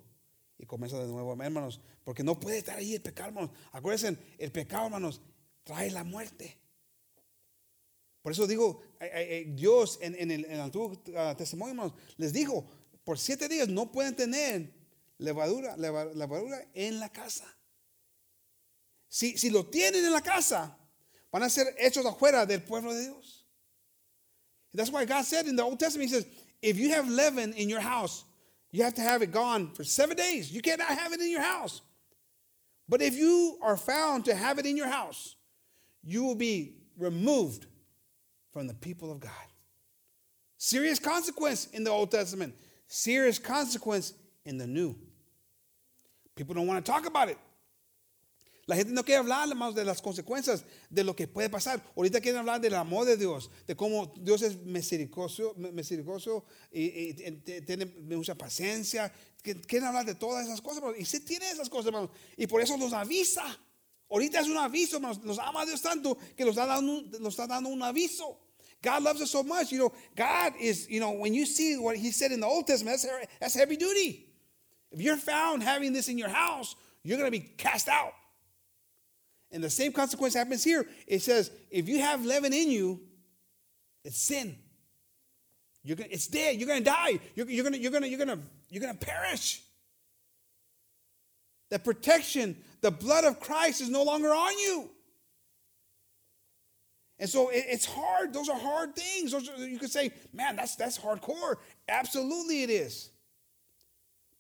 y 0.59 0.67
comienza 0.67 0.99
de 0.99 1.07
nuevo, 1.07 1.33
hermanos, 1.33 1.81
porque 2.05 2.23
no 2.23 2.35
puede 2.39 2.59
estar 2.59 2.77
ahí 2.77 2.95
el 2.95 3.01
pecado, 3.01 3.29
hermanos. 3.29 3.51
Acuérdense, 3.73 4.19
el 4.39 4.51
pecado, 4.51 4.87
hermanos, 4.87 5.21
trae 5.65 5.91
la 5.91 6.05
muerte. 6.05 6.59
Por 8.25 8.33
eso 8.33 8.47
digo, 8.47 8.81
Dios 9.49 9.99
en, 10.01 10.31
el, 10.31 10.59
Antiguo 10.59 10.99
ah, 11.15 11.35
Testimonio, 11.37 11.95
les 12.17 12.33
dijo, 12.33 12.67
por 13.05 13.19
siete 13.19 13.49
días 13.49 13.69
no 13.69 13.93
pueden 13.93 14.17
tener 14.17 14.73
levadura, 15.19 15.77
levadura 15.77 16.67
en 16.73 17.01
la 17.01 17.11
casa. 17.11 17.45
Si, 19.11 19.37
si 19.37 19.51
lo 19.51 19.67
tienen 19.67 20.07
en 20.07 20.11
la 20.11 20.23
casa, 20.23 20.75
van 21.31 21.43
a 21.43 21.51
ser 21.51 21.67
hechos 21.79 22.07
afuera 22.07 22.47
del 22.47 22.63
pueblo 22.63 22.95
de 22.95 23.03
Dios. 23.03 23.45
That's 24.73 24.91
why 24.91 25.05
God 25.05 25.27
said 25.27 25.47
in 25.47 25.55
the 25.55 25.63
Old 25.63 25.79
Testament, 25.79 26.09
He 26.09 26.17
says, 26.17 26.27
if 26.63 26.79
you 26.79 26.95
have 26.95 27.07
leaven 27.07 27.53
in 27.53 27.69
your 27.69 27.81
house, 27.81 28.25
you 28.73 28.85
have 28.85 28.95
to 28.95 29.03
have 29.03 29.21
it 29.21 29.33
gone 29.33 29.71
for 29.75 29.85
seven 29.85 30.17
days. 30.17 30.51
You 30.51 30.63
cannot 30.63 30.89
have 30.89 31.13
it 31.13 31.21
in 31.21 31.31
your 31.31 31.43
house. 31.43 31.83
But 32.89 33.03
if 33.03 33.15
you 33.15 33.59
are 33.61 33.77
found 33.77 34.25
to 34.25 34.35
have 34.35 34.59
it 34.59 34.65
in 34.65 34.79
your 34.79 34.89
house, 34.89 35.37
you 36.03 36.25
will 36.25 36.35
be 36.35 36.79
removed 36.97 37.67
from 38.55 38.69
the 38.69 38.75
people 38.75 39.11
of 39.11 39.21
God. 39.21 39.33
Serious 40.57 41.01
consequence 41.01 41.67
in 41.75 41.85
the 41.85 41.91
Old 41.91 42.11
Testament, 42.11 42.55
serious 42.87 43.39
consequence 43.39 44.15
in 44.47 44.57
the 44.57 44.67
New. 44.67 44.97
People 46.37 46.55
don't 46.55 46.67
want 46.67 46.83
to 46.83 46.91
talk 46.91 47.05
about 47.05 47.29
it. 47.29 47.37
La 48.67 48.77
gente 48.77 48.93
no 48.93 49.03
quiere 49.03 49.21
hablar 49.21 49.55
más 49.55 49.75
de 49.75 49.85
las 49.85 50.01
consecuencias 50.01 50.65
de 50.89 51.05
lo 51.05 51.15
que 51.15 51.27
puede 51.27 51.51
pasar. 51.51 51.83
Ahorita 51.97 52.21
quieren 52.21 52.39
hablar 52.41 52.61
del 52.61 52.75
amor 52.75 53.05
de 53.05 53.19
Dios, 53.19 53.51
de 53.67 53.77
cómo 53.77 54.15
Dios 54.17 54.41
es 54.41 54.57
misericordioso, 54.57 55.53
misericordioso 55.57 56.47
y, 56.73 57.13
tiene 57.13 57.85
mucha 57.85 58.35
paciencia. 58.37 59.13
Quieren 59.43 59.85
hablar 59.85 60.07
de 60.07 60.15
todas 60.15 60.47
esas 60.47 60.63
cosas, 60.63 60.83
y 60.97 61.05
sí 61.05 61.21
tiene 61.21 61.51
esas 61.51 61.69
cosas, 61.69 61.87
hermanos. 61.87 62.11
Y 62.39 62.47
por 62.47 62.63
eso 62.63 62.79
nos 62.79 62.95
avisa. 62.95 63.45
Ahorita 64.09 64.41
es 64.41 64.49
un 64.49 64.57
aviso, 64.57 64.97
hermanos. 64.97 65.23
Nos 65.23 65.39
ama 65.39 65.67
Dios 65.67 65.83
tanto 65.83 66.17
que 66.35 66.45
nos 66.45 66.53
está 66.53 66.65
dando, 66.65 67.03
nos 67.19 67.35
está 67.35 67.47
dando 67.47 67.69
un 67.69 67.83
aviso. 67.83 68.44
God 68.85 69.03
loves 69.03 69.21
us 69.21 69.31
so 69.31 69.43
much. 69.43 69.73
You 69.73 69.79
know, 69.79 69.93
God 70.15 70.53
is, 70.61 70.89
you 70.89 71.01
know, 71.01 71.13
when 71.13 71.35
you 71.35 71.47
see 71.47 71.77
what 71.77 71.97
he 71.97 72.13
said 72.13 72.31
in 72.31 72.41
the 72.41 72.47
Old 72.47 72.67
Testament, 72.67 73.01
that's, 73.03 73.27
that's 73.41 73.55
heavy 73.55 73.77
duty. 73.77 74.27
If 74.93 75.01
you're 75.01 75.17
found 75.17 75.63
having 75.63 75.93
this 75.93 76.09
in 76.09 76.19
your 76.19 76.29
house, 76.29 76.77
you're 77.03 77.19
going 77.19 77.33
to 77.33 77.37
be 77.37 77.47
cast 77.57 77.89
out. 77.89 78.13
And 79.51 79.65
the 79.65 79.71
same 79.71 79.93
consequence 79.93 80.35
happens 80.35 80.63
here. 80.63 80.87
It 81.07 81.23
says, 81.23 81.51
if 81.71 81.89
you 81.89 82.01
have 82.01 82.25
leaven 82.25 82.53
in 82.53 82.71
you, 82.71 83.01
it's 84.05 84.19
sin. 84.19 84.57
You're 85.83 85.97
gonna, 85.97 86.11
it's 86.13 86.27
dead. 86.27 86.57
You're 86.57 86.69
going 86.69 86.85
to 86.85 86.91
die. 86.91 87.21
You're, 87.35 87.49
you're 87.49 87.65
going 87.65 87.81
you're 87.81 87.93
gonna, 87.93 88.07
you're 88.07 88.19
gonna, 88.19 88.39
you're 88.69 88.81
gonna 88.81 88.95
perish. 88.95 89.63
The 91.71 91.79
protection, 91.79 92.57
the 92.83 92.91
blood 92.91 93.25
of 93.25 93.41
Christ 93.41 93.81
is 93.81 93.89
no 93.89 94.03
longer 94.03 94.29
on 94.29 94.59
you. 94.59 94.91
And 97.19 97.29
so 97.29 97.49
it, 97.49 97.65
it's 97.69 97.87
hard. 97.87 98.33
Those 98.33 98.49
are 98.49 98.59
hard 98.59 98.97
things. 98.97 99.33
Those 99.33 99.49
are, 99.49 99.67
you 99.67 99.79
could 99.79 99.91
say, 99.91 100.13
man, 100.33 100.57
that's 100.57 100.77
that's 100.77 100.99
hardcore. 100.99 101.57
Absolutely, 101.89 102.63
it 102.63 102.71
is. 102.71 103.11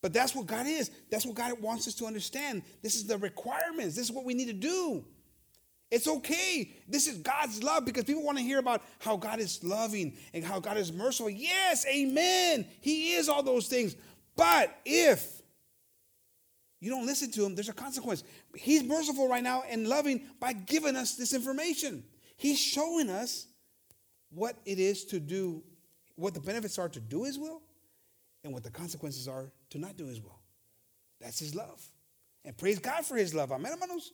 But 0.02 0.12
that's 0.12 0.34
what 0.34 0.46
God 0.46 0.66
is. 0.66 0.90
That's 1.10 1.24
what 1.24 1.34
God 1.34 1.60
wants 1.62 1.88
us 1.88 1.94
to 1.94 2.04
understand. 2.04 2.62
This 2.82 2.94
is 2.94 3.06
the 3.06 3.16
requirements. 3.16 3.96
This 3.96 4.04
is 4.04 4.12
what 4.12 4.24
we 4.26 4.34
need 4.34 4.48
to 4.48 4.52
do. 4.52 5.04
It's 5.90 6.08
okay. 6.08 6.72
This 6.88 7.06
is 7.06 7.18
God's 7.18 7.62
love 7.62 7.84
because 7.84 8.04
people 8.04 8.22
want 8.22 8.36
to 8.38 8.44
hear 8.44 8.58
about 8.58 8.82
how 8.98 9.16
God 9.16 9.38
is 9.38 9.62
loving 9.62 10.16
and 10.34 10.44
how 10.44 10.60
God 10.60 10.76
is 10.76 10.92
merciful. 10.92 11.30
Yes, 11.30 11.86
amen. 11.86 12.66
He 12.80 13.14
is 13.14 13.28
all 13.28 13.42
those 13.42 13.68
things. 13.68 13.96
But 14.36 14.76
if 14.84 15.40
you 16.80 16.90
don't 16.90 17.06
listen 17.06 17.30
to 17.30 17.46
him, 17.46 17.54
there's 17.54 17.68
a 17.68 17.72
consequence. 17.72 18.24
He's 18.54 18.82
merciful 18.82 19.28
right 19.28 19.42
now 19.42 19.62
and 19.70 19.86
loving 19.86 20.26
by 20.40 20.52
giving 20.52 20.96
us 20.96 21.14
this 21.14 21.32
information. 21.32 22.04
He's 22.36 22.58
showing 22.58 23.08
us 23.08 23.46
what 24.30 24.56
it 24.64 24.78
is 24.78 25.04
to 25.06 25.20
do, 25.20 25.62
what 26.16 26.34
the 26.34 26.40
benefits 26.40 26.78
are 26.78 26.88
to 26.88 27.00
do 27.00 27.24
his 27.24 27.38
will 27.38 27.62
and 28.42 28.52
what 28.52 28.62
the 28.62 28.70
consequences 28.70 29.28
are 29.28 29.52
to 29.70 29.78
not 29.78 29.96
do 29.96 30.06
his 30.06 30.20
will. 30.20 30.38
That's 31.20 31.38
his 31.38 31.54
love. 31.54 31.82
And 32.44 32.56
praise 32.56 32.78
God 32.78 33.04
for 33.04 33.16
his 33.16 33.34
love. 33.34 33.50
Amén, 33.50 33.72
hermanos. 33.72 34.12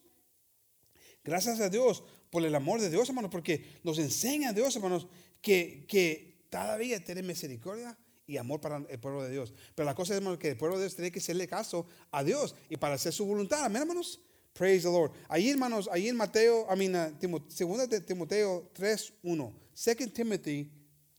Gracias 1.25 1.61
a 1.61 1.69
Dios 1.69 2.03
por 2.31 2.45
el 2.45 2.55
amor 2.55 2.81
de 2.81 2.89
Dios, 2.89 3.09
hermanos, 3.09 3.31
porque 3.31 3.65
nos 3.83 3.99
enseña 3.99 4.51
a 4.51 4.53
Dios, 4.53 4.77
hermanos, 4.77 5.07
que, 5.43 5.85
que 5.89 6.47
todavía 6.49 7.03
tiene 7.05 7.23
misericordia 7.23 7.97
y 8.27 8.37
amor 8.37 8.61
para 8.61 8.77
el 8.89 9.01
pueblo 9.01 9.23
de 9.23 9.31
Dios. 9.31 9.53
Pero 9.75 9.87
la 9.87 9.95
cosa 9.95 10.13
es, 10.13 10.19
hermanos, 10.19 10.39
que 10.39 10.51
el 10.51 10.57
pueblo 10.57 10.77
de 10.77 10.85
Dios 10.85 10.95
tiene 10.95 11.11
que 11.11 11.19
hacerle 11.19 11.49
caso 11.49 11.87
a 12.13 12.23
Dios 12.23 12.55
y 12.69 12.77
para 12.77 12.95
hacer 12.95 13.13
su 13.13 13.27
voluntad. 13.27 13.65
Amén, 13.65 13.83
hermanos. 13.83 14.21
Praise 14.61 14.83
the 14.83 14.91
Lord. 14.91 15.13
Ahí, 15.31 15.49
hermanos, 15.49 15.89
ahí 15.89 16.11
en 16.11 16.19
Mateo, 16.19 16.67
I 16.71 16.75
mean, 16.75 16.95
uh, 16.95 17.11
segunda 17.49 17.87
de 17.87 17.99
Timoteo 18.01 18.69
3.1. 18.75 19.53
2 19.75 20.07
Timothy 20.09 20.69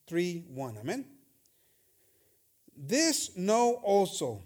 3.1. 0.07 0.79
Amén. 0.79 1.05
This 2.77 3.35
know 3.35 3.81
also 3.83 4.43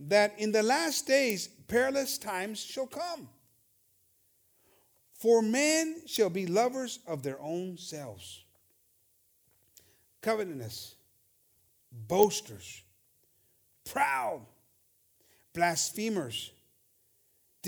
that 0.00 0.34
in 0.36 0.50
the 0.50 0.64
last 0.64 1.06
days 1.06 1.46
perilous 1.68 2.18
times 2.18 2.58
shall 2.58 2.88
come. 2.88 3.28
For 5.14 5.40
men 5.40 6.02
shall 6.08 6.28
be 6.28 6.44
lovers 6.44 6.98
of 7.06 7.22
their 7.22 7.40
own 7.40 7.78
selves, 7.78 8.42
covetous, 10.20 10.96
boasters, 11.92 12.82
proud, 13.84 14.40
blasphemers, 15.54 16.50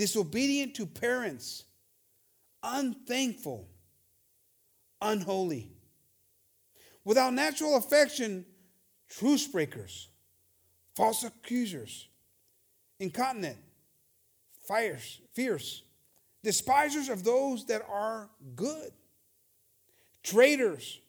disobedient 0.01 0.73
to 0.73 0.87
parents, 0.87 1.63
unthankful, 2.63 3.69
unholy, 4.99 5.69
without 7.05 7.31
natural 7.35 7.77
affection 7.77 8.43
truce 9.07 9.45
breakers, 9.45 10.09
false 10.95 11.23
accusers, 11.23 12.07
incontinent, 12.99 13.59
fierce, 14.67 15.21
fierce, 15.33 15.83
despisers 16.43 17.07
of 17.07 17.23
those 17.23 17.67
that 17.67 17.83
are 17.87 18.27
good, 18.55 18.91
traitors, 20.23 20.99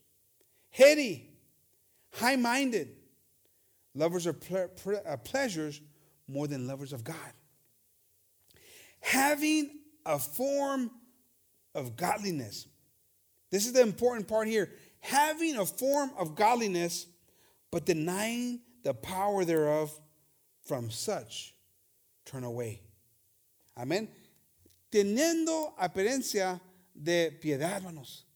heady, 0.68 1.30
high 2.12 2.36
minded, 2.36 2.90
lovers 3.94 4.26
of 4.26 4.38
ple- 4.38 5.00
uh, 5.06 5.16
pleasures 5.16 5.80
more 6.28 6.46
than 6.46 6.66
lovers 6.66 6.92
of 6.92 7.02
God. 7.02 7.32
Having 9.02 9.70
a 10.06 10.18
form 10.18 10.90
of 11.74 11.96
godliness. 11.96 12.66
This 13.50 13.66
is 13.66 13.74
the 13.74 13.82
important 13.82 14.26
part 14.26 14.48
here. 14.48 14.70
Having 15.00 15.56
a 15.56 15.66
form 15.66 16.10
of 16.16 16.34
godliness 16.34 17.06
but 17.70 17.86
denying 17.86 18.60
the 18.84 18.94
power 18.94 19.44
thereof, 19.44 19.98
from 20.64 20.90
such 20.90 21.54
turn 22.24 22.44
away. 22.44 22.80
Amén. 23.76 24.08
Teniendo 24.90 25.74
apariencia 25.76 26.60
de 26.94 27.32
piedad, 27.42 27.80
hermanos, 27.80 28.26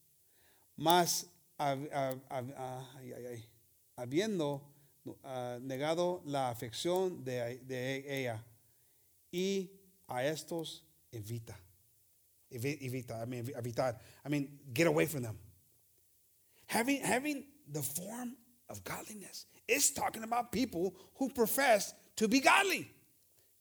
mas 0.76 1.26
habiendo 3.96 4.62
uh, 5.22 5.58
negado 5.60 6.22
la 6.24 6.50
afección 6.50 7.22
de, 7.22 7.60
ella, 8.08 8.42
y 9.30 9.70
a 10.08 10.14
estos 10.24 10.80
evita. 11.12 11.54
Evita, 12.52 13.20
I 13.20 13.24
mean, 13.24 13.44
evitar. 13.44 13.96
I 14.24 14.28
mean, 14.28 14.58
get 14.72 14.86
away 14.86 15.06
from 15.06 15.22
them. 15.22 15.38
Having, 16.66 17.00
having 17.00 17.44
the 17.70 17.82
form 17.82 18.36
of 18.68 18.82
godliness. 18.84 19.46
is 19.68 19.90
talking 19.90 20.22
about 20.22 20.52
people 20.52 20.94
who 21.16 21.28
profess 21.28 21.92
to 22.16 22.28
be 22.28 22.40
godly. 22.40 22.90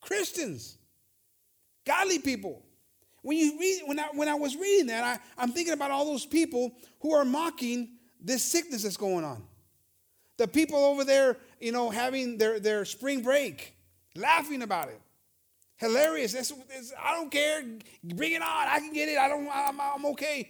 Christians. 0.01 0.77
Godly 1.85 2.19
people. 2.19 2.63
When 3.21 3.37
you 3.37 3.59
read, 3.59 3.81
when 3.85 3.99
I 3.99 4.07
when 4.13 4.27
I 4.27 4.35
was 4.35 4.55
reading 4.55 4.87
that, 4.87 5.03
I, 5.03 5.41
I'm 5.41 5.51
thinking 5.51 5.73
about 5.73 5.89
all 5.89 6.05
those 6.05 6.25
people 6.25 6.73
who 6.99 7.13
are 7.13 7.25
mocking 7.25 7.89
this 8.21 8.43
sickness 8.43 8.83
that's 8.83 8.97
going 8.97 9.25
on. 9.25 9.43
The 10.37 10.47
people 10.47 10.77
over 10.77 11.03
there, 11.03 11.37
you 11.59 11.71
know, 11.71 11.89
having 11.89 12.37
their, 12.37 12.59
their 12.59 12.85
spring 12.85 13.21
break, 13.21 13.75
laughing 14.15 14.61
about 14.61 14.89
it. 14.89 15.01
Hilarious. 15.77 16.35
I 16.97 17.15
don't 17.15 17.29
care. 17.29 17.63
Bring 18.03 18.33
it 18.33 18.41
on. 18.41 18.47
I 18.67 18.79
can 18.79 18.93
get 18.93 19.09
it. 19.09 19.17
I 19.17 19.27
don't. 19.27 19.47
I'm, 19.51 20.05
okay. 20.05 20.49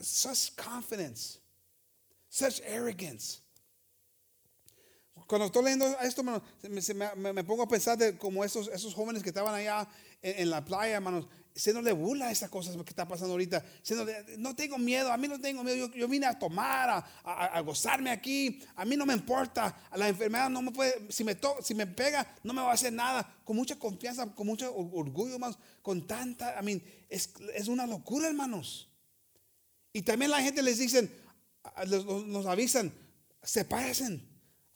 Such 0.00 0.56
confidence, 0.56 1.38
such 2.30 2.62
arrogance. 2.64 3.40
Cuando 5.26 5.46
estoy 5.46 5.64
leyendo 5.64 5.86
esto, 6.02 6.22
me- 6.22 7.32
me 7.32 7.44
pongo 7.44 7.62
a 7.62 7.66
pensar 7.68 7.96
de 7.96 8.16
como 8.18 8.42
esos, 8.44 8.68
esos 8.68 8.94
jóvenes 8.94 9.22
que 9.22 9.30
estaban 9.30 9.54
allá 9.54 9.86
en, 10.22 10.40
en 10.40 10.50
la 10.50 10.64
playa, 10.64 10.96
hermanos, 10.96 11.26
haciéndole 11.56 11.92
burla 11.92 12.26
a 12.26 12.30
estas 12.32 12.50
cosas 12.50 12.74
que 12.76 12.90
está 12.90 13.06
pasando 13.06 13.32
ahorita. 13.32 13.64
Haciéndole, 13.82 14.36
no 14.38 14.56
tengo 14.56 14.76
miedo, 14.78 15.12
a 15.12 15.16
mí 15.16 15.28
no 15.28 15.40
tengo 15.40 15.62
miedo. 15.62 15.76
Yo, 15.88 15.94
yo 15.94 16.08
vine 16.08 16.26
a 16.26 16.38
tomar, 16.38 16.90
a, 16.90 16.98
a- 17.24 17.60
gozarme 17.60 18.10
aquí. 18.10 18.60
A 18.74 18.84
mí 18.84 18.96
no 18.96 19.06
me 19.06 19.14
importa. 19.14 19.76
A 19.90 19.96
la 19.96 20.08
enfermedad 20.08 20.50
no 20.50 20.62
me 20.62 20.72
puede, 20.72 21.10
si 21.12 21.22
me, 21.24 21.34
to- 21.36 21.58
si 21.62 21.74
me 21.74 21.86
pega, 21.86 22.26
no 22.42 22.52
me 22.52 22.60
va 22.62 22.70
a 22.70 22.74
hacer 22.74 22.92
nada. 22.92 23.32
Con 23.44 23.56
mucha 23.56 23.76
confianza, 23.78 24.26
con 24.34 24.46
mucho 24.46 24.74
or- 24.74 24.90
orgullo, 24.94 25.34
hermanos, 25.34 25.58
con 25.82 26.06
tanta, 26.06 26.58
I 26.60 26.64
mean, 26.64 26.82
es, 27.08 27.30
es 27.54 27.68
una 27.68 27.86
locura, 27.86 28.26
hermanos. 28.28 28.88
Y 29.92 30.02
también 30.02 30.30
la 30.32 30.42
gente 30.42 30.60
les 30.62 30.78
dicen, 30.78 31.08
nos 32.26 32.46
avisan, 32.46 32.92
sepárense, 33.42 34.20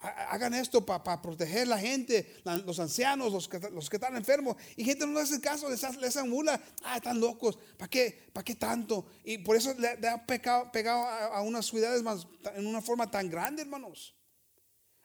hagan 0.00 0.54
esto 0.54 0.84
para 0.86 1.20
proteger 1.20 1.66
la 1.66 1.78
gente, 1.78 2.36
la- 2.44 2.58
los 2.58 2.78
ancianos, 2.78 3.32
los 3.32 3.48
que, 3.48 3.58
los 3.70 3.90
que 3.90 3.96
están 3.96 4.16
enfermos. 4.16 4.56
Y 4.76 4.84
gente 4.84 5.06
no 5.06 5.18
hace 5.18 5.40
caso, 5.40 5.68
les, 5.68 5.82
les 5.98 6.16
mula, 6.24 6.60
ah, 6.84 6.96
están 6.96 7.18
locos, 7.20 7.58
¿para 7.76 7.88
qué, 7.90 8.16
¿para 8.32 8.44
qué 8.44 8.54
tanto? 8.54 9.06
Y 9.24 9.38
por 9.38 9.56
eso 9.56 9.74
le, 9.78 9.96
le 9.96 10.08
ha 10.08 10.24
pecado, 10.24 10.70
pegado 10.72 11.02
a, 11.02 11.38
a 11.38 11.42
unas 11.42 11.66
ciudades 11.66 12.02
más, 12.02 12.26
en 12.54 12.66
una 12.66 12.80
forma 12.80 13.10
tan 13.10 13.28
grande, 13.28 13.62
hermanos. 13.62 14.14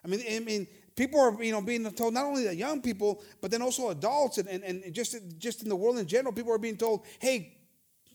I 0.06 0.10
mean, 0.10 0.22
I 0.28 0.40
mean, 0.42 0.68
people 0.96 1.20
are, 1.20 1.44
you 1.44 1.52
know, 1.52 1.62
being 1.62 1.90
told 1.94 2.14
not 2.14 2.26
only 2.26 2.44
the 2.44 2.56
young 2.56 2.82
people, 2.82 3.24
but 3.42 3.50
then 3.50 3.62
also 3.62 3.90
adults 3.90 4.38
and, 4.38 4.48
and, 4.50 4.64
and 4.64 4.94
just, 4.94 5.16
just 5.40 5.64
in 5.64 5.70
the 5.70 5.76
world 5.76 5.98
in 5.98 6.06
general, 6.06 6.34
people 6.34 6.52
are 6.52 6.60
being 6.60 6.78
told, 6.78 7.06
hey, 7.20 7.58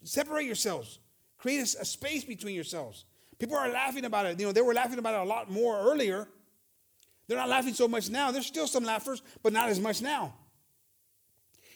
separate 0.05 0.45
yourselves, 0.45 1.01
create 1.39 1.59
a, 1.61 1.81
a 1.81 1.85
space 1.85 2.25
between 2.25 2.55
yourselves. 2.55 3.05
People 3.39 3.57
are 3.57 3.69
laughing 3.71 4.05
about 4.05 4.27
it. 4.27 4.39
You 4.39 4.47
know, 4.47 4.53
they 4.53 4.61
were 4.61 4.75
laughing 4.75 4.99
about 4.99 5.15
it 5.15 5.21
a 5.21 5.29
lot 5.29 5.51
more 5.51 5.79
earlier. 5.81 6.29
They're 7.29 7.37
not 7.37 7.51
laughing 7.51 7.75
so 7.75 7.87
much 7.87 8.09
now. 8.09 8.31
There's 8.31 8.47
still 8.47 8.67
some 8.67 8.85
laughers, 8.85 9.23
but 9.43 9.53
not 9.53 9.69
as 9.69 9.79
much 9.79 10.01
now. 10.01 10.35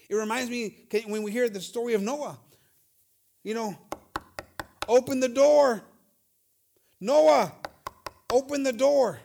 It 0.09 0.15
reminds 0.15 0.51
me 0.51 0.77
when 1.07 1.23
we 1.23 1.31
hear 1.31 1.49
the 1.49 1.61
story 1.61 1.93
of 1.95 2.01
Noah. 2.01 2.39
You 3.45 3.55
know, 3.55 3.79
open 4.89 5.21
the 5.21 5.29
door. 5.29 5.83
Noah, 7.01 7.53
open 8.31 8.63
the 8.63 8.73
door. 8.73 9.21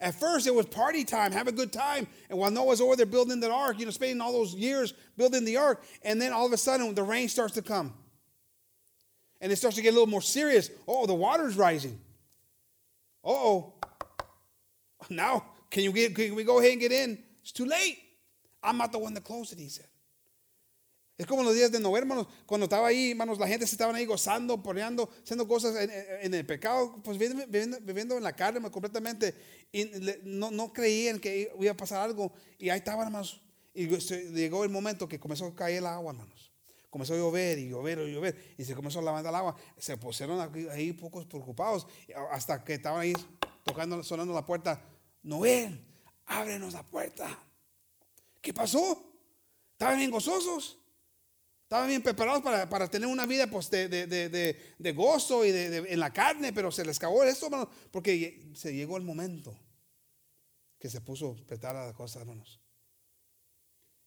At 0.00 0.18
first, 0.18 0.48
it 0.48 0.54
was 0.54 0.66
party 0.66 1.04
time, 1.04 1.30
have 1.30 1.46
a 1.46 1.52
good 1.52 1.72
time. 1.72 2.08
And 2.28 2.36
while 2.36 2.50
Noah's 2.50 2.80
over 2.80 2.96
there 2.96 3.06
building 3.06 3.38
the 3.38 3.52
ark, 3.52 3.78
you 3.78 3.84
know, 3.84 3.92
spending 3.92 4.20
all 4.20 4.32
those 4.32 4.54
years 4.54 4.92
building 5.16 5.44
the 5.44 5.58
ark, 5.58 5.84
and 6.02 6.20
then 6.20 6.32
all 6.32 6.46
of 6.46 6.52
a 6.52 6.56
sudden 6.56 6.92
the 6.94 7.04
rain 7.04 7.28
starts 7.28 7.54
to 7.54 7.62
come. 7.62 7.94
And 9.40 9.52
it 9.52 9.56
starts 9.56 9.76
to 9.76 9.82
get 9.82 9.90
a 9.90 9.92
little 9.92 10.08
more 10.08 10.22
serious. 10.22 10.70
Oh, 10.88 11.06
the 11.06 11.14
water's 11.14 11.56
rising. 11.56 12.00
Oh. 13.22 13.74
Now, 15.10 15.44
can 15.70 15.82
you 15.84 15.92
get 15.92 16.14
can 16.14 16.34
we 16.34 16.44
go 16.44 16.58
ahead 16.58 16.72
and 16.72 16.80
get 16.80 16.92
in? 16.92 17.24
It's 17.40 17.52
too 17.52 17.64
late. 17.66 17.98
I'm 18.62 18.76
not 18.78 18.92
the 18.92 18.98
one 18.98 19.14
that 19.14 19.24
closed 19.24 19.52
it, 19.52 19.58
he 19.58 19.68
said. 19.68 19.86
Es 21.18 21.26
como 21.26 21.42
los 21.42 21.54
días 21.54 21.70
de 21.70 21.78
Noé, 21.78 21.98
hermanos, 22.00 22.26
cuando 22.46 22.64
estaba 22.66 22.88
ahí, 22.88 23.10
hermanos, 23.10 23.38
la 23.38 23.46
gente 23.46 23.66
se 23.66 23.74
estaban 23.74 23.94
ahí 23.94 24.06
gozando, 24.06 24.60
poneando, 24.62 25.08
haciendo 25.22 25.46
cosas 25.46 25.76
en, 25.76 25.90
en- 26.22 26.34
el 26.34 26.46
pecado, 26.46 27.00
pues 27.04 27.18
viviendo, 27.18 27.46
viviendo- 27.82 28.16
en 28.16 28.22
la 28.24 28.32
carne 28.34 28.60
completamente. 28.70 29.34
Y 29.72 29.90
no, 30.24 30.72
creían 30.72 31.20
que 31.20 31.52
iba 31.60 31.72
a 31.72 31.76
pasar 31.76 32.00
algo. 32.02 32.32
Y 32.58 32.70
ahí 32.70 32.78
estaban, 32.78 33.06
hermanos. 33.06 33.40
Y 33.74 33.86
llegó 33.86 34.64
el 34.64 34.70
momento 34.70 35.08
que 35.08 35.20
comenzó 35.20 35.46
a 35.46 35.54
caer 35.54 35.78
el 35.78 35.86
agua, 35.86 36.12
hermanos. 36.12 36.50
Comenzó 36.90 37.14
a 37.14 37.18
llover 37.18 37.58
y 37.58 37.68
llover 37.68 37.98
y 38.00 38.12
llover. 38.12 38.54
Y 38.58 38.64
se 38.64 38.74
comenzó 38.74 38.98
a 38.98 39.02
levantar 39.02 39.30
el 39.32 39.36
agua. 39.36 39.56
Se 39.78 39.96
pusieron 39.96 40.40
ahí 40.70 40.92
pocos 40.92 41.24
preocupados. 41.26 41.86
Hasta 42.32 42.64
que 42.64 42.74
estaban 42.74 43.00
ahí 43.00 43.12
tocando, 43.64 44.02
sonando 44.02 44.32
la 44.34 44.44
puerta. 44.44 44.82
Noé, 45.22 45.78
ábrenos 46.26 46.72
la 46.72 46.82
puerta. 46.82 47.38
¿Qué 48.40 48.52
pasó? 48.52 49.02
Estaban 49.72 49.98
bien 49.98 50.10
gozosos. 50.10 50.78
Estaban 51.64 51.88
bien 51.88 52.02
preparados 52.02 52.42
para, 52.42 52.68
para 52.68 52.88
tener 52.90 53.08
una 53.08 53.24
vida 53.24 53.46
pues, 53.46 53.70
de, 53.70 53.88
de- 53.88 54.06
de- 54.06 54.74
de- 54.78 54.92
gozo 54.92 55.44
y 55.44 55.50
en 55.50 55.98
la 56.00 56.12
carne, 56.12 56.52
pero 56.52 56.70
se 56.70 56.84
les 56.84 56.98
acabó 56.98 57.22
esto, 57.24 57.46
hermanos, 57.46 57.68
porque 57.90 58.50
se 58.54 58.74
llegó 58.74 58.98
el 58.98 59.04
momento 59.04 59.56
que 60.78 60.90
se 60.90 61.00
puso 61.00 61.34
petar 61.46 61.74
la 61.74 61.92
cosa, 61.94 62.20
hermanos. 62.20 62.60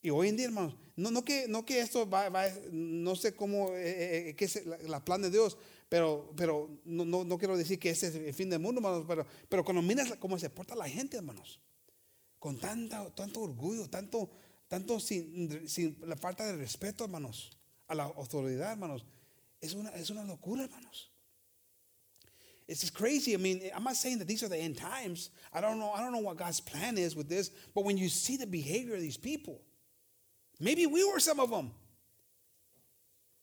Y 0.02 0.12
hoy 0.12 0.28
en 0.30 0.38
día, 0.38 0.46
hermanos, 0.46 0.76
no, 0.96 1.10
no, 1.10 1.26
que, 1.26 1.48
no 1.48 1.66
que 1.66 1.80
esto 1.80 2.08
va, 2.08 2.30
va- 2.30 2.52
no 2.72 3.16
sé 3.16 3.34
cómo, 3.36 3.70
eh, 3.70 4.30
eh, 4.30 4.36
qué 4.36 4.46
es 4.46 4.64
la 4.84 5.04
plan 5.04 5.24
de 5.24 5.32
Dios, 5.32 5.58
pero, 5.96 6.34
pero 6.36 6.82
no, 6.84 7.06
no, 7.06 7.24
no 7.24 7.38
quiero 7.38 7.56
decir 7.56 7.80
que 7.80 7.90
ese 7.90 8.08
es 8.08 8.16
el 8.16 8.34
fin 8.34 8.50
del 8.50 8.60
mundo, 8.60 8.80
hermanos, 8.80 9.06
pero, 9.08 9.26
pero 9.48 9.64
cuando 9.64 9.82
miras 9.82 10.14
cómo 10.20 10.38
se 10.38 10.50
porta 10.50 10.76
la 10.76 10.90
gente, 10.90 11.16
hermanos, 11.16 11.62
con 12.38 12.60
tanta, 12.60 13.10
tanto 13.16 13.40
orgullo, 13.40 13.90
tanto, 13.90 14.30
tanto 14.68 15.00
sin, 15.00 15.70
sin 15.70 15.98
la 16.06 16.18
falta 16.18 16.46
de 16.46 16.58
respeto, 16.58 17.06
hermanos, 17.06 17.58
a 17.88 17.96
la 17.96 18.04
autoridad, 18.04 18.74
hermanos, 18.74 19.06
es 19.62 19.74
una, 19.74 19.90
es 19.92 20.10
una 20.10 20.26
locura, 20.26 20.66
hermanos. 20.66 21.14
It's 22.68 22.82
just 22.82 22.94
crazy. 22.94 23.34
I 23.34 23.38
mean, 23.38 23.62
I'm 23.74 23.86
not 23.86 23.96
saying 23.96 24.20
that 24.20 24.28
these 24.28 24.44
are 24.44 24.50
the 24.50 24.58
end 24.58 24.76
times. 24.76 25.30
I 25.54 25.62
don't 25.62 25.80
know. 25.80 25.92
I 25.92 26.02
don't 26.02 26.12
know 26.12 26.20
what 26.20 26.36
God's 26.36 26.60
plan 26.60 26.98
is 26.98 27.16
with 27.16 27.30
this. 27.30 27.52
But 27.74 27.86
when 27.86 27.98
you 27.98 28.10
see 28.10 28.36
the 28.36 28.48
behavior 28.48 28.96
of 28.96 29.02
these 29.02 29.18
people, 29.18 29.62
maybe 30.60 30.88
we 30.88 31.10
were 31.10 31.22
some 31.22 31.40
of 31.40 31.52
them. 31.52 31.72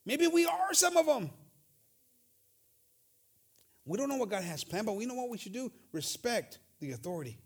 Maybe 0.05 0.27
we 0.27 0.45
are 0.45 0.75
some 0.75 0.99
of 0.99 1.07
them. 1.07 1.31
We 3.85 3.99
don't 3.99 4.09
know 4.09 4.17
what 4.17 4.31
God 4.31 4.45
has 4.45 4.63
planned, 4.65 4.87
but 4.87 4.97
we 4.97 5.07
know 5.07 5.15
what 5.15 5.29
we 5.29 5.39
should 5.39 5.53
do. 5.53 5.73
Respect 5.93 6.59
the 6.81 6.93
authority. 6.93 7.39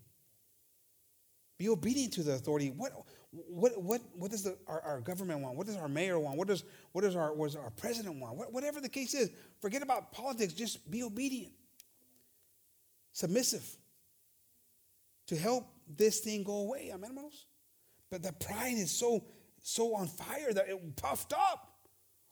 Be 1.59 1.69
obedient 1.69 2.13
to 2.15 2.23
the 2.23 2.35
authority. 2.35 2.71
What 2.77 2.93
what 3.31 3.83
what 3.83 4.03
what 4.15 4.31
does 4.31 4.43
the, 4.43 4.59
our, 4.67 4.81
our 4.83 5.01
government 5.01 5.41
want? 5.41 5.57
What 5.57 5.67
does 5.67 5.77
our 5.77 5.89
mayor 5.89 6.19
want? 6.19 6.37
What 6.37 6.49
does 6.49 6.65
what 6.93 7.03
does 7.03 7.17
our 7.17 7.33
what 7.33 7.47
does 7.47 7.57
our 7.57 7.71
president 7.71 8.21
want? 8.21 8.37
What, 8.37 8.53
whatever 8.53 8.81
the 8.81 8.89
case 8.89 9.15
is, 9.15 9.31
forget 9.61 9.83
about 9.83 10.13
politics. 10.13 10.53
Just 10.53 10.91
be 10.91 11.03
obedient, 11.03 11.53
submissive, 13.13 13.67
to 15.29 15.37
help 15.37 15.67
this 15.89 16.21
thing 16.21 16.45
go 16.45 16.59
away. 16.59 16.91
Amen. 16.93 17.17
But 18.11 18.23
the 18.23 18.33
pride 18.33 18.77
is 18.77 18.91
so 18.91 19.25
so 19.63 19.95
on 19.95 20.09
fire 20.09 20.53
that 20.53 20.69
it 20.69 20.97
puffed 20.97 21.33
up. 21.33 21.73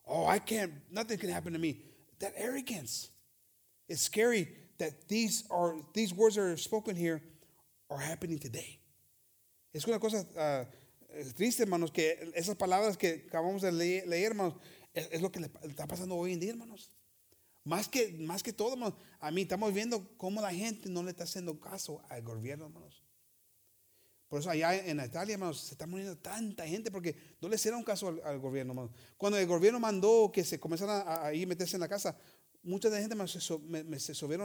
Oh, 0.07 0.27
I 0.27 0.37
can't. 0.37 0.71
Nothing 0.91 1.17
can 1.17 1.29
happen 1.29 1.53
to 1.53 1.59
me. 1.59 1.81
That 2.19 2.33
arrogance. 2.37 3.09
It's 3.87 4.01
scary 4.01 4.47
that 4.77 5.07
these 5.07 5.45
are 5.49 5.75
these 5.93 6.13
words 6.13 6.35
that 6.35 6.43
are 6.43 6.57
spoken 6.57 6.95
here 6.95 7.21
are 7.89 7.99
happening 7.99 8.39
today. 8.39 8.79
Es 9.73 9.85
una 9.85 9.99
cosa 9.99 10.25
ah, 10.37 10.65
triste, 11.35 11.63
hermanos, 11.63 11.91
que 11.91 12.31
esas 12.35 12.55
palabras 12.55 12.97
que 12.97 13.25
acabamos 13.27 13.61
de 13.61 13.71
leer, 13.71 14.07
leer, 14.07 14.31
hermanos, 14.31 14.55
es, 14.93 15.09
es 15.11 15.21
lo 15.21 15.31
que 15.31 15.39
le 15.39 15.49
está 15.63 15.85
pasando 15.85 16.15
hoy 16.15 16.33
en 16.33 16.39
día, 16.39 16.51
hermanos. 16.51 16.91
Más 17.63 17.87
que, 17.87 18.13
más 18.19 18.43
que 18.43 18.53
todo, 18.53 18.73
hermanos, 18.73 18.95
a 19.19 19.31
mí 19.31 19.41
estamos 19.41 19.73
viendo 19.73 20.07
cómo 20.17 20.41
la 20.41 20.53
gente 20.53 20.89
no 20.89 21.03
le 21.03 21.11
está 21.11 21.23
haciendo 21.23 21.59
caso 21.59 22.01
al 22.09 22.21
gobierno, 22.21 22.65
hermanos. 22.65 23.03
Por 24.27 24.39
eso 24.39 24.49
allá 24.49 24.75
en 24.75 24.99
Italia, 24.99 25.33
hermanos, 25.33 25.61
se 25.61 25.73
está 25.73 25.87
muriendo 25.87 26.17
tanta 26.17 26.67
gente 26.67 26.91
porque 26.91 27.15
no 27.41 27.47
le 27.47 27.55
hicieron 27.55 27.83
caso 27.83 28.07
al, 28.07 28.21
al 28.23 28.39
gobierno, 28.39 28.73
hermanos. 28.73 28.91
Cuando 29.17 29.37
el 29.37 29.47
gobierno 29.47 29.79
mandó 29.79 30.31
que 30.31 30.43
se 30.43 30.59
comenzaran 30.59 31.07
a, 31.07 31.25
a 31.25 31.33
ir 31.33 31.47
meterse 31.47 31.75
en 31.75 31.81
la 31.81 31.87
casa, 31.87 32.17
mucha 32.65 32.89
de 32.89 32.99
gente 32.99 33.15
me- 33.67 33.83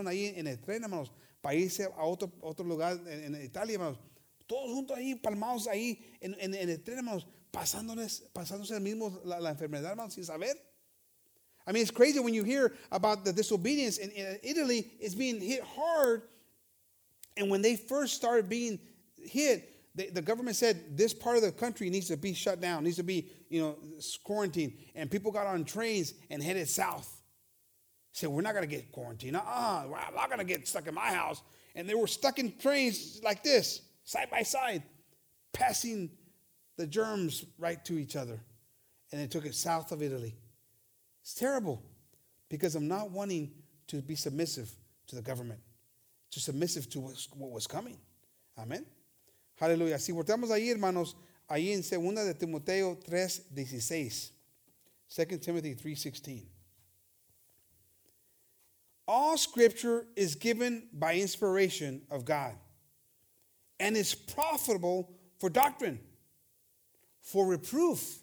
ahí 0.06 0.26
en 0.36 0.46
el 0.46 0.58
tren, 0.60 0.82
hermanos, 0.84 1.10
para 1.40 1.54
irse 1.54 1.84
a 1.84 2.04
otro, 2.04 2.30
otro 2.42 2.64
lugar 2.64 3.00
en, 3.06 3.34
en 3.34 3.42
Italia, 3.42 3.74
hermanos. 3.74 3.98
Todos 4.46 4.70
juntos 4.72 4.96
ahí, 4.96 5.14
palmados 5.14 5.66
ahí 5.66 5.98
en, 6.20 6.36
en- 6.38 6.54
en 6.54 6.68
el 6.68 6.82
tren, 6.82 6.98
hermanos, 6.98 7.26
pasándoles, 7.50 8.22
pasándose 8.32 8.74
el 8.74 8.80
mismo 8.80 9.20
la, 9.24 9.40
la 9.40 9.50
enfermedad, 9.50 9.90
hermanos, 9.90 10.14
sin 10.14 10.24
saber. 10.24 10.54
I 11.66 11.72
mean, 11.72 11.82
it's 11.82 11.90
crazy 11.90 12.18
when 12.20 12.34
you 12.34 12.42
hear 12.44 12.72
about 12.90 13.24
the 13.24 13.32
disobedience 13.32 13.98
in, 13.98 14.10
in 14.10 14.38
Italy 14.42 14.90
is 15.00 15.14
being 15.14 15.40
hit 15.40 15.62
hard. 15.62 16.22
And 17.36 17.48
when 17.50 17.62
they 17.62 17.76
first 17.76 18.14
started 18.16 18.48
being 18.48 18.78
hit, 19.16 19.68
the, 19.94 20.10
the 20.10 20.22
government 20.22 20.56
said 20.56 20.96
this 20.96 21.12
part 21.14 21.36
of 21.36 21.42
the 21.42 21.52
country 21.52 21.90
needs 21.90 22.08
to 22.08 22.16
be 22.16 22.32
shut 22.34 22.60
down, 22.60 22.84
needs 22.84 22.96
to 22.96 23.02
be, 23.02 23.28
you 23.48 23.60
know, 23.60 23.76
quarantined. 24.24 24.72
And 24.94 25.10
people 25.10 25.30
got 25.32 25.46
on 25.46 25.64
trains 25.64 26.14
and 26.30 26.42
headed 26.42 26.68
south. 26.68 27.19
Said, 28.12 28.28
we're 28.28 28.42
not 28.42 28.54
going 28.54 28.68
to 28.68 28.74
get 28.74 28.90
quarantined. 28.90 29.36
Uh-uh, 29.36 29.84
I'm 30.08 30.14
not 30.14 30.28
going 30.28 30.38
to 30.38 30.44
get 30.44 30.66
stuck 30.66 30.86
in 30.86 30.94
my 30.94 31.12
house. 31.12 31.42
And 31.74 31.88
they 31.88 31.94
were 31.94 32.08
stuck 32.08 32.38
in 32.38 32.56
trains 32.58 33.20
like 33.22 33.42
this, 33.42 33.82
side 34.04 34.28
by 34.30 34.42
side, 34.42 34.82
passing 35.52 36.10
the 36.76 36.86
germs 36.86 37.44
right 37.58 37.82
to 37.84 37.98
each 37.98 38.16
other. 38.16 38.40
And 39.12 39.20
they 39.20 39.26
took 39.26 39.46
it 39.46 39.54
south 39.54 39.92
of 39.92 40.02
Italy. 40.02 40.36
It's 41.22 41.34
terrible 41.34 41.82
because 42.48 42.74
I'm 42.74 42.88
not 42.88 43.10
wanting 43.10 43.52
to 43.88 44.02
be 44.02 44.16
submissive 44.16 44.70
to 45.08 45.16
the 45.16 45.22
government, 45.22 45.60
to 46.32 46.40
submissive 46.40 46.88
to 46.90 47.00
what 47.00 47.50
was 47.50 47.66
coming. 47.66 47.98
Amén. 48.58 48.84
Aleluya. 49.60 49.98
Si 49.98 50.12
volteamos 50.12 50.50
ahí, 50.50 50.70
hermanos, 50.70 51.14
ahí 51.48 51.72
en 51.72 51.82
2 51.82 52.24
de 52.24 52.34
Timoteo 52.34 52.96
3:16. 52.96 54.30
2 55.08 55.40
Timothy 55.40 55.74
3:16. 55.74 56.46
All 59.12 59.36
scripture 59.36 60.06
is 60.14 60.36
given 60.36 60.86
by 60.92 61.16
inspiration 61.16 62.02
of 62.12 62.24
God 62.24 62.54
and 63.80 63.96
is 63.96 64.14
profitable 64.14 65.10
for 65.40 65.50
doctrine, 65.50 65.98
for 67.20 67.44
reproof, 67.44 68.20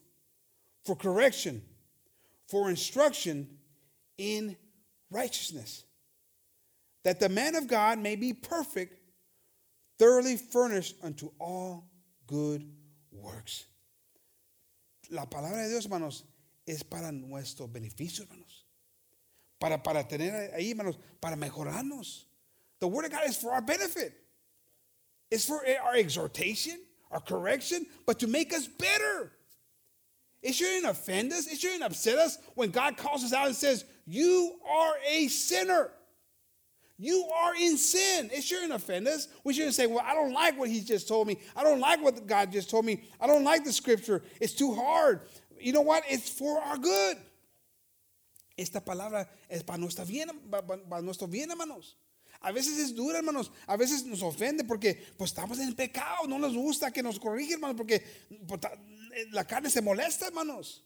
for 0.85 0.95
correction, 0.95 1.61
for 2.47 2.69
instruction 2.69 3.49
in 4.17 4.55
righteousness, 5.11 5.83
that 7.03 7.19
the 7.19 7.27
man 7.27 7.55
of 7.55 7.67
God 7.67 7.99
may 7.99 8.15
be 8.15 8.31
perfect, 8.31 8.97
thoroughly 9.99 10.37
furnished 10.37 10.95
unto 11.03 11.31
all 11.37 11.83
good 12.27 12.65
works. 13.11 13.65
La 15.11 15.25
palabra 15.25 15.63
de 15.63 15.69
Dios, 15.69 15.83
hermanos, 15.83 16.23
es 16.65 16.81
para 16.81 17.11
nuestro 17.11 17.67
beneficio, 17.67 18.21
hermanos. 18.21 18.66
Para, 19.59 19.77
para 19.81 20.03
tener 20.03 20.53
ahí, 20.53 20.71
hermanos, 20.71 20.97
para 21.19 21.35
mejorarnos. 21.35 22.25
The 22.79 22.87
word 22.87 23.05
of 23.05 23.11
God 23.11 23.27
is 23.27 23.37
for 23.37 23.51
our 23.51 23.61
benefit. 23.61 24.13
It's 25.31 25.45
for 25.45 25.61
our 25.83 25.95
exhortation, 25.95 26.79
our 27.11 27.19
correction, 27.19 27.85
but 28.05 28.19
to 28.19 28.27
make 28.27 28.53
us 28.53 28.67
better. 28.67 29.31
It 30.41 30.53
shouldn't 30.53 30.85
offend 30.85 31.33
us. 31.33 31.47
It 31.47 31.59
shouldn't 31.59 31.83
upset 31.83 32.17
us 32.17 32.37
when 32.53 32.69
God 32.69 32.97
calls 32.97 33.23
us 33.23 33.33
out 33.33 33.47
and 33.47 33.55
says, 33.55 33.83
You 34.05 34.53
are 34.69 34.93
a 35.09 35.27
sinner. 35.27 35.91
You 36.99 37.29
are 37.35 37.55
in 37.55 37.77
sin. 37.77 38.29
It 38.33 38.43
shouldn't 38.43 38.73
offend 38.73 39.07
us. 39.07 39.27
We 39.43 39.53
shouldn't 39.53 39.75
say, 39.75 39.87
Well, 39.87 40.03
I 40.05 40.13
don't 40.13 40.33
like 40.33 40.57
what 40.57 40.69
he 40.69 40.81
just 40.81 41.07
told 41.07 41.27
me. 41.27 41.39
I 41.55 41.63
don't 41.63 41.79
like 41.79 42.01
what 42.01 42.25
God 42.27 42.51
just 42.51 42.69
told 42.69 42.85
me. 42.85 43.03
I 43.19 43.27
don't 43.27 43.43
like 43.43 43.63
the 43.63 43.73
scripture. 43.73 44.23
It's 44.39 44.53
too 44.53 44.73
hard. 44.73 45.21
You 45.59 45.73
know 45.73 45.81
what? 45.81 46.03
It's 46.07 46.29
for 46.29 46.61
our 46.61 46.77
good. 46.77 47.17
Esta 48.57 48.83
palabra 48.83 49.29
es 49.47 49.63
para 49.63 49.77
nuestra 49.77 50.03
bien, 50.03 50.29
para 50.49 51.01
nuestro 51.01 51.27
bien, 51.27 51.51
hermanos. 51.51 51.97
A 52.41 52.51
veces 52.51 52.77
es 52.77 52.95
dura, 52.95 53.19
hermanos. 53.19 53.51
A 53.67 53.77
veces 53.77 54.03
nos 54.05 54.21
ofende 54.23 54.63
porque 54.63 54.95
pues 55.15 55.31
estamos 55.31 55.59
en 55.59 55.75
pecado. 55.75 56.27
No 56.27 56.39
nos 56.39 56.55
gusta 56.55 56.91
que 56.91 57.03
nos 57.03 57.19
corrija, 57.19 57.53
hermanos, 57.53 57.77
porque 57.77 58.03
pues, 58.47 58.59
la 59.31 59.45
carne 59.45 59.69
se 59.69 59.81
molesta, 59.81 60.27
hermanos. 60.27 60.83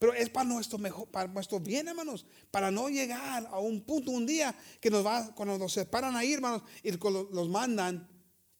Pero 0.00 0.14
es 0.14 0.30
para 0.30 0.48
nuestro 0.48 0.78
mejor, 0.78 1.08
para 1.08 1.28
nuestro 1.28 1.60
bien, 1.60 1.86
hermanos, 1.86 2.26
para 2.50 2.70
no 2.70 2.88
llegar 2.88 3.46
a 3.50 3.58
un 3.58 3.82
punto 3.82 4.10
un 4.10 4.26
día 4.26 4.54
que 4.80 4.90
nos 4.90 5.04
va, 5.04 5.34
cuando 5.34 5.58
nos 5.58 5.72
separan 5.72 6.16
ahí, 6.16 6.32
hermanos, 6.32 6.62
y 6.82 6.90
los 6.90 7.48
mandan 7.48 8.08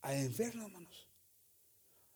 al 0.03 0.19
infierno, 0.19 0.67
hermanos. 0.67 1.09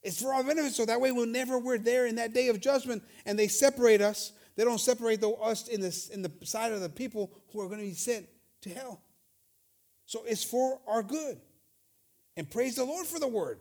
It's 0.03 0.21
for 0.21 0.35
our 0.35 0.45
benefit, 0.45 0.75
so 0.75 0.85
that 0.85 1.01
way 1.01 1.11
whenever 1.11 1.59
we're 1.59 1.83
there 1.83 2.07
in 2.07 2.17
that 2.17 2.35
day 2.35 2.51
of 2.51 2.61
judgment 2.61 3.03
and 3.25 3.39
they 3.39 3.49
separate 3.49 4.03
us, 4.03 4.35
they 4.57 4.65
don't 4.65 4.81
separate 4.81 5.21
the, 5.21 5.31
us 5.31 5.69
in, 5.69 5.83
in 6.13 6.23
the 6.23 6.33
side 6.45 6.73
of 6.73 6.81
the 6.81 6.89
people 6.89 7.31
who 7.53 7.61
are 7.61 7.67
going 7.67 7.81
to 7.81 7.87
be 7.87 7.95
sent 7.95 8.27
to 8.63 8.71
hell. 8.71 9.01
So 10.07 10.23
it's 10.27 10.45
for 10.45 10.81
our 10.87 11.03
good. 11.03 11.41
And 12.37 12.51
praise 12.51 12.77
the 12.77 12.85
Lord 12.85 13.07
for 13.07 13.19
the 13.19 13.29
word. 13.29 13.59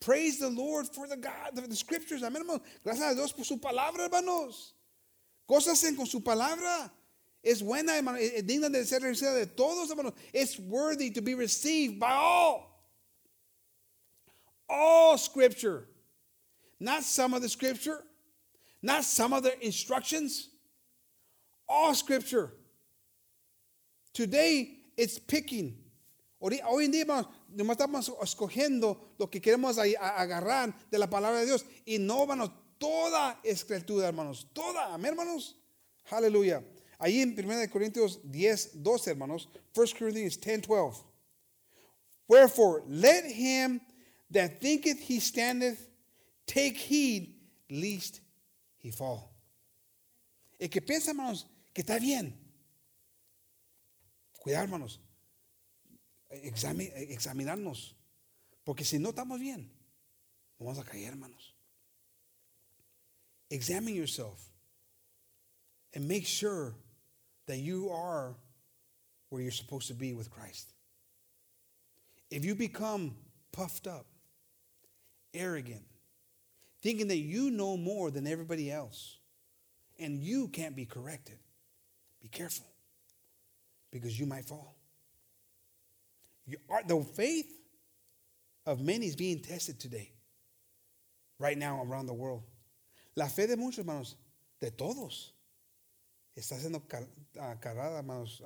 Praise 0.00 0.38
the 0.38 0.48
Lord 0.48 0.86
for 0.86 1.08
the 1.08 1.16
God, 1.16 1.54
the, 1.54 1.62
the 1.62 1.76
scriptures. 1.76 2.22
Amén, 2.22 2.38
hermanos. 2.38 2.60
Gracias 2.84 3.12
a 3.12 3.14
Dios 3.14 3.32
por 3.32 3.44
su 3.44 3.58
palabra, 3.58 4.04
hermanos. 4.04 4.72
Cosas 5.48 5.82
con 5.96 6.06
su 6.06 6.20
palabra. 6.20 6.90
Es 7.42 7.62
buena, 7.62 7.96
hermano. 7.96 8.18
Es 8.18 8.42
digna 8.42 8.68
de 8.68 8.84
ser 8.84 9.00
recibida 9.00 9.34
de 9.34 9.46
todos, 9.46 9.90
hermanos. 9.90 10.12
It's 10.32 10.58
worthy 10.58 11.10
to 11.10 11.20
be 11.20 11.34
received 11.34 11.98
by 11.98 12.12
all. 12.12 12.80
All 14.68 15.18
scripture. 15.18 15.88
Not 16.78 17.02
some 17.02 17.34
of 17.34 17.42
the 17.42 17.48
scripture. 17.48 18.04
Not 18.82 19.04
some 19.04 19.32
of 19.32 19.46
instructions. 19.60 20.50
All 21.68 21.94
scripture. 21.94 22.52
Today, 24.12 24.78
it's 24.96 25.18
picking. 25.18 25.76
Hoy 26.40 26.84
en 26.84 26.92
día, 26.92 27.04
nomás 27.04 27.76
estamos 27.76 28.10
escogiendo 28.22 28.98
lo 29.18 29.26
que 29.26 29.40
queremos 29.40 29.76
agarrar 29.78 30.72
de 30.90 30.98
la 30.98 31.08
palabra 31.08 31.40
de 31.40 31.46
Dios. 31.46 31.64
Y 31.84 31.98
no, 31.98 32.22
hermanos, 32.22 32.50
toda 32.78 33.38
escritura, 33.42 34.06
hermanos. 34.06 34.46
Toda, 34.52 34.94
amén, 34.94 35.12
hermanos. 35.12 35.56
Aleluya. 36.10 36.62
Ahí 37.00 37.20
en 37.20 37.34
1 37.36 37.70
Corintios 37.70 38.20
10, 38.24 38.82
12, 38.82 39.10
hermanos. 39.10 39.48
1 39.74 39.86
Corinthians 39.98 40.36
10, 40.38 40.62
12. 40.62 41.04
Wherefore, 42.28 42.82
let 42.86 43.24
him 43.24 43.80
that 44.30 44.60
thinketh 44.60 45.00
he 45.00 45.18
standeth 45.18 45.88
take 46.46 46.76
heed 46.76 47.34
lest 47.70 48.20
he 48.78 48.90
fall. 48.90 49.30
El 50.58 50.68
que 50.68 50.80
piensa, 50.80 51.10
hermanos, 51.10 51.46
que 51.72 51.82
está 51.82 51.98
bien. 51.98 52.34
Cuidado, 54.40 54.64
hermanos 54.64 55.00
examinarnos. 56.30 57.94
Porque 58.64 58.84
si 58.84 58.98
no 58.98 59.10
estamos 59.10 59.40
bien, 59.40 59.70
vamos 60.58 60.78
a 60.78 60.84
caer, 60.84 61.12
hermanos. 61.12 61.54
Examine 63.50 63.94
yourself 63.94 64.38
and 65.94 66.06
make 66.06 66.26
sure 66.26 66.74
that 67.46 67.58
you 67.58 67.88
are 67.90 68.36
where 69.30 69.40
you're 69.40 69.50
supposed 69.50 69.88
to 69.88 69.94
be 69.94 70.12
with 70.12 70.30
Christ. 70.30 70.74
If 72.30 72.44
you 72.44 72.54
become 72.54 73.16
puffed 73.52 73.86
up, 73.86 74.04
arrogant, 75.32 75.84
thinking 76.82 77.08
that 77.08 77.18
you 77.18 77.50
know 77.50 77.76
more 77.76 78.10
than 78.10 78.26
everybody 78.26 78.70
else, 78.70 79.18
and 79.98 80.20
you 80.20 80.48
can't 80.48 80.76
be 80.76 80.84
corrected, 80.84 81.38
be 82.20 82.28
careful 82.28 82.66
because 83.90 84.18
you 84.18 84.26
might 84.26 84.44
fall. 84.44 84.76
The 86.46 87.04
faith 87.14 87.52
of 88.64 88.80
many 88.80 89.06
is 89.06 89.16
being 89.16 89.40
tested 89.40 89.80
today, 89.80 90.12
right 91.38 91.58
now 91.58 91.82
around 91.82 92.06
the 92.06 92.14
world. 92.14 92.42
La 93.16 93.26
fe 93.26 93.46
de 93.46 93.56
muchos, 93.56 93.78
hermanos, 93.78 94.14
de 94.60 94.70
todos, 94.70 95.32
está 96.36 96.58
siendo 96.58 96.82
ah, 97.40 97.56
cargada, 97.60 97.98
hermanos, 97.98 98.42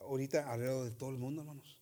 ahorita 0.00 0.50
alrededor 0.50 0.84
de 0.84 0.92
todo 0.92 1.10
el 1.10 1.18
mundo, 1.18 1.42
hermanos. 1.42 1.79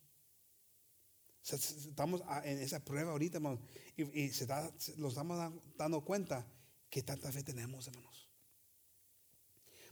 Estamos 1.43 2.21
en 2.43 2.59
esa 2.59 2.83
prueba 2.83 3.11
ahorita, 3.11 3.37
hermanos, 3.37 3.59
y, 3.95 4.29
se 4.29 4.45
da, 4.45 4.71
nos 4.97 5.13
estamos 5.13 5.53
dando 5.77 6.01
cuenta 6.03 6.45
que 6.89 7.01
tanta 7.01 7.31
fe 7.31 7.43
tenemos, 7.43 7.87
hermanos. 7.87 8.29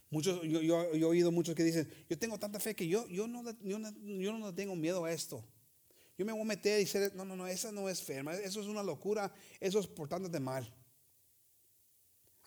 Muchos, 0.10 0.42
yo, 0.44 0.62
yo, 0.62 0.94
he 0.94 1.04
oído 1.04 1.32
muchos 1.32 1.56
que 1.56 1.64
dicen, 1.64 1.90
yo 2.10 2.18
tengo 2.18 2.40
tanta 2.40 2.60
fe 2.60 2.76
que 2.76 2.88
yo, 2.88 3.08
yo, 3.08 3.28
no, 3.28 3.44
yo, 3.62 3.80
no, 3.80 3.92
yo 3.92 4.38
no 4.38 4.54
tengo 4.54 4.76
miedo 4.76 5.04
a 5.04 5.12
esto. 5.12 5.44
Yo 6.18 6.26
me 6.26 6.32
voy 6.32 6.42
a 6.42 6.46
meter 6.46 6.80
y 6.80 6.86
decir, 6.86 7.12
no, 7.16 7.26
no, 7.26 7.36
no, 7.36 7.46
esa 7.46 7.72
no 7.72 7.90
es 7.90 8.02
fe, 8.02 8.24
eso 8.44 8.62
es 8.62 8.68
una 8.68 8.84
locura, 8.84 9.32
eso 9.60 9.80
es 9.80 9.88
portándote 9.88 10.40
mal. 10.40 10.64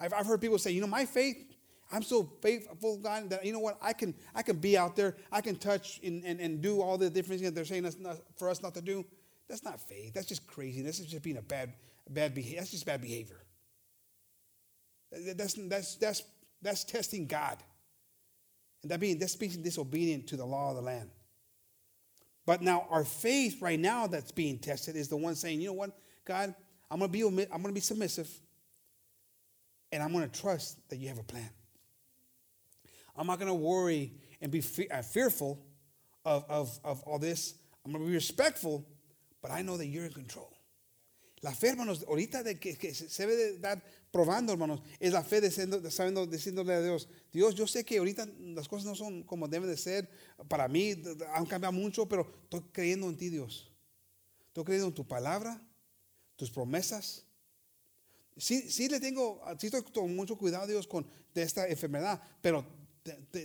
I've, 0.01 0.15
I've 0.15 0.27
heard 0.27 0.41
people 0.41 0.59
say, 0.59 0.75
you 0.75 0.81
know, 0.81 0.89
my 0.89 1.07
faith, 1.07 1.55
I'm 1.93 2.03
so 2.03 2.31
faithful, 2.41 2.99
God, 2.99 3.31
that 3.31 3.45
you 3.45 3.53
know 3.53 3.59
what, 3.59 3.79
I 3.83 3.93
can, 3.93 4.15
I 4.35 4.43
can 4.43 4.57
be 4.57 4.79
out 4.79 4.95
there, 4.95 5.17
I 5.33 5.41
can 5.41 5.57
touch 5.57 6.01
and, 6.05 6.25
and, 6.25 6.41
and 6.41 6.61
do 6.61 6.81
all 6.81 6.97
the 6.97 7.11
different 7.11 7.41
things 7.41 7.51
that 7.51 7.55
they're 7.55 7.65
saying 7.65 7.83
that's 7.83 7.99
not, 7.99 8.19
for 8.37 8.49
us 8.49 8.63
not 8.63 8.75
to 8.75 8.83
do. 8.83 9.05
That's 9.49 9.65
not 9.65 9.81
faith. 9.81 10.15
That's 10.15 10.27
just 10.27 10.47
crazy. 10.47 10.83
That's 10.83 10.99
just 11.01 11.23
being 11.23 11.39
a 11.39 11.43
bad, 11.43 11.73
bad 12.09 12.35
behavior. 12.35 12.61
That's 12.61 12.71
just 12.71 12.87
bad 12.87 13.01
behavior. 13.01 13.43
That's, 15.11 15.55
that's, 15.55 15.97
that's 15.97 16.23
that's 16.63 16.85
testing 16.85 17.27
God. 17.27 17.57
And 18.83 18.91
that 18.91 19.01
being 19.01 19.19
that's 19.19 19.37
being 19.37 19.63
disobedient 19.63 20.27
to 20.29 20.37
the 20.37 20.45
law 20.45 20.71
of 20.71 20.77
the 20.77 20.83
land. 20.83 21.11
But 22.47 22.63
now 22.63 22.87
our 22.91 23.05
faith 23.05 23.61
right 23.61 23.79
now 23.79 24.07
that's 24.07 24.33
being 24.33 24.59
tested 24.59 24.97
is 24.97 25.09
the 25.09 25.17
one 25.17 25.35
saying, 25.35 25.61
you 25.61 25.69
know 25.69 25.75
what, 25.75 25.99
God, 26.25 26.55
I'm 26.91 26.99
gonna 26.99 27.13
be 27.13 27.23
I'm 27.23 27.63
gonna 27.63 27.73
be 27.73 27.81
submissive, 27.81 28.29
and 29.93 30.03
I'm 30.03 30.13
gonna 30.13 30.29
trust 30.29 30.89
that 30.89 30.97
you 30.97 31.09
have 31.09 31.19
a 31.19 31.25
plan. 31.25 31.51
I'm 33.21 33.27
not 33.27 33.39
gonna 33.39 33.55
worry 33.55 34.15
and 34.41 34.51
be 34.51 34.63
fe- 34.63 34.89
uh, 34.89 35.03
fearful 35.03 35.63
of, 36.25 36.43
of, 36.49 36.81
of 36.83 37.03
all 37.03 37.19
this. 37.19 37.55
I'm 37.85 37.93
gonna 37.93 38.07
be 38.07 38.15
respectful, 38.15 38.83
but 39.43 39.51
I 39.51 39.61
know 39.61 39.77
that 39.77 39.85
you're 39.87 40.07
in 40.07 40.13
control. 40.13 40.51
La 41.43 41.53
fe, 41.53 41.69
hermanos, 41.69 42.03
ahorita 42.09 42.43
de 42.43 42.59
que, 42.59 42.77
que 42.77 42.95
se 42.95 43.27
debe 43.27 43.37
de 43.37 43.59
dar 43.59 43.83
probando, 44.11 44.53
hermanos, 44.53 44.81
es 44.99 45.13
la 45.13 45.23
fe 45.23 45.43
de 45.43 45.51
sabiendo, 45.51 46.27
diciéndole 46.27 46.73
a 46.73 46.81
Dios, 46.81 47.09
Dios, 47.31 47.55
yo 47.55 47.67
sé 47.67 47.85
que 47.85 47.99
ahorita 47.99 48.27
las 48.55 48.69
cosas 48.69 48.87
no 48.87 48.95
son 48.95 49.23
como 49.23 49.49
deben 49.49 49.69
de 49.69 49.77
ser, 49.77 50.09
para 50.49 50.67
mí 50.67 50.95
han 51.35 51.45
cambiado 51.45 51.73
mucho, 51.73 52.07
pero 52.09 52.27
estoy 52.45 52.63
creyendo 52.73 53.09
en 53.09 53.19
ti, 53.19 53.29
Dios. 53.29 53.71
Estoy 54.49 54.65
creyendo 54.65 54.89
en 54.89 54.95
tu 54.95 55.07
palabra, 55.07 55.63
tus 56.37 56.51
promesas. 56.51 57.27
Sí, 58.37 58.71
sí 58.71 58.89
le 58.89 58.99
tengo, 58.99 59.43
sí 59.59 59.67
estoy 59.67 59.83
con 59.83 60.17
mucho 60.17 60.37
cuidado, 60.37 60.67
Dios, 60.67 60.87
con 60.87 61.07
de 61.35 61.43
esta 61.43 61.69
enfermedad, 61.69 62.23
pero 62.41 62.80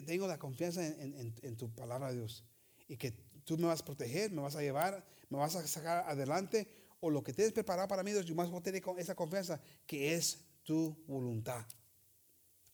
tengo 0.06 0.28
la 0.28 0.38
confianza 0.38 0.86
en, 0.86 1.34
en 1.42 1.58
tu 1.58 1.74
palabra, 1.74 2.12
Dios. 2.12 2.44
Y 2.88 2.98
que 2.98 3.12
tú 3.46 3.58
me 3.58 3.68
vas 3.68 3.82
a 3.82 3.86
proteger, 3.86 4.32
me 4.32 4.42
vas 4.42 4.56
a 4.56 4.62
llevar, 4.62 5.06
me 5.30 5.38
vas 5.38 5.56
a 5.56 5.66
sacar 5.68 6.04
adelante, 6.08 6.68
o 7.00 7.10
lo 7.10 7.24
que 7.24 7.34
tienes 7.34 7.54
preparado 7.54 7.88
para 7.88 8.04
mí, 8.04 8.12
Dios, 8.12 8.26
yo 8.26 8.36
más 8.36 8.50
voy 8.50 8.60
a 8.60 8.64
tener 8.64 8.84
esa 8.98 9.16
confianza 9.16 9.62
que 9.86 10.16
es 10.16 10.40
tu 10.64 10.98
voluntad. 11.08 11.66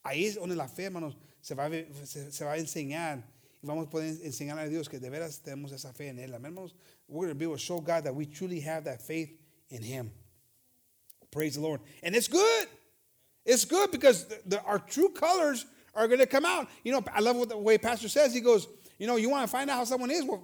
Ahí 0.04 0.26
es 0.26 0.36
donde 0.36 0.56
la 0.56 0.68
fe, 0.68 0.86
hermanos, 0.86 1.18
se 1.42 1.54
va, 1.54 1.66
a, 1.66 1.72
se, 2.06 2.46
va 2.46 2.54
a 2.54 2.58
enseñar 2.58 3.24
y 3.62 3.68
vamos 3.68 3.88
a 3.88 3.90
poder 3.90 4.18
enseñar 4.24 4.58
a 4.58 4.68
Dios 4.68 4.90
que 4.90 5.00
de 5.00 5.10
veras 5.10 5.42
tenemos 5.42 5.72
esa 5.72 5.94
fe 5.94 6.08
en 6.08 6.20
Él. 6.20 6.34
Amén, 6.34 6.52
hermanos. 6.52 6.76
We're 7.08 7.28
going 7.28 7.30
to 7.30 7.36
be 7.36 7.46
able 7.46 7.58
to 7.58 7.62
show 7.62 7.82
God 7.82 8.06
that 8.06 8.16
we 8.16 8.26
truly 8.26 8.62
have 8.62 8.86
that 8.86 9.02
faith 9.02 9.38
in 9.70 9.84
Him. 9.84 10.12
Praise 11.30 11.56
the 11.56 11.62
Lord. 11.62 11.82
And 12.02 12.16
it's 12.16 12.28
good. 12.28 12.68
It's 13.46 13.66
good 13.66 13.92
because 13.92 14.26
the, 14.26 14.42
the, 14.46 14.62
our 14.64 14.80
true 14.80 15.10
colors 15.10 15.66
are 15.94 16.08
going 16.08 16.20
to 16.20 16.26
come 16.26 16.46
out. 16.46 16.68
You 16.84 16.92
know, 16.94 17.04
I 17.14 17.20
love 17.20 17.36
what 17.36 17.50
the 17.50 17.58
way 17.58 17.78
Pastor 17.78 18.10
says. 18.10 18.34
He 18.34 18.42
goes, 18.42 18.68
you 18.98 19.08
know, 19.08 19.16
you 19.16 19.30
want 19.30 19.44
to 19.44 19.52
find 19.52 19.70
out 19.70 19.78
how 19.78 19.84
someone 19.84 20.12
is 20.12 20.24
well, 20.24 20.44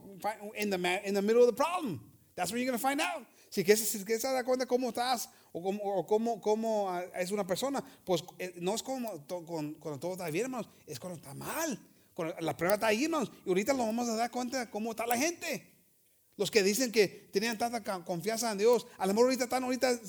in 0.55 0.69
the 0.69 1.07
in 1.07 1.13
the 1.13 1.21
middle 1.21 1.41
of 1.41 1.47
the 1.47 1.53
problem. 1.53 2.01
That's 2.35 2.51
where 2.51 2.59
you're 2.59 2.67
going 2.67 2.77
to 2.77 2.81
find 2.81 3.01
out. 3.01 3.25
Si 3.49 3.63
quieres, 3.63 3.79
si 3.79 4.03
quieres 4.03 4.21
dar 4.21 4.43
cuenta 4.43 4.65
cómo 4.65 4.89
estás 4.89 5.29
o 5.53 5.61
cómo, 5.61 5.79
o 5.83 6.05
cómo, 6.05 6.41
cómo 6.41 6.89
ah, 6.89 7.03
es 7.15 7.31
una 7.31 7.47
persona, 7.47 7.83
pues 8.05 8.23
eh, 8.37 8.53
no 8.59 8.75
es 8.75 8.83
como 8.83 9.09
cuando 9.79 9.99
todo 9.99 10.13
está 10.13 10.29
bien, 10.29 10.45
hermanos, 10.45 10.69
es 10.85 10.99
cuando 10.99 11.17
está 11.17 11.33
mal. 11.33 11.79
Cuando 12.13 12.35
la 12.39 12.57
prueba 12.57 12.75
está 12.75 12.87
ahí, 12.87 13.05
hermanos. 13.05 13.31
Y 13.45 13.49
ahorita 13.49 13.73
nos 13.73 13.85
vamos 13.85 14.09
a 14.09 14.15
dar 14.15 14.31
cuenta 14.31 14.69
cómo 14.69 14.91
está 14.91 15.07
la 15.07 15.17
gente. 15.17 15.73
Los 16.35 16.51
que 16.51 16.61
dicen 16.61 16.91
que 16.91 17.07
tenían 17.31 17.57
tanta 17.57 17.83
confianza 18.03 18.51
en 18.51 18.59
Dios, 18.59 18.85
a 18.97 19.07
lo 19.07 19.13
mejor 19.13 19.27
ahorita 19.27 19.45
están 19.45 19.63
ahorita 19.63 19.99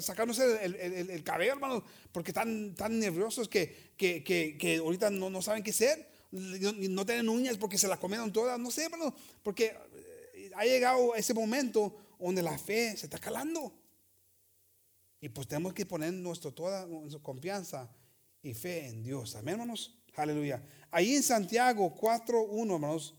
sacándose 0.00 0.64
el, 0.64 0.74
el, 0.76 1.10
el 1.10 1.24
cabello, 1.24 1.52
hermanos, 1.52 1.82
porque 2.12 2.30
están 2.30 2.74
tan 2.74 2.98
nerviosos 2.98 3.48
que, 3.48 3.92
que, 3.96 4.22
que, 4.22 4.56
que 4.58 4.76
ahorita 4.76 5.10
no, 5.10 5.30
no, 5.30 5.42
saben 5.42 5.62
qué 5.62 5.70
hacer. 5.70 6.08
No, 6.30 7.06
tienen 7.06 7.28
uñas 7.28 7.56
porque 7.56 7.78
se 7.78 7.88
las 7.88 7.98
comieron 7.98 8.32
todas, 8.32 8.58
no 8.58 8.70
sé, 8.70 8.84
hermanos, 8.84 9.14
porque 9.42 9.76
eh, 10.34 10.50
ha 10.54 10.64
llegado 10.64 11.14
ese 11.14 11.32
momento 11.32 11.96
donde 12.18 12.42
la 12.42 12.58
fe 12.58 12.96
se 12.96 13.06
está 13.06 13.18
calando. 13.18 13.72
Y 15.20 15.28
pues 15.28 15.48
tenemos 15.48 15.72
que 15.72 15.86
poner 15.86 16.12
nuestro, 16.12 16.52
toda 16.52 16.86
nuestra 16.86 17.22
confianza 17.22 17.90
y 18.42 18.54
fe 18.54 18.86
en 18.86 19.02
Dios. 19.02 19.34
Amén, 19.36 19.54
hermanos. 19.54 19.98
Aleluya. 20.14 20.62
Ahí 20.90 21.14
en 21.14 21.22
Santiago 21.22 21.94
4.1, 21.94 22.74
hermanos, 22.74 23.14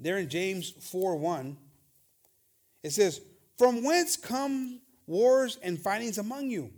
there 0.00 0.20
in 0.20 0.28
James 0.28 0.74
4 0.90 1.16
1, 1.16 1.56
it 2.82 2.92
says, 2.92 3.22
From 3.58 3.84
whence 3.84 4.16
come 4.16 4.80
wars 5.10 5.58
and 5.62 5.78
fightings 5.78 6.18
among 6.18 6.48
you? 6.50 6.70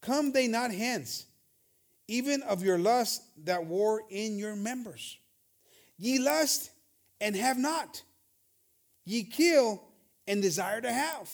Come 0.00 0.32
they 0.32 0.46
not 0.46 0.72
hence, 0.72 1.26
even 2.08 2.40
of 2.42 2.62
your 2.62 2.78
lust 2.78 3.22
that 3.44 3.66
war 3.66 4.02
in 4.08 4.38
your 4.38 4.54
members? 4.54 5.18
Ye 5.98 6.18
lust 6.18 6.70
and 7.20 7.36
have 7.36 7.58
not, 7.58 8.02
ye 9.04 9.24
kill 9.24 9.82
and 10.26 10.40
desire 10.40 10.80
to 10.80 10.90
have, 10.90 11.28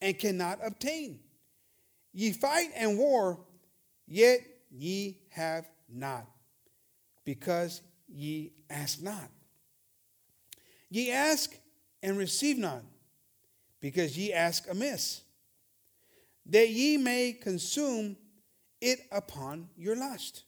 and 0.00 0.18
cannot 0.18 0.58
obtain. 0.64 1.20
Ye 2.12 2.32
fight 2.32 2.70
and 2.74 2.98
war, 2.98 3.38
yet 4.08 4.40
ye 4.70 5.18
have 5.28 5.68
not, 5.88 6.26
because 7.24 7.82
ye 8.08 8.52
ask 8.70 9.00
not. 9.02 9.30
Ye 10.88 11.12
ask 11.12 11.54
and 12.02 12.16
receive 12.16 12.56
not, 12.56 12.82
because 13.80 14.16
ye 14.16 14.32
ask 14.32 14.70
amiss, 14.70 15.22
that 16.46 16.68
ye 16.68 16.96
may 16.96 17.32
consume 17.32 18.16
it 18.80 19.00
upon 19.10 19.68
your 19.76 19.96
lust. 19.96 20.44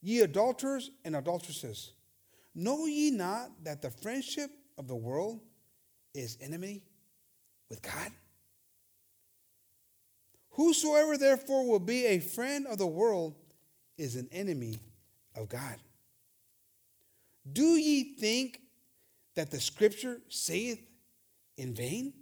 Ye 0.00 0.20
adulterers 0.20 0.90
and 1.04 1.16
adulteresses, 1.16 1.92
know 2.54 2.86
ye 2.86 3.10
not 3.10 3.50
that 3.64 3.82
the 3.82 3.90
friendship 3.90 4.50
of 4.76 4.88
the 4.88 4.96
world 4.96 5.40
is 6.14 6.36
enemy 6.40 6.82
with 7.70 7.82
God? 7.82 8.10
Whosoever 10.50 11.16
therefore 11.16 11.68
will 11.68 11.80
be 11.80 12.06
a 12.06 12.20
friend 12.20 12.66
of 12.66 12.78
the 12.78 12.86
world 12.86 13.34
is 13.98 14.14
an 14.14 14.28
enemy 14.30 14.78
of 15.36 15.48
God. 15.48 15.76
Do 17.50 17.74
ye 17.76 18.14
think 18.14 18.60
that 19.34 19.50
the 19.50 19.60
scripture 19.60 20.20
saith 20.28 20.80
in 21.56 21.74
vain? 21.74 22.12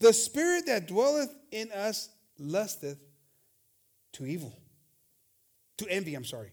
The 0.00 0.12
spirit 0.12 0.66
that 0.66 0.88
dwelleth 0.88 1.34
in 1.50 1.70
us 1.70 2.08
lusteth 2.38 2.98
to 4.12 4.26
evil, 4.26 4.58
to 5.78 5.86
envy, 5.88 6.14
I'm 6.14 6.24
sorry. 6.24 6.52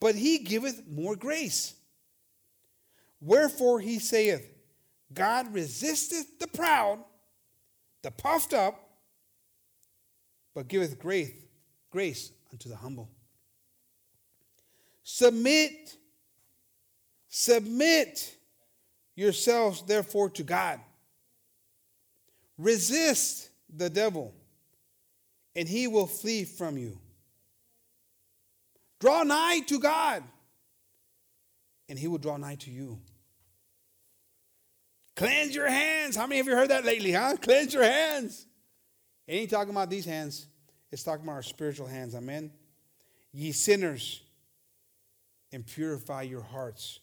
But 0.00 0.14
he 0.14 0.38
giveth 0.38 0.82
more 0.88 1.16
grace. 1.16 1.74
Wherefore 3.20 3.80
he 3.80 3.98
saith, 3.98 4.50
God 5.12 5.52
resisteth 5.52 6.38
the 6.38 6.48
proud, 6.48 6.98
the 8.02 8.10
puffed 8.10 8.54
up, 8.54 8.80
but 10.54 10.68
giveth 10.68 10.98
grace, 10.98 11.32
grace 11.90 12.32
unto 12.52 12.68
the 12.68 12.76
humble. 12.76 13.10
Submit 15.02 15.96
Submit 17.36 18.36
yourselves, 19.14 19.82
therefore, 19.82 20.30
to 20.30 20.42
God. 20.42 20.80
Resist 22.58 23.50
the 23.74 23.90
devil, 23.90 24.32
and 25.56 25.68
he 25.68 25.86
will 25.88 26.06
flee 26.06 26.44
from 26.44 26.78
you. 26.78 26.98
Draw 29.00 29.24
nigh 29.24 29.60
to 29.66 29.78
God, 29.78 30.22
and 31.88 31.98
he 31.98 32.08
will 32.08 32.18
draw 32.18 32.36
nigh 32.36 32.54
to 32.56 32.70
you. 32.70 32.98
Cleanse 35.16 35.54
your 35.54 35.68
hands. 35.68 36.16
How 36.16 36.26
many 36.26 36.40
of 36.40 36.46
you 36.46 36.54
heard 36.54 36.70
that 36.70 36.84
lately, 36.84 37.12
huh? 37.12 37.36
Cleanse 37.40 37.74
your 37.74 37.84
hands. 37.84 38.46
Ain't 39.28 39.50
talking 39.50 39.70
about 39.70 39.90
these 39.90 40.04
hands, 40.04 40.46
it's 40.92 41.02
talking 41.02 41.24
about 41.24 41.34
our 41.34 41.42
spiritual 41.42 41.86
hands. 41.86 42.14
Amen. 42.14 42.52
Ye 43.32 43.52
sinners, 43.52 44.22
and 45.54 45.64
purify 45.64 46.22
your 46.22 46.42
hearts 46.42 46.98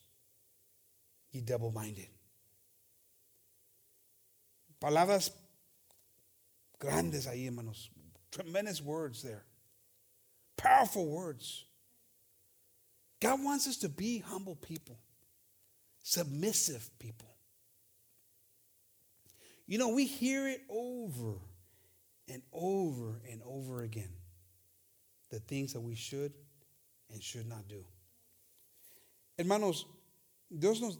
y 1.32 1.40
double 1.40 1.72
minded. 1.72 2.08
Palabras 4.80 5.30
grandes 6.78 7.26
ahí, 7.26 7.46
hermanos. 7.46 7.90
Tremendous 8.30 8.82
words 8.82 9.22
there. 9.22 9.44
Powerful 10.56 11.06
words. 11.06 11.64
God 13.20 13.42
wants 13.42 13.68
us 13.68 13.76
to 13.78 13.88
be 13.88 14.18
humble 14.18 14.56
people, 14.56 14.98
submissive 16.02 16.90
people. 16.98 17.28
You 19.66 19.78
know, 19.78 19.90
we 19.90 20.06
hear 20.06 20.48
it 20.48 20.62
over 20.68 21.38
and 22.28 22.42
over 22.52 23.20
and 23.30 23.40
over 23.46 23.82
again 23.84 24.10
the 25.30 25.38
things 25.38 25.72
that 25.72 25.80
we 25.80 25.94
should 25.94 26.32
and 27.12 27.22
should 27.22 27.48
not 27.48 27.68
do. 27.68 27.84
Hermanos, 29.38 29.86
Dios 30.58 30.80
nos 30.80 30.98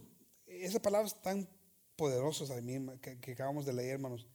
esas 0.61 0.81
palabras 0.81 1.21
tan 1.23 1.49
poderosas 1.97 2.51
a 2.51 2.61
mí 2.61 2.75
que, 3.01 3.33
acabamos 3.33 3.67
de 3.67 3.73
leer, 3.73 3.95
hermanos. 3.95 4.27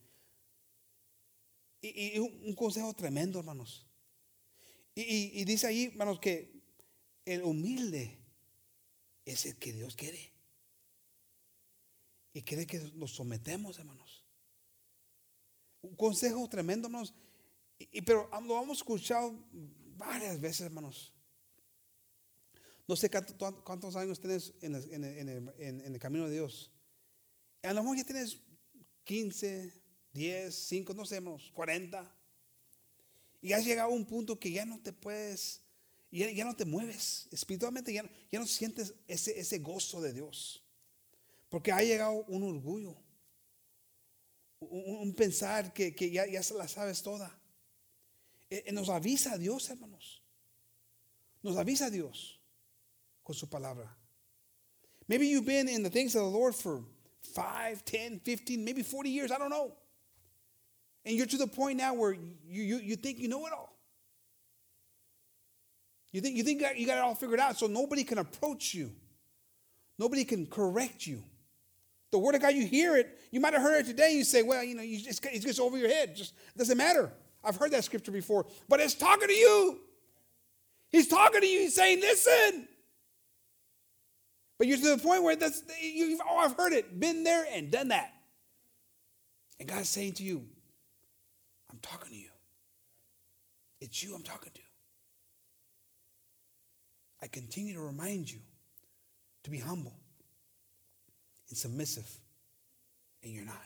Y, 1.80 2.16
y 2.16 2.18
un, 2.18 2.40
un, 2.44 2.54
consejo 2.54 2.92
tremendo, 2.94 3.38
hermanos. 3.38 3.86
Y, 4.94 5.02
y, 5.02 5.40
y, 5.40 5.44
dice 5.44 5.66
ahí, 5.66 5.84
hermanos, 5.84 6.18
que 6.18 6.50
el 7.24 7.42
humilde 7.42 8.18
es 9.24 9.46
el 9.46 9.56
que 9.56 9.72
Dios 9.72 9.94
quiere. 9.94 10.32
Y 12.32 12.42
quiere 12.42 12.66
que 12.66 12.78
nos 12.94 13.12
sometemos, 13.12 13.78
hermanos. 13.78 14.24
Un 15.82 15.94
consejo 15.94 16.48
tremendo, 16.48 16.88
hermanos. 16.88 17.14
Y, 17.78 18.02
pero 18.02 18.28
lo 18.46 18.62
hemos 18.62 18.78
escuchado 18.78 19.34
varias 19.96 20.40
veces, 20.40 20.62
hermanos. 20.62 21.12
No 22.88 22.96
sé 22.96 23.10
cuántos 23.10 23.96
años 23.96 24.18
tienes 24.18 24.54
en 24.62 24.74
el, 24.74 25.98
camino 25.98 26.26
de 26.26 26.32
Dios. 26.32 26.72
A 27.62 27.74
lo 27.74 27.82
mejor 27.82 27.98
ya 27.98 28.04
tienes 28.04 28.38
15, 29.04 29.70
10, 30.14 30.54
5, 30.54 30.94
no 30.94 31.04
sé, 31.04 31.22
40. 31.52 32.16
Y 33.42 33.52
has 33.52 33.66
llegado 33.66 33.90
a 33.90 33.94
un 33.94 34.06
punto 34.06 34.40
que 34.40 34.50
ya 34.50 34.64
no 34.64 34.80
te 34.80 34.94
puedes, 34.94 35.60
ya, 36.10 36.46
no 36.46 36.56
te 36.56 36.64
mueves. 36.64 37.28
Espiritualmente 37.30 37.92
ya, 37.92 38.10
no 38.32 38.46
sientes 38.46 38.94
ese, 39.06 39.58
gozo 39.58 40.00
de 40.00 40.14
Dios. 40.14 40.64
Porque 41.50 41.72
ha 41.72 41.82
llegado 41.82 42.24
un 42.28 42.42
orgullo. 42.42 42.96
Un, 44.60 45.14
pensar 45.14 45.74
que, 45.74 45.92
ya, 46.10 46.26
ya 46.26 46.42
se 46.42 46.54
la 46.54 46.66
sabes 46.66 47.02
toda. 47.02 47.38
Eh, 48.48 48.64
eh, 48.66 48.72
nos 48.72 48.88
avisa 48.88 49.36
Dios, 49.36 49.68
hermanos. 49.68 50.22
Nos 51.42 51.58
avisa 51.58 51.90
Dios 51.90 52.37
con 53.28 53.34
su 53.34 53.46
palabra. 53.46 53.86
Maybe 55.06 55.26
you've 55.26 55.44
been 55.44 55.68
in 55.68 55.82
the 55.82 55.90
things 55.90 56.14
of 56.14 56.22
the 56.22 56.28
Lord 56.28 56.54
for 56.54 56.80
5, 57.34 57.84
10, 57.84 58.20
15, 58.20 58.64
maybe 58.64 58.82
40 58.82 59.10
years, 59.10 59.30
I 59.30 59.36
don't 59.36 59.50
know. 59.50 59.74
And 61.04 61.14
you're 61.14 61.26
to 61.26 61.36
the 61.36 61.46
point 61.46 61.76
now 61.76 61.92
where 61.92 62.14
you, 62.14 62.62
you, 62.62 62.78
you 62.78 62.96
think 62.96 63.18
you 63.18 63.28
know 63.28 63.46
it 63.46 63.52
all. 63.52 63.74
You 66.10 66.22
think, 66.22 66.36
you 66.36 66.42
think 66.42 66.62
you 66.76 66.86
got 66.86 66.96
it 66.96 67.04
all 67.04 67.14
figured 67.14 67.38
out, 67.38 67.58
so 67.58 67.66
nobody 67.66 68.02
can 68.02 68.16
approach 68.16 68.72
you. 68.72 68.92
Nobody 69.98 70.24
can 70.24 70.46
correct 70.46 71.06
you. 71.06 71.22
The 72.10 72.18
word 72.18 72.34
of 72.34 72.40
God, 72.40 72.54
you 72.54 72.66
hear 72.66 72.96
it. 72.96 73.18
You 73.30 73.40
might 73.40 73.52
have 73.52 73.60
heard 73.60 73.80
it 73.80 73.86
today. 73.86 74.14
You 74.14 74.24
say, 74.24 74.42
well, 74.42 74.64
you 74.64 74.74
know, 74.74 74.82
you 74.82 74.98
just, 74.98 75.22
it's 75.26 75.44
just 75.44 75.60
over 75.60 75.76
your 75.76 75.88
head. 75.88 76.16
Just 76.16 76.32
doesn't 76.56 76.78
matter. 76.78 77.12
I've 77.44 77.56
heard 77.56 77.72
that 77.72 77.84
scripture 77.84 78.10
before, 78.10 78.46
but 78.70 78.80
it's 78.80 78.94
talking 78.94 79.28
to 79.28 79.34
you. 79.34 79.80
He's 80.88 81.08
talking 81.08 81.42
to 81.42 81.46
you. 81.46 81.60
He's 81.60 81.74
saying, 81.74 82.00
listen. 82.00 82.68
But 84.58 84.66
you're 84.66 84.76
to 84.76 84.96
the 84.96 84.98
point 84.98 85.22
where 85.22 85.36
that's, 85.36 85.62
you've, 85.80 86.20
oh, 86.28 86.38
I've 86.38 86.56
heard 86.56 86.72
it, 86.72 86.98
been 86.98 87.22
there 87.22 87.46
and 87.52 87.70
done 87.70 87.88
that. 87.88 88.12
And 89.60 89.68
God's 89.68 89.88
saying 89.88 90.14
to 90.14 90.22
you, 90.24 90.44
I'm 91.70 91.78
talking 91.80 92.10
to 92.10 92.18
you. 92.18 92.30
It's 93.80 94.02
you 94.02 94.14
I'm 94.14 94.22
talking 94.22 94.50
to. 94.52 94.60
I 97.22 97.26
continue 97.28 97.74
to 97.74 97.80
remind 97.80 98.30
you 98.30 98.38
to 99.44 99.50
be 99.50 99.58
humble 99.58 99.94
and 101.48 101.56
submissive, 101.56 102.08
and 103.22 103.32
you're 103.32 103.44
not. 103.44 103.56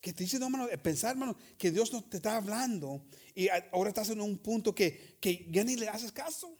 Que 0.00 0.12
te 0.12 0.24
dice, 0.24 0.38
no, 0.38 0.46
hermano, 0.46 0.68
pensar, 0.82 1.10
hermano, 1.10 1.36
que 1.58 1.70
Dios 1.70 1.92
no 1.92 2.00
te 2.02 2.18
está 2.18 2.36
hablando 2.36 3.02
y 3.34 3.48
ahora 3.72 3.90
estás 3.90 4.10
en 4.10 4.20
un 4.20 4.38
punto 4.38 4.72
que, 4.72 5.16
que 5.20 5.46
ya 5.50 5.64
ni 5.64 5.76
le 5.76 5.88
haces 5.88 6.12
caso. 6.12 6.57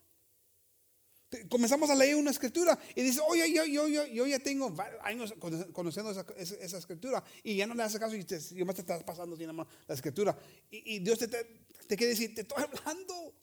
Comenzamos 1.50 1.90
a 1.90 1.94
leer 1.94 2.16
una 2.16 2.30
escritura 2.30 2.78
y 2.94 3.02
dice, 3.02 3.20
oye, 3.26 3.52
yo, 3.52 3.64
yo, 3.66 3.86
yo, 3.86 4.06
yo 4.06 4.26
ya 4.26 4.38
tengo 4.38 4.74
años 5.02 5.34
conociendo 5.72 6.10
esa, 6.10 6.24
esa, 6.38 6.78
escritura 6.78 7.22
y 7.42 7.56
ya 7.56 7.66
no 7.66 7.74
le 7.74 7.82
haces 7.82 8.00
caso 8.00 8.16
y 8.16 8.24
te, 8.24 8.38
más 8.64 8.74
te 8.74 8.80
estás 8.80 9.02
pasando 9.04 9.36
la 9.36 9.94
escritura. 9.94 10.38
Y, 10.70 10.94
y 10.96 10.98
Dios 11.00 11.18
te, 11.18 11.28
te, 11.28 11.44
te, 11.86 11.96
quiere 11.96 12.12
decir, 12.12 12.34
te 12.34 12.42
estoy 12.42 12.64
hablando. 12.64 13.34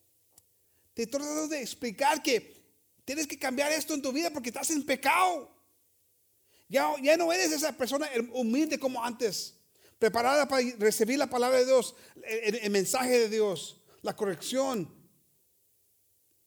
Te 0.95 1.03
estoy 1.03 1.19
tratando 1.19 1.47
de 1.47 1.61
explicar 1.61 2.23
que 2.23 2.55
tienes 3.03 3.27
que 3.27 3.38
cambiar 3.38 3.71
esto 3.71 3.93
en 3.93 4.01
tu 4.01 4.11
vida 4.11 4.31
porque 4.31 4.49
estás 4.49 4.71
en 4.71 4.83
pecado. 4.83 5.53
Ya, 6.67 6.91
ya 7.03 7.15
no 7.17 7.31
eres 7.31 7.51
esa 7.51 7.71
persona 7.77 8.09
humilde 8.33 8.79
como 8.79 9.03
antes, 9.03 9.53
preparada 9.99 10.47
para 10.47 10.65
recibir 10.79 11.19
la 11.19 11.29
palabra 11.29 11.59
de 11.59 11.65
Dios, 11.65 11.95
el, 12.23 12.55
el 12.55 12.71
mensaje 12.71 13.19
de 13.19 13.29
Dios, 13.29 13.79
la 14.01 14.15
corrección 14.15 15.05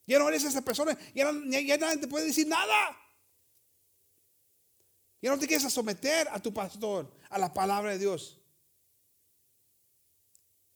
ya 0.08 0.18
no 0.18 0.28
eres 0.28 0.42
esa 0.42 0.62
persona, 0.62 0.98
ya, 1.14 1.30
nadie 1.30 1.98
te 1.98 2.08
puede 2.08 2.26
decir 2.26 2.48
nada. 2.48 2.96
Ya 5.20 5.30
no 5.30 5.38
te 5.38 5.46
quieres 5.46 5.70
someter 5.70 6.28
a 6.30 6.40
tu 6.40 6.52
pastor, 6.52 7.14
a 7.28 7.38
la 7.38 7.52
palabra 7.52 7.90
de 7.90 7.98
Dios. 7.98 8.40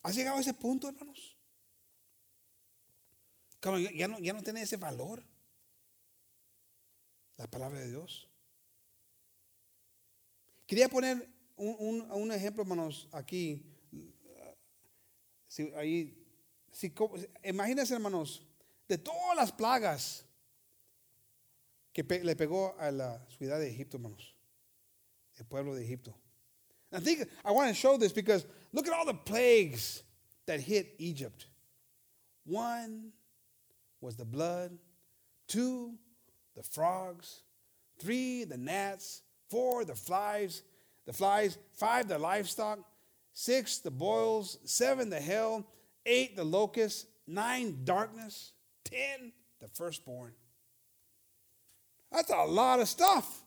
¿Has 0.02 0.14
llegado 0.14 0.36
a 0.36 0.40
ese 0.40 0.52
punto, 0.52 0.88
hermanos? 0.88 1.38
ya, 3.94 4.08
no, 4.08 4.18
ya 4.18 4.32
no 4.32 4.42
tiene 4.42 4.62
ese 4.62 4.76
valor 4.76 5.24
la 7.36 7.46
palabra 7.46 7.80
de 7.80 7.88
Dios. 7.88 8.28
Quería 10.66 10.88
poner 10.88 11.26
un, 11.56 12.32
ejemplo, 12.32 12.62
hermanos, 12.62 13.08
aquí. 13.12 13.64
Ahí, 15.76 16.22
si, 16.70 16.92
imagínense, 17.44 17.94
hermanos, 17.94 18.46
de 18.88 18.98
todas 18.98 19.36
las 19.36 19.50
plagas 19.50 20.22
que 21.92 22.02
le 22.02 22.34
pegó 22.34 22.74
a 22.78 22.90
la 22.90 23.18
ciudad 23.38 23.58
de 23.58 23.68
Egipto, 23.68 23.96
hermanos, 23.98 24.34
el 25.38 25.44
pueblo 25.44 25.74
de 25.74 25.82
Egipto. 25.82 26.14
I 26.92 27.00
think 27.00 27.26
I 27.44 27.52
want 27.52 27.68
to 27.68 27.74
show 27.74 27.96
this 27.96 28.12
because 28.12 28.44
look 28.72 28.86
at 28.86 28.92
all 28.92 29.06
the 29.06 29.14
plagues 29.14 30.02
that 30.46 30.60
hit 30.60 30.94
Egypt. 30.98 31.46
One 32.44 33.12
was 34.00 34.16
the 34.16 34.24
blood, 34.24 34.76
two, 35.46 35.94
the 36.54 36.62
frogs, 36.62 37.42
three, 37.98 38.44
the 38.44 38.58
gnats, 38.58 39.22
four, 39.48 39.84
the 39.84 39.94
flies, 39.94 40.62
the 41.06 41.12
flies, 41.12 41.56
five, 41.72 42.08
the 42.08 42.18
livestock, 42.18 42.80
six, 43.32 43.78
the 43.78 43.90
boils, 43.90 44.58
seven, 44.64 45.08
the 45.08 45.20
hail, 45.20 45.66
eight, 46.04 46.36
the 46.36 46.44
locusts, 46.44 47.06
nine, 47.26 47.78
darkness, 47.84 48.52
10, 48.84 49.32
the 49.60 49.68
firstborn. 49.68 50.32
That's 52.10 52.30
a 52.30 52.44
lot 52.44 52.80
of 52.80 52.88
stuff. 52.88 53.42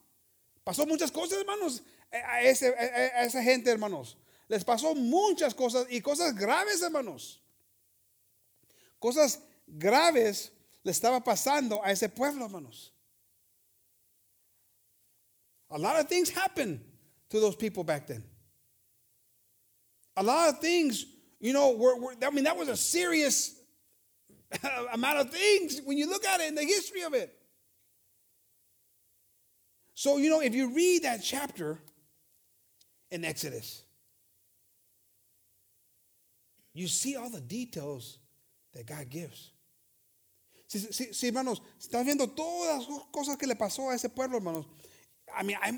Pasó 0.66 0.88
muchas 0.88 1.12
cosas, 1.12 1.40
hermanos, 1.40 1.82
a, 2.12 2.44
ese, 2.44 2.64
a, 2.64 3.24
esa 3.24 3.42
gente, 3.42 3.70
hermanos. 3.70 4.16
Les 4.50 4.64
pasó 4.64 4.96
muchas 4.96 5.54
cosas 5.54 5.86
y 5.90 6.02
cosas 6.02 6.34
graves, 6.34 6.82
hermanos. 6.82 7.40
Cosas 9.00 9.40
graves 9.78 10.52
le 10.84 10.92
estaba 10.92 11.24
pasando 11.24 11.82
a 11.84 11.92
ese 11.92 12.10
pueblo, 12.10 12.46
hermanos. 12.46 12.92
A 15.72 15.78
lot 15.78 16.00
of 16.00 16.08
things 16.08 16.30
happened 16.30 16.80
to 17.30 17.40
those 17.40 17.56
people 17.56 17.84
back 17.84 18.08
then. 18.08 18.24
A 20.18 20.24
lot 20.24 20.50
of 20.50 20.60
things, 20.60 21.06
you 21.40 21.54
know, 21.54 21.72
were, 21.72 22.00
were 22.00 22.16
I 22.24 22.30
mean, 22.30 22.46
that 22.46 22.56
was 22.56 22.70
a 22.70 22.78
serious 22.78 23.55
amount 24.94 25.20
of 25.20 25.32
things 25.32 25.82
when 25.86 25.98
you 25.98 26.10
look 26.10 26.26
at 26.26 26.40
it 26.40 26.48
in 26.48 26.56
the 26.56 26.64
history 26.64 27.02
of 27.02 27.14
it. 27.14 27.34
So, 29.94 30.18
you 30.18 30.30
know, 30.30 30.42
if 30.42 30.54
you 30.54 30.74
read 30.74 31.04
that 31.04 31.22
chapter 31.24 31.80
in 33.10 33.24
Exodus, 33.24 33.84
you 36.74 36.88
see 36.88 37.16
all 37.16 37.30
the 37.30 37.42
details 37.42 38.20
that 38.74 38.86
God 38.86 39.10
gives. 39.10 39.52
Sí, 40.68 40.80
sí, 40.92 41.14
sí, 41.14 41.28
hermanos, 41.28 41.62
estás 41.80 42.04
viendo 42.06 42.28
todas 42.28 42.88
las 42.90 43.00
cosas 43.12 43.38
que 43.38 43.48
le 43.48 43.56
pasó 43.56 43.90
a 43.90 43.96
ese 43.96 44.10
pueblo, 44.10 44.38
hermanos. 44.38 44.66
I 45.34 45.44
mean, 45.44 45.58
hay, 45.62 45.78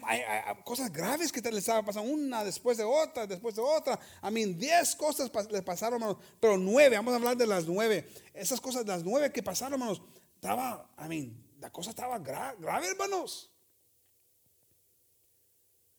cosas 0.64 0.91
graves 0.91 1.32
que 1.32 1.41
le 1.41 1.60
estaban 1.60 1.86
pasando, 1.86 2.12
una 2.12 2.43
después 2.43 2.78
de 2.78 2.84
otra, 2.84 3.26
después 3.26 3.56
de 3.56 3.62
otra. 3.62 4.00
I 4.22 4.30
mean, 4.30 4.58
diez 4.58 4.95
cosas 4.95 5.32
le 5.52 5.62
pasaron, 5.62 6.02
hermanos, 6.02 6.18
pero 6.39 6.58
nueve, 6.58 6.95
vamos 6.95 7.14
a 7.14 7.16
hablar 7.18 7.38
de 7.38 7.48
las 7.48 7.66
nueve. 7.66 8.08
Esas 8.34 8.62
cosas, 8.62 8.86
las 8.86 9.04
nueve 9.04 9.32
que 9.32 9.41
pasaron, 9.41 9.74
hermanos, 9.74 10.02
estaba, 10.36 10.89
I 10.98 11.08
mean, 11.08 11.43
la 11.60 11.70
cosa 11.70 11.89
estaba 11.89 12.20
gra 12.20 12.56
grave, 12.60 12.88
hermanos. 12.88 13.50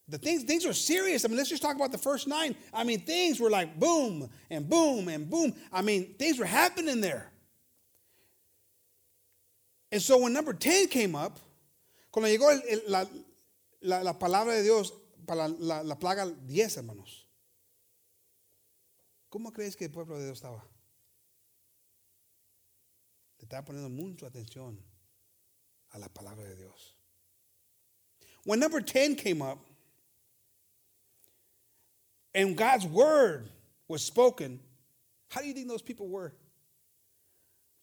The 0.08 0.18
things, 0.18 0.44
things 0.44 0.64
were 0.64 0.72
serious. 0.72 1.24
I 1.24 1.28
mean, 1.28 1.36
let's 1.36 1.50
just 1.50 1.62
talk 1.62 1.76
about 1.76 1.92
the 1.92 1.98
first 1.98 2.26
nine. 2.28 2.56
I 2.72 2.82
mean, 2.82 3.00
things 3.00 3.38
were 3.38 3.50
like 3.50 3.78
boom 3.78 4.30
and 4.48 4.68
boom 4.68 5.08
and 5.08 5.28
boom. 5.28 5.52
I 5.70 5.82
mean, 5.82 6.14
things 6.18 6.38
were 6.38 6.46
happening 6.46 7.02
there. 7.02 7.30
And 9.92 10.00
so 10.00 10.18
when 10.18 10.32
number 10.32 10.54
10 10.54 10.88
came 10.88 11.14
up, 11.14 11.38
cuando 12.10 12.30
llegó 12.30 12.50
el, 12.50 13.06
la, 13.80 14.02
la 14.02 14.18
palabra 14.18 14.54
de 14.54 14.62
Dios 14.62 14.94
para 15.26 15.48
la, 15.48 15.82
la, 15.82 15.98
plaga 15.98 16.26
10, 16.26 16.78
hermanos. 16.78 17.26
¿Cómo 19.28 19.52
crees 19.52 19.76
que 19.76 19.84
el 19.84 19.90
pueblo 19.90 20.18
de 20.18 20.24
Dios 20.24 20.38
estaba? 20.38 20.64
Le 23.38 23.44
estaba 23.44 23.64
poniendo 23.64 23.90
mucha 23.90 24.26
atención 24.26 24.82
a 25.90 25.98
la 25.98 26.08
palabra 26.08 26.44
de 26.44 26.56
Dios. 26.56 26.94
When 28.44 28.60
number 28.60 28.80
10 28.80 29.16
came 29.16 29.42
up 29.42 29.58
and 32.34 32.56
God's 32.56 32.86
word 32.86 33.50
was 33.86 34.02
spoken, 34.02 34.60
how 35.28 35.42
do 35.42 35.46
you 35.46 35.52
think 35.52 35.68
those 35.68 35.82
people 35.82 36.08
were? 36.08 36.32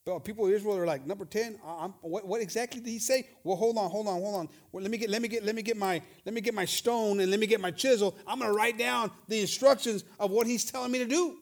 But 0.05 0.19
people 0.23 0.45
of 0.45 0.51
Israel 0.51 0.77
are 0.77 0.85
like 0.85 1.03
number 1.07 1.25
ten. 1.25 1.53
What, 2.01 2.27
what, 2.27 2.39
exactly 2.39 2.79
did 2.79 2.91
he 2.91 2.99
say? 2.99 3.27
Well, 3.43 3.57
hold 3.57 3.75
on, 3.75 3.89
hold 3.89 4.07
on, 4.07 4.21
hold 4.21 4.35
on. 4.35 4.49
Well, 4.71 4.83
let 4.83 4.91
me 4.91 4.99
get, 4.99 5.09
let 5.09 5.19
me 5.19 5.27
get, 5.27 5.43
let 5.43 5.55
me 5.55 5.63
get 5.63 5.77
my, 5.77 5.99
let 6.23 6.35
me 6.35 6.41
get 6.41 6.53
my 6.53 6.65
stone 6.65 7.19
and 7.21 7.31
let 7.31 7.39
me 7.39 7.47
get 7.47 7.59
my 7.59 7.71
chisel. 7.71 8.15
I'm 8.27 8.37
going 8.37 8.51
to 8.51 8.55
write 8.55 8.77
down 8.77 9.09
the 9.27 9.41
instructions 9.41 10.03
of 10.19 10.29
what 10.29 10.45
he's 10.45 10.63
telling 10.63 10.91
me 10.91 10.99
to 10.99 11.07
do. 11.07 11.37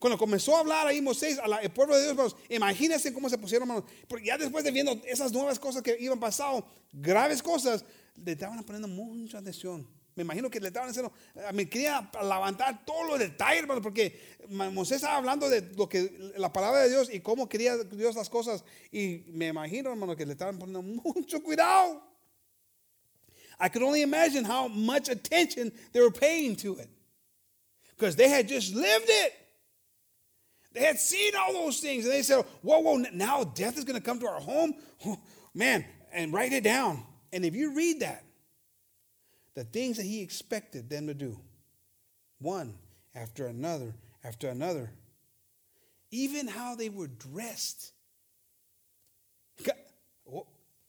Cuando 0.00 0.16
comenzó 0.16 0.56
a 0.56 0.60
hablar 0.60 0.86
ahí 0.88 1.00
Moisés 1.00 1.38
al 1.38 1.70
pueblo 1.70 1.94
de 1.94 2.02
Dios, 2.02 2.10
hermanos, 2.10 2.36
imagínense 2.48 3.12
cómo 3.12 3.28
se 3.28 3.38
pusieron, 3.38 3.68
hermanos. 3.68 3.84
Porque 4.08 4.26
ya 4.26 4.36
después 4.36 4.64
de 4.64 4.72
viendo 4.72 5.00
esas 5.06 5.32
nuevas 5.32 5.58
cosas 5.60 5.82
que 5.82 5.96
iban 6.00 6.18
pasando, 6.18 6.66
graves 6.92 7.40
cosas, 7.40 7.84
le 8.16 8.32
estaban 8.32 8.62
poniendo 8.64 8.88
mucha 8.88 9.38
atención. 9.38 9.86
Me 10.18 10.24
imagino 10.24 10.50
que 10.50 10.58
le 10.58 10.66
estaban 10.66 10.90
haciendo, 10.90 11.12
eh, 11.36 11.52
me 11.52 11.68
quería 11.68 12.10
levantar 12.20 12.80
hermano, 13.56 13.80
porque 13.80 14.18
Moisés 14.48 14.96
estaba 14.96 15.14
hablando 15.14 15.48
de 15.48 15.60
lo 15.76 15.88
que 15.88 16.32
la 16.36 16.52
palabra 16.52 16.80
de 16.80 16.88
Dios 16.88 17.08
y 17.12 17.20
cómo 17.20 17.48
quería 17.48 17.76
Dios 17.76 18.16
las 18.16 18.28
cosas. 18.28 18.64
Y 18.90 19.22
me 19.28 19.46
imagino, 19.46 19.90
hermano, 19.90 20.16
que 20.16 20.26
le 20.26 20.32
estaban 20.32 20.58
poniendo 20.58 20.82
mucho 21.14 21.40
cuidado. 21.40 22.02
I 23.60 23.68
could 23.68 23.84
only 23.84 24.02
imagine 24.02 24.44
how 24.44 24.66
much 24.66 25.08
attention 25.08 25.70
they 25.92 26.00
were 26.00 26.10
paying 26.10 26.56
to 26.56 26.78
it. 26.78 26.90
Because 27.96 28.16
they 28.16 28.28
had 28.28 28.48
just 28.48 28.74
lived 28.74 29.08
it. 29.08 29.34
They 30.72 30.80
had 30.80 30.98
seen 30.98 31.36
all 31.36 31.52
those 31.52 31.78
things. 31.78 32.04
And 32.06 32.12
they 32.12 32.22
said, 32.22 32.44
whoa, 32.62 32.80
whoa, 32.80 32.96
now 33.12 33.44
death 33.44 33.78
is 33.78 33.84
going 33.84 34.00
to 34.00 34.04
come 34.04 34.18
to 34.18 34.26
our 34.26 34.40
home? 34.40 34.74
man, 35.54 35.84
and 36.12 36.32
write 36.32 36.52
it 36.52 36.64
down. 36.64 37.04
And 37.32 37.44
if 37.44 37.54
you 37.54 37.72
read 37.72 38.00
that, 38.00 38.24
the 39.58 39.64
things 39.64 39.96
that 39.96 40.04
he 40.04 40.22
expected 40.22 40.88
them 40.88 41.08
to 41.08 41.14
do, 41.14 41.36
one 42.38 42.74
after 43.12 43.48
another 43.48 43.92
after 44.22 44.48
another. 44.48 44.92
Even 46.12 46.46
how 46.46 46.76
they 46.76 46.88
were 46.88 47.08
dressed. 47.08 47.90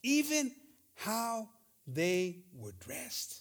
Even 0.03 0.51
how 0.93 1.49
they 1.87 2.37
were 2.53 2.73
dressed. 2.79 3.39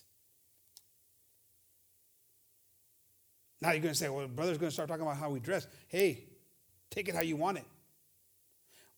Now 3.60 3.72
you're 3.72 3.82
going 3.82 3.92
to 3.92 3.98
say, 3.98 4.08
well, 4.08 4.26
brother's 4.28 4.56
going 4.56 4.70
to 4.70 4.74
start 4.74 4.88
talking 4.88 5.04
about 5.04 5.18
how 5.18 5.28
we 5.30 5.40
dress. 5.40 5.66
Hey, 5.88 6.24
Take 6.90 7.08
it 7.08 7.14
how 7.14 7.22
you 7.22 7.36
want 7.36 7.58
it. 7.58 7.64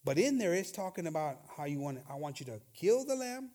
But 0.05 0.19
in 0.19 0.39
there, 0.39 0.55
it's 0.55 0.71
talking 0.71 1.07
about 1.07 1.39
how 1.57 1.65
you 1.65 1.81
want 1.81 1.99
it. 1.99 2.05
I 2.09 2.15
want 2.15 2.41
you 2.41 2.47
to 2.47 2.61
kill 2.75 3.05
the 3.05 3.17
lamb, 3.17 3.51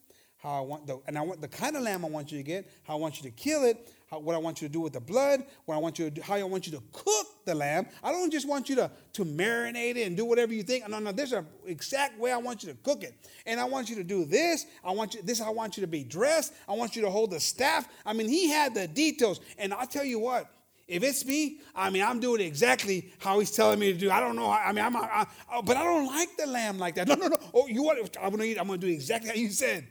how 0.45 0.59
I 0.59 0.61
want 0.61 0.85
the, 0.85 0.99
and 1.07 1.17
I 1.17 1.21
want 1.21 1.41
the 1.41 1.47
kind 1.47 1.75
of 1.75 1.81
lamb 1.81 2.05
I 2.05 2.07
want 2.07 2.31
you 2.31 2.37
to 2.37 2.43
get, 2.43 2.69
how 2.83 2.93
I 2.93 2.97
want 2.97 3.17
you 3.17 3.23
to 3.23 3.35
kill 3.35 3.63
it, 3.63 3.91
how, 4.11 4.19
what 4.19 4.35
I 4.35 4.37
want 4.37 4.61
you 4.61 4.67
to 4.67 4.71
do 4.71 4.79
with 4.79 4.93
the 4.93 4.99
blood, 4.99 5.43
what 5.65 5.73
I 5.73 5.79
want 5.79 5.97
you 5.97 6.05
to 6.05 6.11
do, 6.11 6.21
how 6.21 6.35
I 6.35 6.43
want 6.43 6.67
you 6.67 6.73
to 6.73 6.83
cook 6.91 7.27
the 7.45 7.55
lamb. 7.55 7.87
I 8.03 8.11
don't 8.11 8.31
just 8.31 8.47
want 8.47 8.69
you 8.69 8.75
to, 8.75 8.91
to 9.13 9.25
marinate 9.25 9.95
it 9.95 10.05
and 10.05 10.15
do 10.15 10.23
whatever 10.23 10.53
you 10.53 10.61
think. 10.61 10.87
No, 10.87 10.99
no, 10.99 11.11
there's 11.11 11.33
an 11.33 11.47
exact 11.65 12.19
way 12.19 12.31
I 12.31 12.37
want 12.37 12.61
you 12.61 12.69
to 12.69 12.77
cook 12.83 13.03
it. 13.03 13.15
And 13.47 13.59
I 13.59 13.65
want 13.65 13.89
you 13.89 13.95
to 13.95 14.03
do 14.03 14.23
this. 14.23 14.67
I 14.83 14.91
want 14.91 15.15
you, 15.15 15.23
this 15.23 15.41
I 15.41 15.49
want 15.49 15.77
you 15.77 15.81
to 15.81 15.87
be 15.87 16.03
dressed. 16.03 16.53
I 16.69 16.73
want 16.73 16.95
you 16.95 17.01
to 17.01 17.09
hold 17.09 17.31
the 17.31 17.39
staff. 17.39 17.87
I 18.05 18.13
mean, 18.13 18.27
he 18.27 18.47
had 18.47 18.75
the 18.75 18.87
details. 18.87 19.39
And 19.57 19.73
I'll 19.73 19.87
tell 19.87 20.05
you 20.05 20.19
what, 20.19 20.51
if 20.87 21.01
it's 21.01 21.25
me, 21.25 21.61
I 21.73 21.89
mean, 21.89 22.03
I'm 22.03 22.19
doing 22.19 22.41
exactly 22.41 23.11
how 23.17 23.39
he's 23.39 23.49
telling 23.49 23.79
me 23.79 23.93
to 23.93 23.97
do. 23.97 24.11
I 24.11 24.19
don't 24.19 24.35
know. 24.35 24.51
I 24.51 24.71
mean, 24.71 24.85
I'm, 24.85 24.95
I, 24.95 25.25
I, 25.51 25.61
but 25.61 25.75
I 25.75 25.83
don't 25.83 26.05
like 26.05 26.37
the 26.37 26.45
lamb 26.45 26.77
like 26.77 26.93
that. 26.95 27.07
No, 27.07 27.15
no, 27.15 27.29
no. 27.29 27.37
Oh, 27.51 27.65
you 27.65 27.81
want? 27.81 28.15
I'm 28.21 28.29
gonna 28.29 28.43
eat. 28.43 28.59
I'm 28.59 28.67
gonna 28.67 28.77
do 28.77 28.85
exactly 28.85 29.29
how 29.29 29.35
you 29.35 29.49
said. 29.49 29.87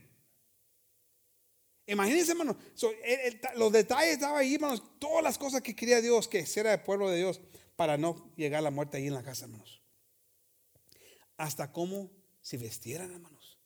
Imagínense, 1.86 2.32
hermano. 2.32 2.56
So, 2.74 2.90
el, 3.04 3.20
el, 3.20 3.40
los 3.56 3.72
detalles 3.72 4.14
estaban 4.14 4.38
ahí, 4.38 4.54
hermanos. 4.54 4.82
Todas 4.98 5.22
las 5.22 5.36
cosas 5.36 5.60
que 5.60 5.76
quería 5.76 6.00
Dios 6.00 6.28
que 6.28 6.40
hiciera 6.40 6.72
el 6.72 6.80
pueblo 6.80 7.10
de 7.10 7.18
Dios 7.18 7.40
para 7.76 7.98
no 7.98 8.32
llegar 8.36 8.60
a 8.60 8.62
la 8.62 8.70
muerte 8.70 8.96
ahí 8.96 9.06
en 9.06 9.14
la 9.14 9.22
casa, 9.22 9.44
hermanos. 9.44 9.82
Hasta 11.36 11.72
cómo 11.72 12.10
se 12.40 12.56
vestieran, 12.56 13.10
hermanos. 13.10 13.58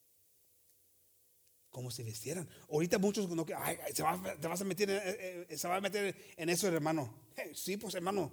Cómo 1.70 1.90
se 1.90 2.02
vestieran. 2.02 2.48
Ahorita 2.70 2.98
muchos 2.98 3.28
no 3.28 3.46
ay, 3.56 3.78
se 3.94 4.02
va, 4.02 4.20
te 4.40 4.48
vas 4.48 4.60
a 4.60 4.64
meter, 4.64 4.90
en, 4.90 5.00
eh, 5.48 5.56
se 5.56 5.68
va 5.68 5.76
a 5.76 5.80
meter 5.80 6.34
en 6.36 6.48
eso, 6.48 6.66
hermano. 6.66 7.14
Hey, 7.36 7.52
sí, 7.54 7.76
pues, 7.76 7.94
hermano, 7.94 8.32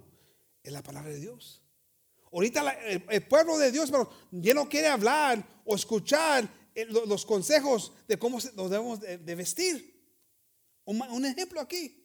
es 0.62 0.72
la 0.72 0.82
palabra 0.82 1.10
de 1.10 1.20
Dios. 1.20 1.62
Ahorita 2.32 2.72
el, 2.86 3.04
el, 3.08 3.22
pueblo 3.26 3.56
de 3.56 3.70
Dios, 3.70 3.90
hermano, 3.90 4.10
ya 4.32 4.52
no 4.52 4.68
quiere 4.68 4.88
hablar 4.88 5.46
o 5.64 5.76
escuchar 5.76 6.48
los 6.84 7.24
consejos 7.24 7.92
de 8.06 8.18
cómo 8.18 8.38
nos 8.54 8.70
debemos 8.70 9.00
de, 9.00 9.34
vestir. 9.34 9.94
Un, 10.84 11.24
ejemplo 11.24 11.60
aquí. 11.60 12.02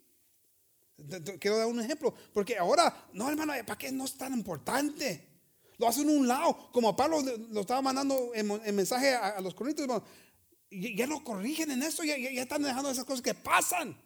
Quiero 1.39 1.57
dar 1.57 1.67
un 1.67 1.80
ejemplo, 1.80 2.13
porque 2.34 2.57
ahora, 2.57 3.09
no 3.13 3.30
hermano, 3.30 3.53
¿para 3.65 3.78
qué 3.78 3.91
no 3.91 4.05
es 4.05 4.17
tan 4.17 4.34
importante? 4.34 5.28
Lo 5.78 5.88
hacen 5.88 6.09
un 6.09 6.28
lado, 6.28 6.69
como 6.72 6.95
Pablo 6.95 7.22
lo 7.49 7.61
estaba 7.61 7.82
mandando 7.82 8.32
en, 8.36 8.49
en 8.63 8.76
mensaje 8.76 9.15
a, 9.15 9.41
los 9.41 9.55
corintios, 9.55 9.88
hermano, 9.88 10.05
ya 10.69 11.07
lo 11.07 11.24
corrigen 11.24 11.72
en 11.72 11.84
eso, 11.84 12.03
ya, 12.03 12.15
están 12.15 12.61
dejando 12.63 12.91
esas 12.91 13.05
cosas 13.05 13.22
que 13.22 13.34
pasan. 13.34 13.97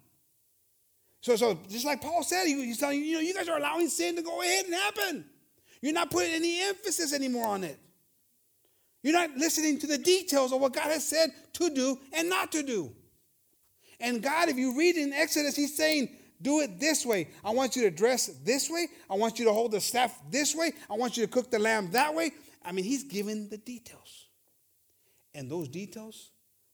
So, 1.21 1.35
so 1.37 1.59
just 1.69 1.85
like 1.85 2.01
Paul 2.01 2.23
said, 2.23 2.45
you 2.47 2.75
know, 2.75 2.91
you 2.91 3.33
guys 3.33 3.49
are 3.49 3.57
allowing 3.57 3.89
sin 3.89 4.15
to 4.15 4.21
go 4.21 4.41
ahead 4.41 4.65
and 4.65 4.73
happen. 4.73 5.25
You're 5.81 5.93
not 5.93 6.09
putting 6.09 6.33
any 6.33 6.61
emphasis 6.61 7.13
anymore 7.13 7.47
on 7.47 7.63
it. 7.63 7.79
You're 9.05 9.13
not 9.13 9.37
listening 9.37 9.77
to 9.81 9.85
the 9.85 9.99
details 9.99 10.51
of 10.51 10.59
what 10.59 10.73
God 10.73 10.85
has 10.87 11.07
said 11.07 11.29
to 11.53 11.69
do 11.69 11.99
and 12.11 12.27
not 12.27 12.51
to 12.53 12.63
do. 12.63 12.91
And 13.99 14.19
God, 14.19 14.49
if 14.49 14.57
you 14.57 14.75
read 14.75 14.97
in 14.97 15.13
Exodus, 15.13 15.55
He's 15.55 15.77
saying, 15.77 16.09
do 16.41 16.61
it 16.61 16.79
this 16.79 17.05
way. 17.05 17.27
I 17.43 17.51
want 17.51 17.75
you 17.75 17.83
to 17.83 17.91
dress 17.91 18.31
this 18.43 18.67
way. 18.67 18.87
I 19.07 19.13
want 19.13 19.37
you 19.37 19.45
to 19.45 19.53
hold 19.53 19.73
the 19.73 19.79
staff 19.79 20.19
this 20.31 20.55
way. 20.55 20.71
I 20.89 20.95
want 20.95 21.17
you 21.17 21.23
to 21.27 21.31
cook 21.31 21.51
the 21.51 21.59
lamb 21.59 21.91
that 21.91 22.15
way. 22.15 22.31
I 22.65 22.71
mean, 22.71 22.83
He's 22.83 23.03
given 23.03 23.47
the 23.47 23.57
details. 23.57 24.25
And 25.35 25.51
those 25.51 25.67
details 25.67 26.31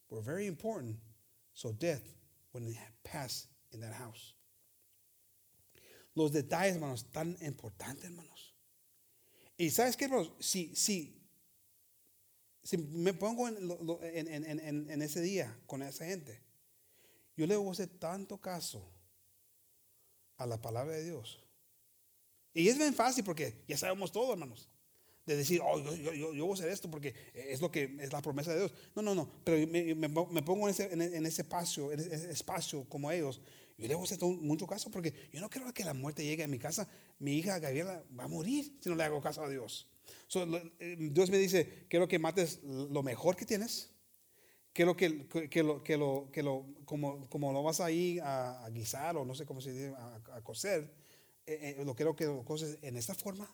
were 0.09 0.21
very 0.21 0.47
important 0.47 0.95
so 1.53 1.73
death 1.73 2.15
wouldn't 2.53 2.77
pass 3.03 3.45
in 3.73 3.81
that 3.81 3.91
house. 3.91 4.31
Los 6.15 6.31
detalles, 6.31 6.75
hermanos, 6.75 7.03
tan 7.11 7.35
importantes, 7.43 8.05
hermanos. 8.05 8.53
Y 9.59 9.65
sabes 9.65 9.97
qué, 9.97 10.05
hermanos, 10.05 10.31
si, 10.39 10.73
si 10.75 11.20
si 12.63 12.77
me 12.77 13.13
pongo 13.13 13.47
en, 13.47 13.57
en, 14.01 14.45
en, 14.45 14.89
en, 14.89 15.01
ese 15.01 15.21
día 15.21 15.57
con 15.65 15.81
esa 15.81 16.05
gente, 16.05 16.39
yo 17.35 17.47
le 17.47 17.55
voy 17.55 17.69
a 17.69 17.71
hacer 17.71 17.87
tanto 17.87 18.37
caso 18.37 18.87
a 20.37 20.45
la 20.45 20.61
palabra 20.61 20.93
de 20.93 21.05
Dios. 21.05 21.43
Y 22.53 22.67
es 22.67 22.77
bien 22.77 22.93
fácil 22.93 23.23
porque 23.23 23.63
ya 23.67 23.77
sabemos 23.77 24.11
todo, 24.11 24.33
hermanos. 24.33 24.69
De 25.25 25.35
decir, 25.35 25.61
oh, 25.63 25.79
yo, 25.79 25.95
yo, 25.95 26.33
yo, 26.33 26.45
voy 26.45 26.51
a 26.51 26.59
hacer 26.59 26.69
esto 26.69 26.89
porque 26.89 27.13
es 27.33 27.61
lo 27.61 27.71
que 27.71 27.95
es 27.99 28.11
la 28.11 28.21
promesa 28.21 28.51
de 28.51 28.59
Dios. 28.59 28.73
No, 28.95 29.01
no, 29.01 29.15
no. 29.15 29.31
Pero 29.43 29.67
me, 29.67 29.95
me, 29.95 30.07
me 30.07 30.41
pongo 30.41 30.67
en 30.67 30.71
ese, 30.71 30.91
en 30.91 31.25
ese 31.25 31.43
espacio, 31.43 31.91
en 31.91 31.99
ese 31.99 32.31
espacio 32.31 32.83
como 32.89 33.11
ellos. 33.11 33.41
Yo 33.77 33.87
le 33.87 33.95
voy 33.95 34.03
a 34.03 34.05
hacer 34.05 34.19
mucho 34.21 34.67
caso 34.67 34.91
porque 34.91 35.29
yo 35.31 35.39
no 35.39 35.49
quiero 35.49 35.73
que 35.73 35.83
la 35.83 35.93
muerte 35.93 36.23
llegue 36.23 36.43
a 36.43 36.47
mi 36.47 36.59
casa. 36.59 36.87
Mi 37.17 37.37
hija 37.37 37.57
Gabriela 37.59 38.03
va 38.17 38.25
a 38.25 38.27
morir 38.27 38.77
si 38.79 38.89
no 38.89 38.95
le 38.95 39.03
hago 39.03 39.21
caso 39.21 39.43
a 39.43 39.49
Dios. 39.49 39.87
So, 40.27 40.45
eh, 40.79 40.97
Dios 41.11 41.29
me 41.29 41.37
dice, 41.37 41.85
quiero 41.89 42.07
que 42.07 42.19
mates 42.19 42.61
lo 42.63 43.03
mejor 43.03 43.35
que 43.35 43.45
tienes. 43.45 43.89
Quiero 44.73 44.95
que, 44.95 45.27
que, 45.49 45.63
lo, 45.63 45.83
que, 45.83 45.97
lo, 45.97 46.29
que 46.31 46.43
lo, 46.43 46.65
como, 46.85 47.29
como 47.29 47.51
lo 47.51 47.61
vas 47.61 47.81
ahí 47.81 48.19
a, 48.19 48.63
a, 48.63 48.69
guisar 48.69 49.17
o 49.17 49.25
no 49.25 49.35
sé 49.35 49.45
cómo 49.45 49.59
se 49.59 49.73
dice, 49.73 49.93
a, 49.97 50.21
a 50.35 50.41
cocer, 50.41 50.93
eh, 51.45 51.75
eh, 51.77 51.85
lo 51.85 51.93
quiero 51.93 52.15
que 52.15 52.25
lo 52.25 52.45
coces 52.45 52.77
en 52.81 52.95
esta 52.95 53.13
forma. 53.13 53.53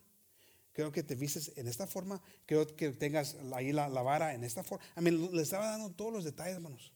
Quiero 0.74 0.92
que 0.92 1.02
te 1.02 1.16
vistes 1.16 1.54
en 1.58 1.68
esta 1.68 1.88
forma. 1.88 2.22
Quiero 2.46 2.68
que 2.76 2.92
tengas 2.92 3.36
ahí 3.52 3.72
la, 3.72 3.90
la 3.90 4.04
vara 4.04 4.36
en 4.36 4.44
esta 4.44 4.64
forma. 4.64 4.86
A 4.94 5.02
mí 5.02 5.10
le 5.10 5.42
estaba 5.42 5.66
dando 5.66 5.90
todos 5.92 6.14
los 6.14 6.24
detalles, 6.24 6.54
hermanos. 6.54 6.94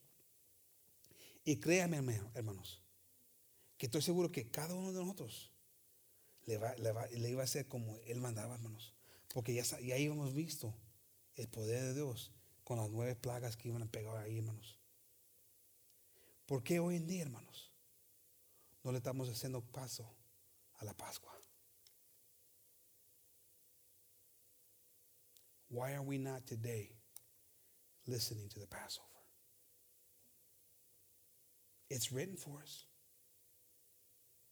Y 1.44 1.56
créanme, 1.58 1.98
hermanos, 2.36 2.84
que 3.78 3.88
estoy 3.88 4.04
seguro 4.04 4.32
que 4.32 4.52
cada 4.52 4.76
uno 4.76 4.94
de 4.94 5.00
nosotros 5.00 5.52
le, 6.46 6.58
va, 6.60 6.76
le, 6.76 6.92
va, 6.92 7.08
le 7.08 7.30
iba 7.30 7.42
a 7.42 7.46
hacer 7.46 7.68
como 7.68 8.00
Él 8.06 8.20
mandaba, 8.20 8.54
hermanos. 8.54 8.94
Porque 9.34 9.54
ya, 9.54 9.64
ya 9.80 9.96
habíamos 9.96 10.34
visto 10.34 10.74
el 11.36 11.48
poder 11.48 11.84
de 11.84 11.94
Dios 11.94 12.32
con 12.64 12.78
las 12.78 12.90
nueve 12.90 13.16
plagas 13.16 13.56
que 13.58 13.70
iban 13.70 13.84
a 13.84 13.92
pegar 13.92 14.16
ahí, 14.18 14.38
hermanos. 14.38 14.80
¿Por 16.46 16.64
qué 16.64 16.80
hoy 16.80 16.98
en 16.98 17.08
día, 17.08 17.24
hermanos, 17.24 17.72
no 18.84 18.92
le 18.92 18.98
estamos 18.98 19.30
haciendo 19.30 19.62
paso 19.62 20.14
a 20.80 20.86
la 20.86 20.94
Pascua? 20.94 21.32
Why 25.70 25.94
are 25.94 26.02
we 26.02 26.18
not 26.18 26.46
today 26.46 26.92
listening 28.06 28.50
to 28.50 28.60
the 28.60 28.68
Passover? 28.68 29.08
It's 31.90 32.12
written 32.12 32.36
for 32.36 32.60
us. 32.62 32.86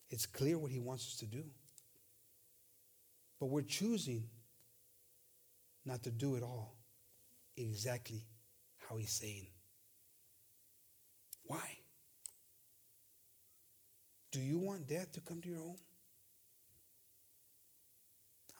It's 0.09 0.25
clear 0.25 0.57
what 0.57 0.71
he 0.71 0.79
wants 0.79 1.05
us 1.07 1.17
to 1.17 1.25
do. 1.25 1.43
But 3.39 3.47
we're 3.47 3.61
choosing 3.61 4.29
not 5.89 6.03
to 6.03 6.11
do 6.11 6.35
it 6.35 6.43
all 6.43 6.75
exactly 7.57 8.23
how 8.87 8.97
he's 8.97 9.11
saying. 9.11 9.47
Why? 11.45 11.79
Do 14.31 14.39
you 14.39 14.59
want 14.59 14.87
death 14.87 15.11
to 15.13 15.21
come 15.21 15.41
to 15.41 15.49
your 15.49 15.57
home? 15.57 15.77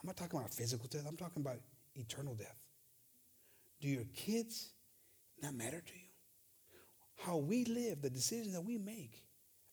I'm 0.02 0.08
not 0.08 0.18
talking 0.18 0.40
about 0.40 0.52
physical 0.52 0.88
death, 0.88 1.06
I'm 1.08 1.18
talking 1.18 1.44
about 1.44 1.58
eternal 1.96 2.34
death. 2.34 2.58
Do 3.80 3.88
your 3.88 4.06
kids 4.16 4.72
not 5.42 5.54
matter 5.54 5.82
to 5.82 5.94
you? 5.94 6.10
How 7.18 7.38
we 7.38 7.64
live, 7.66 8.02
the 8.02 8.10
decisions 8.10 8.54
that 8.54 8.62
we 8.62 8.78
make, 8.78 9.24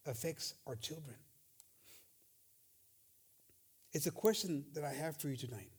affects 0.05 0.55
our 0.67 0.77
children. 0.77 1.17
It's 3.93 4.07
a 4.07 4.11
question 4.11 4.67
that 4.75 4.85
I 4.85 4.93
have 4.93 5.17
for 5.17 5.29
you 5.29 5.37
tonight. 5.37 5.71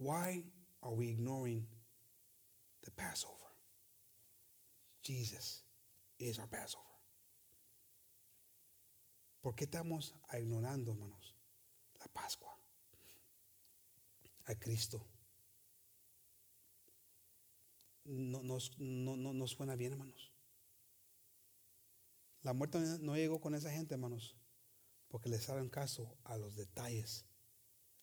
Why 0.00 0.42
are 0.82 0.94
we 0.94 1.10
ignoring 1.10 1.66
the 2.82 2.90
Passover? 2.90 3.34
Jesus 5.02 5.62
is 6.18 6.38
our 6.38 6.46
Passover. 6.46 6.86
¿Por 9.42 9.54
qué 9.54 9.66
estamos 9.66 10.14
ignorando, 10.32 10.92
hermanos, 10.92 11.34
la 11.98 12.06
Pascua? 12.14 12.56
A 14.46 14.54
Cristo. 14.54 15.04
No, 18.06 18.42
nos, 18.42 18.70
no, 18.78 19.16
no, 19.16 19.34
no 19.34 19.46
suena 19.46 19.76
bien, 19.76 19.92
hermanos. 19.92 20.32
La 22.42 22.54
muerte 22.54 22.78
no 23.02 23.16
llegó 23.16 23.38
con 23.38 23.54
esa 23.54 23.70
gente, 23.70 23.94
hermanos, 23.94 24.34
porque 25.08 25.28
les 25.28 25.46
hagan 25.50 25.68
caso 25.68 26.16
a 26.24 26.38
los 26.38 26.56
detalles, 26.56 27.26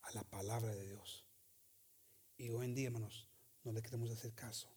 a 0.03 0.11
la 0.11 0.23
palabra 0.23 0.75
de 0.75 0.89
Dios. 0.89 1.26
Y 2.37 2.49
hoy 2.49 2.65
en 2.65 2.75
día, 2.75 2.87
hermanos, 2.87 3.27
no 3.63 3.71
le 3.71 3.81
queremos 3.81 4.11
hacer 4.11 4.33
caso 4.33 4.69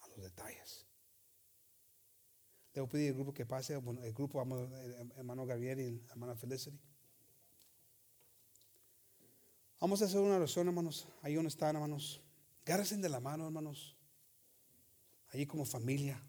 a 0.00 0.08
los 0.08 0.22
detalles. 0.22 0.86
Le 2.74 2.80
voy 2.82 2.88
a 2.88 2.90
pedir 2.90 3.08
al 3.08 3.14
grupo 3.14 3.32
que 3.32 3.46
pase, 3.46 3.76
bueno, 3.76 4.02
el 4.02 4.12
grupo, 4.12 4.40
hermano 5.16 5.46
Gabriel 5.46 5.80
y 5.80 6.04
hermana 6.10 6.34
Felicity. 6.34 6.78
Vamos 9.80 10.02
a 10.02 10.06
hacer 10.06 10.20
una 10.20 10.36
oración, 10.36 10.66
hermanos. 10.68 11.06
Ahí 11.22 11.34
donde 11.34 11.48
están, 11.48 11.76
hermanos. 11.76 12.20
Gárrense 12.64 12.96
de 12.96 13.08
la 13.08 13.20
mano, 13.20 13.46
hermanos. 13.46 13.96
Ahí 15.32 15.46
como 15.46 15.64
familia. 15.64 16.20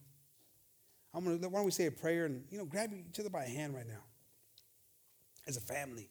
I'm 1.13 1.23
gonna, 1.23 1.37
why 1.47 1.59
don't 1.59 1.65
we 1.65 1.71
say 1.71 1.87
a 1.87 1.91
prayer 1.91 2.25
and, 2.25 2.45
you 2.51 2.57
know, 2.57 2.65
grab 2.65 2.93
each 2.93 3.19
other 3.19 3.29
by 3.29 3.45
a 3.45 3.49
hand 3.49 3.73
right 3.73 3.87
now. 3.87 4.03
As 5.47 5.57
a 5.57 5.61
family. 5.61 6.09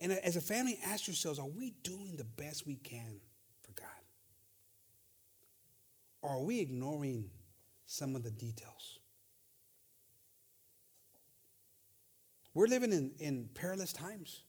And 0.00 0.12
as 0.12 0.36
a 0.36 0.40
family, 0.40 0.78
ask 0.84 1.06
yourselves 1.06 1.38
are 1.38 1.46
we 1.46 1.74
doing 1.82 2.16
the 2.16 2.24
best 2.24 2.66
we 2.66 2.76
can 2.76 3.20
for 3.62 3.72
God? 3.72 3.88
Or 6.22 6.30
are 6.30 6.42
we 6.42 6.60
ignoring 6.60 7.30
some 7.86 8.14
of 8.14 8.22
the 8.22 8.30
details? 8.30 8.98
We're 12.54 12.66
living 12.66 12.92
in, 12.92 13.12
in 13.18 13.48
perilous 13.54 13.92
times. 13.92 14.42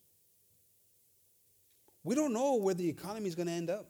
We 2.04 2.16
don't 2.16 2.34
know 2.34 2.56
where 2.56 2.74
the 2.74 2.88
economy 2.88 3.28
is 3.28 3.36
going 3.36 3.48
to 3.48 3.54
end 3.54 3.70
up. 3.70 3.88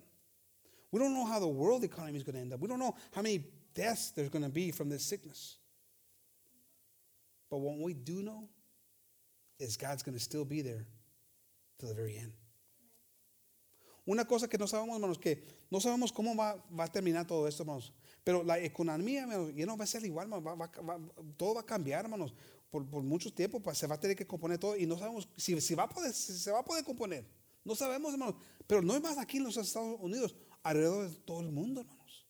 We 0.92 1.00
don't 1.00 1.14
know 1.14 1.26
how 1.26 1.40
the 1.40 1.48
world 1.48 1.84
economy 1.84 2.18
is 2.18 2.24
going 2.24 2.36
to 2.36 2.42
end 2.42 2.54
up. 2.54 2.60
We 2.60 2.68
don't 2.68 2.80
know 2.80 2.96
how 3.14 3.22
many 3.22 3.46
deaths 3.76 4.12
there's 4.12 4.30
going 4.30 4.44
to 4.44 4.50
be 4.50 4.72
from 4.72 4.90
this 4.90 5.04
sickness. 5.04 5.58
But 7.50 7.60
what 7.60 7.78
we 7.78 7.94
do 7.94 8.24
know 8.24 8.50
is 9.60 9.78
God's 9.78 10.04
going 10.04 10.18
to 10.18 10.24
still 10.24 10.46
be 10.46 10.62
there 10.62 10.86
to 11.80 11.94
very 11.96 12.18
end. 12.18 12.34
Una 14.06 14.26
cosa 14.26 14.48
que 14.48 14.58
no 14.58 14.68
sabemos, 14.68 14.96
hermanos, 14.96 15.20
que 15.20 15.44
no 15.70 15.80
sabemos 15.80 16.12
cómo 16.12 16.36
va, 16.36 16.56
va 16.78 16.86
a 16.86 16.92
terminar 16.92 17.28
todo 17.28 17.48
esto, 17.48 17.64
hermanos. 17.64 17.94
Pero 18.24 18.44
la 18.44 18.60
economía, 18.60 19.22
hermanos, 19.22 19.54
ya 19.56 19.66
no 19.66 19.78
va 19.78 19.84
a 19.84 19.88
ser 19.88 20.04
igual, 20.06 20.32
hermanos. 20.32 20.46
Va, 20.46 20.56
va, 20.82 21.00
todo 21.38 21.56
va 21.56 21.62
a 21.62 21.66
cambiar, 21.66 22.06
hermanos. 22.06 22.34
Por, 22.70 22.88
por 22.90 23.04
mucho 23.04 23.34
tiempo 23.34 23.60
pues, 23.60 23.78
se 23.78 23.88
va 23.88 23.96
a 23.96 24.00
tener 24.00 24.16
que 24.16 24.28
componer 24.28 24.58
todo 24.58 24.78
y 24.78 24.86
no 24.86 24.98
sabemos 24.98 25.28
si, 25.38 25.60
si, 25.62 25.76
va 25.76 25.90
se 26.12 26.52
va 26.52 26.60
a 26.60 26.66
poder 26.66 26.84
componer. 26.84 27.26
No 27.64 27.76
sabemos, 27.76 28.12
hermanos. 28.12 28.36
Pero 28.66 28.82
no 28.82 28.96
es 28.96 29.02
más 29.02 29.18
aquí 29.18 29.38
en 29.38 29.44
los 29.44 29.58
Estados 29.58 30.00
Unidos, 30.00 30.36
alrededor 30.64 31.10
de 31.10 31.16
todo 31.18 31.42
el 31.42 31.52
mundo, 31.52 31.82
hermanos. 31.82 32.28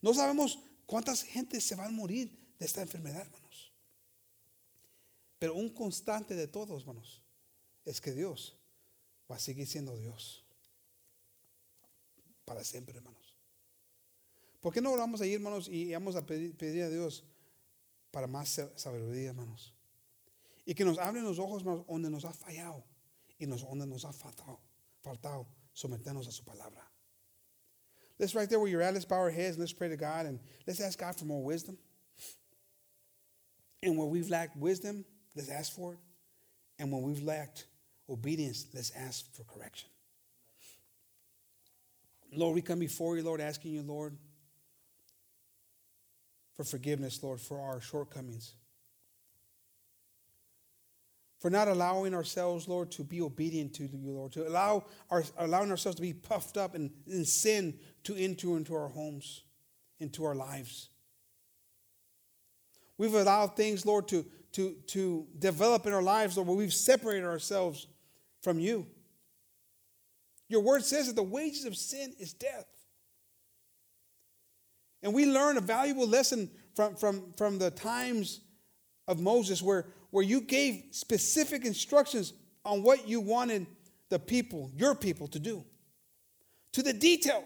No 0.00 0.12
sabemos 0.12 0.58
cuántas 0.86 1.22
gente 1.22 1.60
se 1.60 1.76
van 1.76 1.88
a 1.88 1.92
morir 1.92 2.36
de 2.58 2.66
esta 2.66 2.82
enfermedad, 2.82 3.20
hermanos. 3.20 3.72
Pero 5.38 5.54
un 5.54 5.70
constante 5.70 6.34
de 6.34 6.48
todos, 6.48 6.82
hermanos, 6.82 7.22
es 7.88 8.00
que 8.00 8.12
Dios 8.12 8.54
va 9.30 9.36
a 9.36 9.38
seguir 9.38 9.66
siendo 9.66 9.96
Dios. 9.96 10.44
Para 12.44 12.62
siempre, 12.62 12.96
hermanos. 12.96 13.34
¿Por 14.60 14.72
qué 14.72 14.80
no 14.80 14.96
vamos 14.96 15.20
a 15.20 15.26
ir, 15.26 15.34
hermanos, 15.34 15.68
y 15.68 15.92
vamos 15.92 16.16
a 16.16 16.26
pedir, 16.26 16.82
a 16.82 16.88
Dios 16.88 17.24
para 18.10 18.26
más 18.26 18.60
sabiduría, 18.76 19.30
hermanos? 19.30 19.74
Y 20.66 20.74
que 20.74 20.84
nos 20.84 20.98
abren 20.98 21.24
los 21.24 21.38
ojos, 21.38 21.62
hermanos, 21.62 21.86
donde 21.86 22.10
nos 22.10 22.24
ha 22.24 22.32
fallado 22.32 22.84
y 23.38 23.46
nos, 23.46 23.62
donde 23.62 23.86
nos 23.86 24.04
ha 24.04 24.12
faltado, 24.12 24.60
faltado 25.00 25.46
someternos 25.72 26.26
a 26.28 26.32
su 26.32 26.44
palabra. 26.44 26.90
Let's 28.18 28.34
right 28.34 28.48
there 28.48 28.58
where 28.58 28.68
you're 28.68 28.82
at. 28.82 28.94
Let's 28.94 29.06
bow 29.06 29.20
our 29.20 29.30
heads 29.30 29.52
and 29.52 29.60
let's 29.60 29.72
pray 29.72 29.88
to 29.88 29.96
God 29.96 30.26
and 30.26 30.40
let's 30.66 30.80
ask 30.80 30.98
God 30.98 31.16
for 31.16 31.24
more 31.24 31.42
wisdom. 31.42 31.78
And 33.82 33.96
where 33.96 34.08
we've 34.08 34.28
lacked 34.28 34.56
wisdom, 34.56 35.04
let's 35.36 35.48
ask 35.48 35.72
for 35.72 35.94
it. 35.94 35.98
And 36.80 36.92
when 36.92 37.02
we've 37.02 37.22
lacked 37.22 37.66
obedience, 38.08 38.66
let's 38.74 38.92
ask 38.96 39.32
for 39.34 39.44
correction. 39.44 39.88
Lord, 42.34 42.54
we 42.54 42.62
come 42.62 42.78
before 42.78 43.16
you, 43.16 43.22
Lord, 43.22 43.40
asking 43.40 43.72
you, 43.72 43.82
Lord, 43.82 44.16
for 46.56 46.64
forgiveness, 46.64 47.22
Lord, 47.22 47.40
for 47.40 47.60
our 47.60 47.80
shortcomings. 47.80 48.54
For 51.38 51.50
not 51.50 51.68
allowing 51.68 52.14
ourselves, 52.14 52.66
Lord, 52.66 52.90
to 52.92 53.04
be 53.04 53.22
obedient 53.22 53.74
to 53.74 53.84
you, 53.84 54.12
Lord, 54.12 54.32
to 54.32 54.46
allow 54.46 54.84
our, 55.08 55.24
allowing 55.38 55.70
ourselves 55.70 55.96
to 55.96 56.02
be 56.02 56.12
puffed 56.12 56.56
up 56.56 56.74
in, 56.74 56.90
in 57.06 57.24
sin 57.24 57.78
to 58.04 58.16
enter 58.16 58.56
into 58.56 58.74
our 58.74 58.88
homes, 58.88 59.44
into 60.00 60.24
our 60.24 60.34
lives. 60.34 60.88
We've 62.98 63.14
allowed 63.14 63.56
things, 63.56 63.86
Lord, 63.86 64.08
to, 64.08 64.26
to, 64.52 64.74
to 64.88 65.26
develop 65.38 65.86
in 65.86 65.94
our 65.94 66.02
lives, 66.02 66.36
Lord, 66.36 66.48
where 66.48 66.56
we've 66.56 66.72
separated 66.72 67.24
ourselves 67.24 67.86
from 68.48 68.58
you. 68.58 68.86
Your 70.48 70.62
word 70.62 70.82
says 70.82 71.08
that 71.08 71.16
the 71.16 71.22
wages 71.22 71.66
of 71.66 71.76
sin 71.76 72.14
is 72.18 72.32
death. 72.32 72.64
And 75.02 75.12
we 75.12 75.26
learn 75.26 75.58
a 75.58 75.60
valuable 75.60 76.08
lesson 76.08 76.50
from, 76.74 76.96
from, 76.96 77.34
from 77.36 77.58
the 77.58 77.70
times 77.70 78.40
of 79.06 79.20
Moses 79.20 79.60
where, 79.60 79.84
where 80.12 80.24
you 80.24 80.40
gave 80.40 80.84
specific 80.92 81.66
instructions 81.66 82.32
on 82.64 82.82
what 82.82 83.06
you 83.06 83.20
wanted 83.20 83.66
the 84.08 84.18
people, 84.18 84.70
your 84.74 84.94
people, 84.94 85.28
to 85.28 85.38
do, 85.38 85.62
to 86.72 86.82
the 86.82 86.94
detail. 86.94 87.44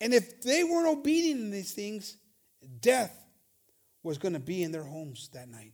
And 0.00 0.14
if 0.14 0.40
they 0.40 0.62
weren't 0.62 0.86
obedient 0.86 1.40
in 1.40 1.50
these 1.50 1.72
things, 1.72 2.16
death 2.80 3.26
was 4.04 4.18
going 4.18 4.34
to 4.34 4.40
be 4.40 4.62
in 4.62 4.70
their 4.70 4.84
homes 4.84 5.30
that 5.32 5.48
night. 5.48 5.72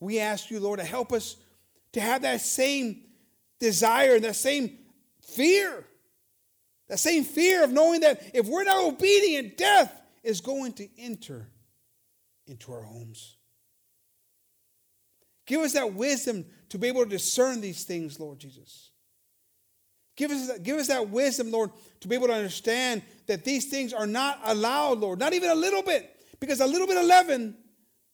We 0.00 0.18
ask 0.18 0.50
you, 0.50 0.58
Lord, 0.58 0.80
to 0.80 0.84
help 0.84 1.12
us 1.12 1.36
to 1.92 2.00
have 2.00 2.22
that 2.22 2.40
same 2.40 3.02
desire, 3.58 4.14
and 4.14 4.24
that 4.24 4.36
same 4.36 4.78
fear, 5.20 5.84
that 6.88 6.98
same 6.98 7.24
fear 7.24 7.62
of 7.62 7.70
knowing 7.70 8.00
that 8.00 8.22
if 8.34 8.46
we're 8.46 8.64
not 8.64 8.82
obedient, 8.82 9.58
death 9.58 9.92
is 10.22 10.40
going 10.40 10.72
to 10.74 10.88
enter 10.98 11.48
into 12.46 12.72
our 12.72 12.82
homes. 12.82 13.36
Give 15.46 15.60
us 15.60 15.74
that 15.74 15.94
wisdom 15.94 16.46
to 16.70 16.78
be 16.78 16.88
able 16.88 17.04
to 17.04 17.10
discern 17.10 17.60
these 17.60 17.84
things, 17.84 18.18
Lord 18.18 18.38
Jesus. 18.38 18.90
Give 20.16 20.30
us, 20.30 20.58
give 20.60 20.78
us 20.78 20.88
that 20.88 21.10
wisdom, 21.10 21.50
Lord, 21.50 21.70
to 22.00 22.08
be 22.08 22.14
able 22.14 22.28
to 22.28 22.34
understand 22.34 23.02
that 23.26 23.44
these 23.44 23.66
things 23.66 23.92
are 23.92 24.06
not 24.06 24.40
allowed, 24.44 24.98
Lord, 24.98 25.18
not 25.18 25.32
even 25.32 25.50
a 25.50 25.54
little 25.54 25.82
bit, 25.82 26.14
because 26.40 26.60
a 26.60 26.66
little 26.66 26.86
bit 26.86 26.98
of 26.98 27.04
leaven 27.04 27.56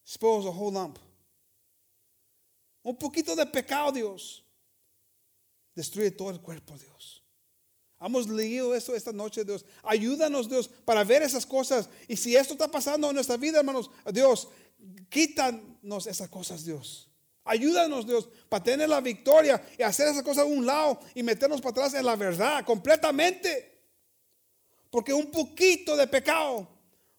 spoils 0.05 0.47
a 0.47 0.51
whole 0.51 0.73
lump. 0.73 0.99
Un 2.87 2.95
poquito 2.95 3.35
de 3.35 3.45
pecado, 3.45 3.91
Dios, 3.91 4.45
destruye 5.75 6.13
todo 6.13 6.31
el 6.31 6.41
cuerpo, 6.41 6.79
Dios. 6.79 7.21
Hemos 8.01 8.29
leído 8.29 8.77
esto 8.77 8.95
esta 8.95 9.11
noche, 9.11 9.45
Dios. 9.45 9.65
Ayúdanos, 9.83 10.49
Dios, 10.49 10.69
para 10.85 11.03
ver 11.03 11.23
esas 11.23 11.45
cosas. 11.45 11.89
Y 12.07 12.17
si 12.17 12.37
esto 12.37 12.53
está 12.53 12.69
pasando 12.69 13.09
en 13.09 13.17
nuestra 13.17 13.37
vida, 13.37 13.59
hermanos, 13.59 13.91
Dios, 14.13 14.47
quítanos 15.09 16.07
esas 16.07 16.29
cosas, 16.29 16.65
Dios. 16.65 17.11
Ayúdanos, 17.43 18.07
Dios, 18.07 18.29
para 18.49 18.63
tener 18.63 18.89
la 18.89 19.01
victoria 19.01 19.61
y 19.77 19.83
hacer 19.83 20.07
esas 20.07 20.23
cosas 20.23 20.45
a 20.45 20.47
un 20.47 20.65
lado 20.65 21.01
y 21.13 21.25
meternos 21.25 21.61
para 21.61 21.73
atrás 21.73 21.95
en 21.95 22.07
la 22.07 22.15
verdad 22.15 22.65
completamente. 22.65 23.83
Porque 24.91 25.13
un 25.13 25.33
poquito 25.33 25.97
de 25.97 26.07
pecado 26.07 26.69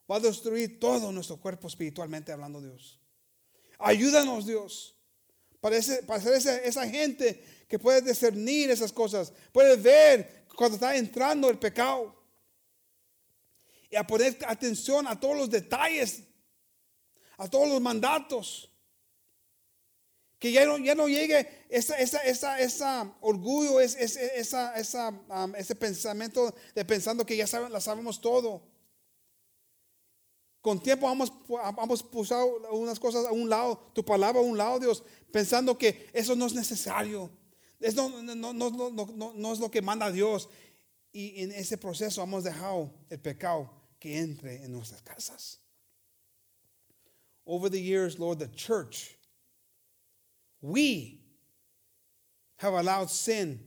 va 0.09 0.15
a 0.15 0.22
destruir 0.22 0.80
todo 0.80 1.11
nuestro 1.11 1.36
cuerpo 1.36 1.68
espiritualmente 1.68 2.32
hablando, 2.32 2.61
Dios. 2.61 3.01
Ayúdanos, 3.80 4.45
Dios, 4.45 4.97
para, 5.60 5.78
para 6.05 6.22
ser 6.22 6.62
esa, 6.64 6.88
gente 6.88 7.43
que 7.68 7.80
puede 7.80 8.01
discernir 8.01 8.70
esas 8.70 8.91
cosas, 8.91 9.34
puede 9.51 9.76
ver 9.76 10.45
cuando 10.55 10.76
está 10.76 10.95
entrando 10.95 11.49
el 11.49 11.57
pecado 11.57 12.15
y 13.90 13.95
a 13.95 14.06
poner 14.06 14.38
atención 14.48 15.07
a 15.07 15.19
todos 15.19 15.38
los 15.38 15.49
detalles, 15.49 16.23
a 17.38 17.48
todos 17.48 17.68
los 17.69 17.82
mandatos. 17.82 18.72
Que 20.40 20.52
ya 20.52 20.65
no, 20.65 20.77
ya 20.77 20.94
no 20.94 21.07
llegue 21.07 21.65
esa, 21.68 21.98
esa, 21.98 22.19
esa, 22.19 22.60
esa 22.60 23.18
orgullo, 23.22 23.80
esa, 23.80 23.99
esa, 23.99 24.76
esa 24.76 25.10
um, 25.10 25.56
ese 25.56 25.76
pensamiento 25.76 26.53
de 26.76 26.86
pensando 26.86 27.26
que 27.26 27.36
ya 27.36 27.48
saben, 27.48 27.72
la 27.72 27.82
sabemos 27.82 28.22
todo. 28.22 28.61
Con 30.68 30.81
tiempo 30.81 31.10
hemos, 31.10 31.31
hemos 31.81 32.03
puesto 32.03 32.57
unas 32.73 32.99
cosas 32.99 33.26
a 33.26 33.31
un 33.31 33.49
lado, 33.49 33.89
tu 33.94 34.03
palabra 34.03 34.41
a 34.41 34.44
un 34.44 34.57
lado, 34.57 34.81
Dios, 34.81 35.02
pensando 35.31 35.77
que 35.77 36.10
eso 36.11 36.35
no 36.35 36.45
es 36.45 36.53
necesario. 36.53 37.31
Eso 37.80 38.10
no, 38.10 38.35
no, 38.35 38.52
no, 38.52 38.91
no, 38.91 39.34
no 39.34 39.53
es 39.53 39.60
lo 39.61 39.72
que 39.72 39.81
manda 39.81 40.11
Dios. 40.11 40.49
Y 41.14 41.41
en 41.41 41.53
ese 41.53 41.77
proceso 41.77 42.22
hemos 42.22 42.44
dejado 42.44 42.91
el 43.10 43.18
pecado 43.18 43.72
que 43.98 44.19
entre 44.19 44.61
en 44.61 44.73
nuestras 44.73 45.02
casas. 45.03 45.61
Over 47.45 47.69
the 47.69 47.81
years, 47.81 48.19
Lord, 48.19 48.39
the 48.39 48.49
church 48.49 49.18
we 50.60 51.22
have 52.57 52.73
allowed 52.73 53.10
sin 53.10 53.61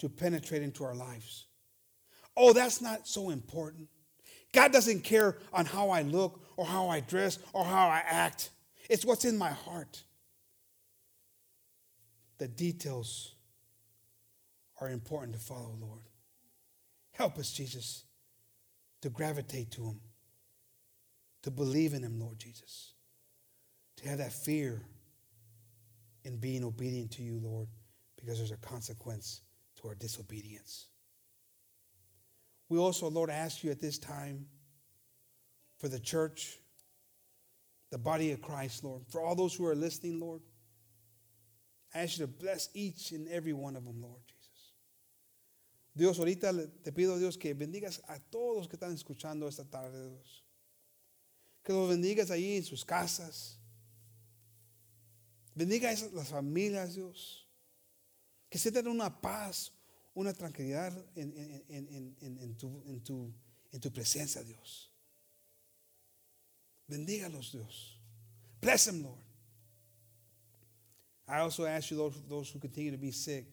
to 0.00 0.10
penetrate 0.10 0.62
into 0.62 0.84
our 0.84 0.94
lives. 0.94 1.46
Oh, 2.36 2.52
that's 2.52 2.82
not 2.82 3.08
so 3.08 3.30
important. 3.30 3.88
God 4.54 4.72
doesn't 4.72 5.00
care 5.02 5.36
on 5.52 5.66
how 5.66 5.90
I 5.90 6.02
look 6.02 6.40
or 6.56 6.64
how 6.64 6.88
I 6.88 7.00
dress 7.00 7.38
or 7.52 7.64
how 7.64 7.88
I 7.88 8.02
act. 8.06 8.50
It's 8.88 9.04
what's 9.04 9.24
in 9.24 9.36
my 9.36 9.50
heart. 9.50 10.02
The 12.38 12.48
details 12.48 13.34
are 14.80 14.88
important 14.88 15.34
to 15.34 15.40
follow, 15.40 15.76
Lord. 15.80 16.02
Help 17.12 17.38
us, 17.38 17.52
Jesus, 17.52 18.04
to 19.02 19.10
gravitate 19.10 19.70
to 19.72 19.82
Him, 19.82 20.00
to 21.42 21.50
believe 21.50 21.92
in 21.92 22.02
Him, 22.02 22.20
Lord 22.20 22.38
Jesus, 22.38 22.94
to 23.96 24.08
have 24.08 24.18
that 24.18 24.32
fear 24.32 24.82
in 26.24 26.38
being 26.38 26.64
obedient 26.64 27.10
to 27.12 27.22
you, 27.22 27.40
Lord, 27.42 27.68
because 28.16 28.38
there's 28.38 28.50
a 28.50 28.56
consequence 28.56 29.42
to 29.80 29.88
our 29.88 29.94
disobedience. 29.94 30.86
We 32.68 32.78
also, 32.78 33.08
Lord, 33.08 33.30
ask 33.30 33.62
you 33.62 33.70
at 33.70 33.80
this 33.80 33.98
time 33.98 34.46
for 35.78 35.88
the 35.88 36.00
church, 36.00 36.58
the 37.90 37.98
body 37.98 38.32
of 38.32 38.40
Christ, 38.40 38.84
Lord. 38.84 39.02
For 39.08 39.20
all 39.20 39.34
those 39.34 39.54
who 39.54 39.66
are 39.66 39.74
listening, 39.74 40.18
Lord, 40.18 40.40
I 41.94 42.00
ask 42.00 42.18
you 42.18 42.26
to 42.26 42.32
bless 42.32 42.70
each 42.74 43.12
and 43.12 43.28
every 43.28 43.52
one 43.52 43.76
of 43.76 43.84
them, 43.84 44.00
Lord 44.00 44.22
Jesus. 44.26 44.72
Dios, 45.96 46.18
ahorita 46.18 46.82
te 46.82 46.90
pido, 46.90 47.18
Dios, 47.18 47.36
que 47.36 47.54
bendigas 47.54 48.00
a 48.08 48.18
todos 48.30 48.56
los 48.56 48.66
que 48.66 48.76
están 48.76 48.92
escuchando 48.92 49.46
esta 49.46 49.64
tarde, 49.64 50.10
Dios. 50.10 50.42
Que 51.62 51.72
los 51.72 51.88
bendigas 51.88 52.30
allí 52.30 52.56
en 52.56 52.64
sus 52.64 52.84
casas. 52.84 53.58
Bendiga 55.54 55.94
las 56.12 56.28
familias, 56.28 56.94
Dios. 56.94 57.46
Que 58.50 58.58
se 58.58 58.72
den 58.72 58.88
una 58.88 59.20
paz, 59.20 59.72
una 60.14 60.32
tranquilidad 60.32 60.92
en, 61.14 61.64
en 61.68 61.93
tu, 63.04 63.32
tu, 63.70 63.78
tu, 63.78 63.90
presencia, 63.90 64.42
Dios. 64.42 64.88
Bendígalos, 66.90 67.52
Dios. 67.52 67.98
Bless 68.60 68.84
them, 68.86 69.04
Lord. 69.04 69.18
I 71.26 71.38
also 71.38 71.64
ask 71.64 71.90
you, 71.90 71.98
Lord, 71.98 72.14
those 72.28 72.50
who 72.50 72.58
continue 72.58 72.90
to 72.90 72.98
be 72.98 73.10
sick, 73.10 73.46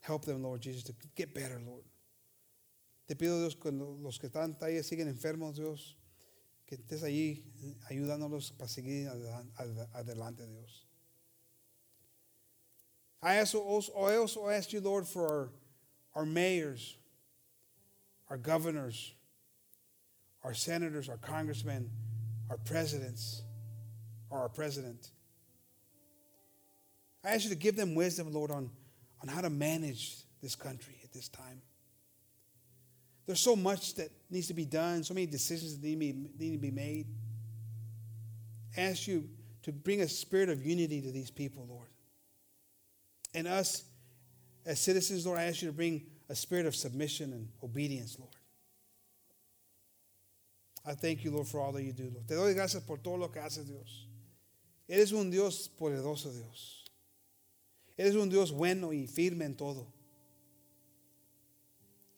help 0.00 0.24
them, 0.24 0.42
Lord 0.42 0.60
Jesus, 0.60 0.84
to 0.84 0.94
get 1.16 1.34
better, 1.34 1.60
Lord. 1.66 1.84
Te 3.08 3.14
pido, 3.14 3.40
Dios, 3.40 3.54
cuando 3.54 3.96
los 4.00 4.18
que 4.18 4.28
están 4.28 4.56
ahí 4.62 4.82
siguen 4.82 5.08
enfermos, 5.08 5.56
Dios, 5.56 5.96
que 6.66 6.76
estés 6.76 7.02
allí 7.02 7.44
ayudándolos 7.90 8.52
para 8.52 8.68
seguir 8.68 9.08
adelante, 9.94 10.46
Dios. 10.46 10.86
I 13.22 13.38
also, 13.38 13.60
also 13.60 14.48
ask 14.48 14.72
you, 14.72 14.80
Lord, 14.80 15.06
for 15.06 15.28
our, 15.28 15.48
our 16.14 16.26
mayors, 16.26 16.96
our 18.34 18.38
governors, 18.38 19.12
our 20.42 20.54
senators, 20.54 21.08
our 21.08 21.18
congressmen, 21.18 21.88
our 22.50 22.56
presidents, 22.56 23.42
or 24.28 24.40
our 24.40 24.48
president. 24.48 25.12
I 27.24 27.28
ask 27.28 27.44
you 27.44 27.50
to 27.50 27.56
give 27.56 27.76
them 27.76 27.94
wisdom, 27.94 28.32
Lord, 28.32 28.50
on, 28.50 28.70
on 29.22 29.28
how 29.28 29.40
to 29.40 29.50
manage 29.50 30.16
this 30.42 30.56
country 30.56 30.96
at 31.04 31.12
this 31.12 31.28
time. 31.28 31.62
There's 33.26 33.38
so 33.38 33.54
much 33.54 33.94
that 33.94 34.08
needs 34.28 34.48
to 34.48 34.54
be 34.54 34.64
done, 34.64 35.04
so 35.04 35.14
many 35.14 35.26
decisions 35.26 35.78
that 35.78 35.86
need 35.86 36.00
be, 36.00 36.12
need 36.36 36.52
to 36.54 36.58
be 36.58 36.72
made. 36.72 37.06
I 38.76 38.80
ask 38.80 39.06
you 39.06 39.28
to 39.62 39.70
bring 39.70 40.00
a 40.00 40.08
spirit 40.08 40.48
of 40.48 40.66
unity 40.66 41.00
to 41.02 41.12
these 41.12 41.30
people, 41.30 41.68
Lord. 41.70 41.88
And 43.32 43.46
us, 43.46 43.84
as 44.66 44.80
citizens, 44.80 45.24
Lord, 45.24 45.38
I 45.38 45.44
ask 45.44 45.62
you 45.62 45.68
to 45.68 45.72
bring 45.72 46.06
a 46.28 46.34
spirit 46.34 46.66
of 46.66 46.74
submission 46.74 47.32
and 47.32 47.48
obedience, 47.62 48.18
Lord. 48.18 48.34
I 50.86 50.94
thank 50.94 51.24
you, 51.24 51.30
Lord, 51.30 51.46
for 51.46 51.60
all 51.60 51.72
that 51.72 51.82
you 51.82 51.92
do, 51.92 52.10
Lord. 52.12 52.26
Te 52.26 52.34
doy 52.34 52.54
gracias 52.54 52.82
por 52.82 52.98
todo 52.98 53.16
lo 53.16 53.28
que 53.28 53.40
haces, 53.40 53.66
Dios. 53.66 54.06
Eres 54.86 55.12
un 55.12 55.30
Dios 55.30 55.68
poderoso, 55.68 56.30
Dios. 56.30 56.84
Eres 57.96 58.14
un 58.16 58.28
Dios 58.28 58.52
bueno 58.52 58.92
y 58.92 59.06
firme 59.06 59.46
en 59.46 59.56
todo. 59.56 59.86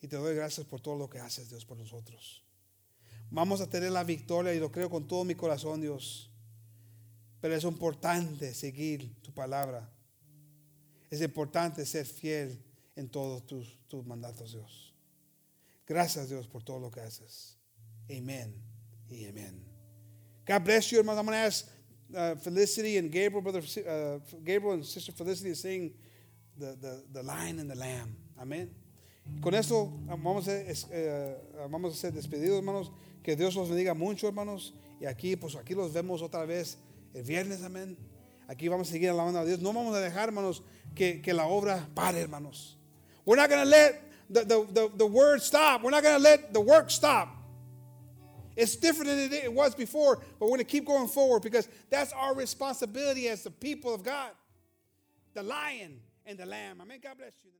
Y 0.00 0.08
te 0.08 0.16
doy 0.16 0.34
gracias 0.34 0.66
por 0.66 0.80
todo 0.80 0.96
lo 0.96 1.08
que 1.08 1.18
haces, 1.18 1.48
Dios, 1.48 1.64
por 1.64 1.76
nosotros. 1.76 2.42
Vamos 3.30 3.60
a 3.60 3.68
tener 3.68 3.92
la 3.92 4.04
victoria 4.04 4.54
y 4.54 4.58
lo 4.58 4.70
creo 4.70 4.90
con 4.90 5.06
todo 5.06 5.24
mi 5.24 5.34
corazón, 5.34 5.80
Dios. 5.80 6.30
Pero 7.40 7.54
es 7.54 7.64
importante 7.64 8.52
seguir 8.54 9.20
tu 9.22 9.32
palabra. 9.32 9.88
Es 11.10 11.20
importante 11.20 11.86
ser 11.86 12.06
fiel 12.06 12.65
en 12.96 13.08
todos 13.08 13.46
tus, 13.46 13.78
tus 13.88 14.04
mandatos, 14.04 14.52
Dios. 14.52 14.92
Gracias, 15.86 16.28
Dios, 16.28 16.48
por 16.48 16.62
todo 16.62 16.80
lo 16.80 16.90
que 16.90 17.00
haces. 17.00 17.56
Amen 18.10 18.54
y 19.08 19.26
amen. 19.26 19.64
God 20.46 20.64
bless 20.64 20.90
you, 20.90 20.98
hermanos. 20.98 21.20
I'm 21.20 21.26
going 21.26 21.38
to 21.38 21.44
ask 21.44 21.68
uh, 22.14 22.34
Felicity 22.36 22.98
and 22.98 23.10
Gabriel, 23.10 23.42
brother 23.42 23.60
uh, 23.60 24.18
Gabriel 24.44 24.74
and 24.74 24.84
sister 24.84 25.12
Felicity 25.12 25.50
to 25.50 25.56
sing 25.56 25.92
the, 26.56 26.76
the, 26.80 27.04
the 27.12 27.22
lion 27.22 27.58
and 27.58 27.70
the 27.70 27.74
lamb. 27.74 28.16
Amen. 28.40 28.70
Con 29.42 29.54
esto 29.54 29.92
vamos 30.06 30.46
a, 30.46 30.52
eh, 30.52 31.36
vamos 31.68 31.94
a 31.94 31.96
ser 31.96 32.12
despedidos, 32.12 32.58
hermanos. 32.58 32.92
Que 33.22 33.34
Dios 33.34 33.56
los 33.56 33.68
bendiga 33.68 33.92
mucho, 33.92 34.28
hermanos. 34.28 34.72
Y 35.00 35.06
aquí, 35.06 35.34
pues 35.36 35.56
aquí 35.56 35.74
los 35.74 35.92
vemos 35.92 36.22
otra 36.22 36.44
vez 36.46 36.78
el 37.12 37.24
viernes, 37.24 37.62
amén. 37.62 37.96
Aquí 38.46 38.68
vamos 38.68 38.88
a 38.88 38.92
seguir 38.92 39.10
alabando 39.10 39.40
a 39.40 39.44
Dios. 39.44 39.60
No 39.60 39.72
vamos 39.72 39.96
a 39.96 40.00
dejar, 40.00 40.28
hermanos, 40.28 40.62
que, 40.94 41.20
que 41.20 41.34
la 41.34 41.46
obra 41.46 41.88
pare, 41.94 42.20
hermanos. 42.20 42.75
We're 43.26 43.36
not 43.36 43.50
going 43.50 43.64
to 43.64 43.68
let 43.68 44.02
the, 44.30 44.40
the, 44.40 44.66
the, 44.72 44.90
the 44.96 45.06
word 45.06 45.42
stop. 45.42 45.82
We're 45.82 45.90
not 45.90 46.02
going 46.02 46.16
to 46.16 46.22
let 46.22 46.54
the 46.54 46.60
work 46.60 46.90
stop. 46.90 47.28
It's 48.56 48.74
different 48.74 49.10
than 49.10 49.32
it 49.34 49.52
was 49.52 49.74
before, 49.74 50.16
but 50.16 50.46
we're 50.46 50.56
going 50.56 50.58
to 50.60 50.64
keep 50.64 50.86
going 50.86 51.08
forward 51.08 51.42
because 51.42 51.68
that's 51.90 52.12
our 52.14 52.34
responsibility 52.34 53.28
as 53.28 53.42
the 53.42 53.50
people 53.50 53.92
of 53.92 54.02
God. 54.02 54.30
The 55.34 55.42
lion 55.42 56.00
and 56.24 56.38
the 56.38 56.46
lamb. 56.46 56.80
Amen. 56.80 56.98
God 57.02 57.18
bless 57.18 57.32
you. 57.44 57.50